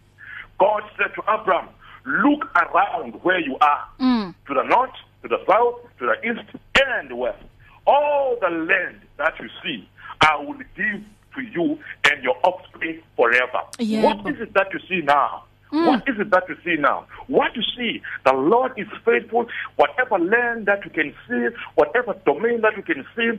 God 0.59 0.81
said 0.97 1.13
to 1.15 1.21
Abraham, 1.29 1.69
Look 2.05 2.45
around 2.55 3.23
where 3.23 3.39
you 3.39 3.57
are, 3.61 3.87
mm. 3.99 4.35
to 4.47 4.53
the 4.53 4.63
north, 4.63 4.91
to 5.23 5.27
the 5.29 5.39
south, 5.47 5.81
to 5.99 6.05
the 6.05 6.29
east, 6.29 6.47
and 6.75 7.09
the 7.09 7.15
west. 7.15 7.41
All 7.87 8.37
the 8.39 8.49
land 8.49 9.01
that 9.17 9.33
you 9.39 9.49
see, 9.63 9.87
I 10.21 10.37
will 10.37 10.57
give 10.75 11.01
to 11.35 11.41
you 11.41 11.79
and 12.09 12.23
your 12.23 12.35
offspring 12.43 13.01
forever. 13.15 13.61
Yeah, 13.79 14.03
what 14.03 14.27
is 14.27 14.39
it 14.39 14.53
that 14.53 14.67
you 14.71 14.79
see 14.87 15.03
now? 15.03 15.43
Mm. 15.71 15.87
What 15.87 16.07
is 16.07 16.19
it 16.19 16.29
that 16.29 16.43
you 16.47 16.55
see 16.63 16.79
now? 16.79 17.07
What 17.27 17.55
you 17.55 17.63
see, 17.75 18.01
the 18.25 18.33
Lord 18.33 18.73
is 18.77 18.87
faithful. 19.03 19.47
Whatever 19.75 20.19
land 20.19 20.67
that 20.67 20.85
you 20.85 20.91
can 20.91 21.13
see, 21.27 21.57
whatever 21.75 22.15
domain 22.25 22.61
that 22.61 22.77
you 22.77 22.83
can 22.83 23.05
see, 23.15 23.31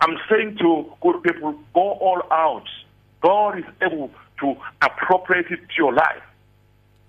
I'm 0.00 0.16
saying 0.30 0.56
to 0.60 0.90
good 1.02 1.22
people, 1.22 1.52
go 1.74 1.80
all 1.80 2.22
out. 2.30 2.66
God 3.20 3.58
is 3.58 3.64
able 3.82 4.10
to 4.40 4.56
appropriate 4.80 5.46
it 5.50 5.60
to 5.60 5.74
your 5.76 5.92
life. 5.92 6.22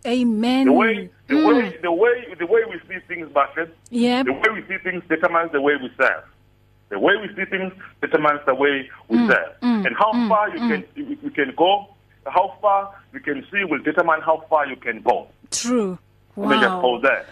Amen. 0.08 0.66
The 0.66 0.74
way, 0.74 1.10
the 1.28 1.36
Mm. 1.36 1.46
way, 1.46 1.78
the 1.82 1.92
way, 1.92 2.26
the 2.40 2.46
way 2.46 2.62
we 2.70 2.80
see 2.88 3.00
things, 3.08 3.30
Basket, 3.34 3.76
Yeah. 3.90 4.24
the 4.24 4.34
way 4.34 4.50
we 4.54 4.62
see 4.68 4.78
things 4.84 5.04
determines 5.10 5.52
the 5.52 5.62
way 5.62 5.76
we 5.76 5.90
serve. 6.00 6.24
The 6.90 7.00
way 7.00 7.14
we 7.18 7.28
see 7.36 7.46
things 7.50 7.72
determines 8.02 8.42
the 8.48 8.56
way 8.56 8.90
we 9.10 9.18
Mm, 9.18 9.28
serve. 9.28 9.54
mm, 9.62 9.86
and 9.86 9.96
how 9.98 10.12
mm, 10.14 10.28
far 10.28 10.50
you 10.50 10.60
mm. 10.60 10.68
can 10.70 10.84
you, 11.24 11.30
can 11.32 11.54
go, 11.56 11.88
how 12.26 12.56
far 12.62 12.94
you 13.14 13.20
can 13.20 13.46
see 13.52 13.64
will 13.64 13.80
determine 13.84 14.22
how 14.22 14.44
far 14.50 14.66
you 14.68 14.76
can 14.76 15.02
go. 15.02 15.28
True. 15.52 16.00
Let 16.38 16.50
me 16.50 16.56
just 16.60 16.74
Wow. 16.76 16.82
pause 16.82 17.02
there. 17.04 17.26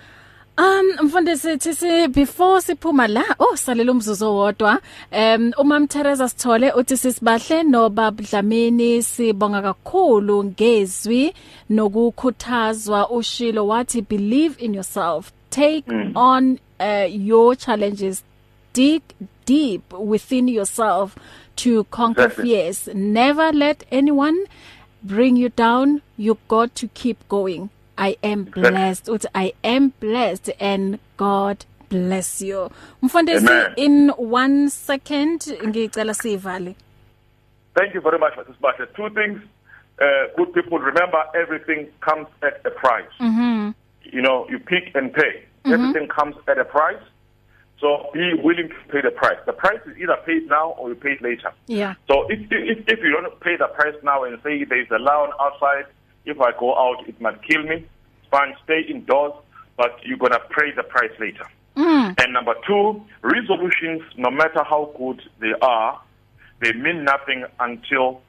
Um 0.57 1.05
mfundisi 1.05 1.59
sithi 1.59 2.07
before 2.07 2.61
siphuma 2.61 3.07
la 3.07 3.23
oh 3.39 3.55
salela 3.55 3.91
umzuzu 3.91 4.35
wodwa. 4.35 4.79
Um 5.11 5.51
umam 5.57 5.87
Teresa 5.87 6.29
Sithole 6.29 6.71
uthi 6.71 6.97
sisibahle 6.97 7.63
no 7.63 7.89
babdlamini 7.89 9.03
sibonga 9.03 9.61
kakhulu 9.61 10.43
ngezwi 10.43 11.33
nokukhuthazwa 11.69 13.09
ushilo 13.09 13.67
wathi 13.67 14.01
believe 14.01 14.55
in 14.65 14.73
yourself. 14.73 15.31
Take 15.49 15.83
Mm. 15.87 16.11
on 16.15 16.59
uh, 16.79 17.05
your 17.27 17.55
challenges 17.55 18.23
dig 18.73 19.01
deep 19.45 19.93
within 19.93 20.47
yourself 20.47 21.15
to 21.55 21.83
conquer 21.85 22.25
Exactly. 22.25 22.49
fears. 22.49 22.87
Never 22.93 23.51
let 23.53 23.83
anyone 23.91 24.37
bring 25.03 25.37
you 25.37 25.49
down. 25.49 26.01
You 26.17 26.37
got 26.47 26.73
to 26.75 26.87
keep 26.87 27.17
going. 27.29 27.69
I 27.97 28.17
am 28.21 28.43
blessed 28.45 29.07
uthi 29.07 29.27
i 29.33 29.53
am 29.63 29.91
blessed 30.01 30.49
and 30.61 30.97
god 31.17 31.57
bless 31.89 32.41
you 32.41 32.69
mfundisi 33.01 33.47
in 33.75 34.09
1 34.17 34.67
second 34.69 35.41
ngicela 35.67 36.13
sivale 36.13 36.75
Thank 37.75 37.93
you 37.93 38.01
very 38.01 38.17
much, 38.17 38.33
Mrs. 38.33 38.59
Basha. 38.59 38.87
Two 38.95 39.09
things, 39.11 39.39
uh, 40.01 40.35
good 40.35 40.51
people, 40.53 40.79
remember 40.79 41.19
everything 41.35 41.87
comes 42.01 42.27
at 42.41 42.65
a 42.65 42.71
price. 42.71 43.13
mhm 43.19 43.73
You 44.03 44.21
know, 44.21 44.47
you 44.49 44.57
pick 44.59 44.95
and 44.95 45.13
pay. 45.13 45.43
Mhm. 45.65 45.73
Everything 45.73 46.07
comes 46.07 46.35
at 46.47 46.57
a 46.57 46.65
price. 46.65 47.03
So 47.79 48.09
be 48.13 48.33
willing 48.43 48.69
to 48.69 48.75
pay 48.91 49.01
the 49.01 49.11
price. 49.11 49.37
The 49.45 49.53
price 49.53 49.79
is 49.85 49.95
either 50.01 50.17
paid 50.25 50.47
now 50.49 50.69
or 50.79 50.89
you 50.89 50.95
pay 50.95 51.11
it 51.11 51.21
later. 51.21 51.51
yeah 51.67 51.93
So 52.09 52.25
if, 52.33 52.39
if, 52.51 52.79
if 52.93 52.99
you 53.03 53.11
don't 53.11 53.39
pay 53.41 53.55
the 53.57 53.67
price 53.77 53.95
now 54.03 54.23
and 54.23 54.39
say 54.43 54.63
there's 54.63 54.89
a 54.89 54.97
lion 54.97 55.31
outside, 55.39 55.85
if 56.27 56.39
I 56.41 56.51
go 56.59 56.75
out, 56.77 57.07
it 57.07 57.19
might 57.21 57.41
kill 57.43 57.63
me, 57.63 57.75
it's 57.75 58.29
fine, 58.29 58.53
stay 58.63 58.81
indoors, 58.81 59.33
but 59.77 59.99
you're 60.05 60.17
going 60.17 60.31
to 60.33 60.39
pay 60.39 60.71
the 60.75 60.83
price 60.83 61.11
later. 61.19 61.45
mm. 61.75 62.13
And 62.21 62.33
number 62.33 62.55
two, 62.65 63.01
resolutions, 63.21 64.01
no 64.17 64.29
matter 64.31 64.63
how 64.63 64.91
good 64.97 65.21
they 65.39 65.53
are, 65.61 66.01
they 66.61 66.73
mean 66.73 67.03
nothing 67.03 67.45
until 67.59 68.21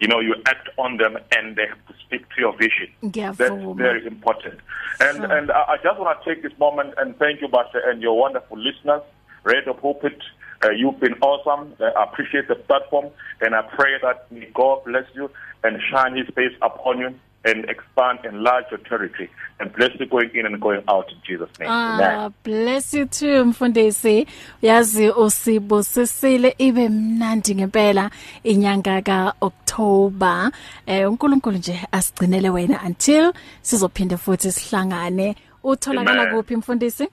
you 0.00 0.08
know 0.08 0.18
you 0.20 0.34
act 0.46 0.68
on 0.76 0.96
them 0.96 1.16
and 1.36 1.54
they 1.56 1.66
speak 2.04 2.22
to 2.34 2.40
your 2.40 2.52
vision. 2.56 2.88
That's 3.02 3.38
Ngiyavuma. 3.38 3.76
very 3.76 4.06
important. 4.06 4.58
And 5.00 5.16
Sure. 5.18 5.32
and 5.36 5.50
I, 5.52 5.62
I 5.74 5.76
just 5.82 5.98
want 6.00 6.20
to 6.22 6.34
take 6.34 6.42
this 6.42 6.52
moment 6.58 6.94
and 6.98 7.16
thank 7.18 7.40
you, 7.40 7.48
Basha, 7.48 7.80
and 7.86 8.02
your 8.02 8.18
wonderful 8.18 8.58
listeners. 8.58 9.02
Radio 9.44 9.72
Pulpit, 9.74 10.18
uh, 10.64 10.70
you've 10.70 11.00
been 11.00 11.14
awesome. 11.20 11.74
I 11.80 12.02
appreciate 12.04 12.48
the 12.48 12.56
platform, 12.56 13.06
and 13.40 13.54
I 13.54 13.62
pray 13.62 13.92
that 14.02 14.30
may 14.32 14.48
God 14.54 14.84
bless 14.84 15.04
you 15.14 15.30
and 15.62 15.80
shine 15.90 16.16
His 16.16 16.28
face 16.34 16.52
upon 16.62 16.98
you 16.98 17.14
and 17.46 17.66
expand, 17.68 18.20
enlarge 18.24 18.64
your 18.70 18.80
territory, 18.80 19.30
and 19.60 19.70
bless 19.74 19.90
you 20.00 20.06
going 20.06 20.30
in 20.34 20.46
and 20.46 20.58
going 20.60 20.82
out 20.88 21.10
in 21.12 21.18
Jesus' 21.26 21.50
name. 21.60 21.68
Amen. 21.68 22.18
Ah 22.18 22.30
bless 22.44 22.94
you 22.94 23.04
too 23.06 23.44
mfundisi 23.44 24.26
yazi 24.62 25.10
usibusisile 25.10 26.54
ibe 26.58 26.88
mnandi 26.88 27.54
ngempela 27.54 28.10
inyanga 28.44 29.02
ka 29.02 29.34
October 29.40 30.50
eh 30.86 31.10
uNkulunkulu 31.10 31.56
nje 31.58 31.80
asigcinele 31.92 32.50
wena 32.50 32.80
until 32.86 33.32
sizophinde 33.62 34.16
futhi 34.16 34.52
sihlangane 34.52 35.36
utholakala 35.62 36.22
Amen. 36.22 36.34
kuphi 36.34 36.56
mfundisi 36.56 37.08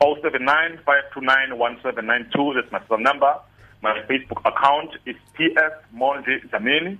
079 0.00 0.78
529 0.84 1.58
1792. 1.58 2.54
That's 2.54 2.72
my 2.72 2.80
phone 2.88 3.02
number. 3.02 3.34
My 3.82 4.00
Facebook 4.08 4.40
account 4.44 4.90
is 5.06 5.16
PS 5.34 5.72
Monje 5.94 6.40
Zamini. 6.50 6.98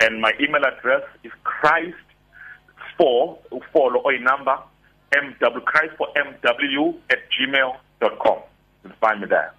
And 0.00 0.20
my 0.20 0.32
email 0.40 0.64
address 0.64 1.02
is 1.22 1.30
Christ 1.44 1.96
for 2.98 3.38
follow 3.72 4.00
or 4.04 4.18
number 4.18 4.58
MW 5.12 5.64
Christ 5.64 5.94
for 5.96 6.08
MW 6.16 6.94
at 7.10 7.18
gmail.com. 7.30 8.38
You 8.38 8.90
can 8.90 8.92
find 9.00 9.20
me 9.20 9.26
there. 9.28 9.52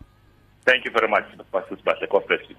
Thank 0.66 0.86
you 0.86 0.92
very 0.92 1.08
much, 1.08 1.24
Pastor 1.52 1.78
Basha. 1.84 2.08
God 2.12 2.28
bless 2.28 2.42
you. 2.50 2.56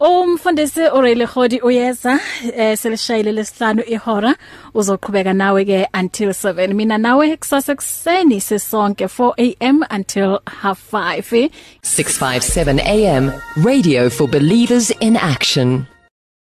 Umfundisi 0.00 0.88
Orele 0.92 1.26
Khodi 1.26 1.60
uyeza 1.60 2.20
eh 2.56 2.76
selishayile 2.78 3.32
lesihlanu 3.32 3.82
ihora. 3.86 4.34
Uzoqhubeka 4.74 5.32
nawe 5.32 5.64
ke 5.64 5.86
until 5.94 6.30
7 6.30 6.74
mina 6.74 6.98
nawe 6.98 7.36
kusasa 7.36 7.74
kuseni 7.74 8.40
sisonke 8.40 9.04
4 9.04 9.56
am 9.60 9.84
until 9.90 10.38
half 10.46 10.92
5 10.92 11.50
657 11.82 12.80
AM, 12.80 13.32
radio 13.56 14.10
for 14.10 14.26
believers 14.28 14.90
in 15.00 15.16
action. 15.16 15.86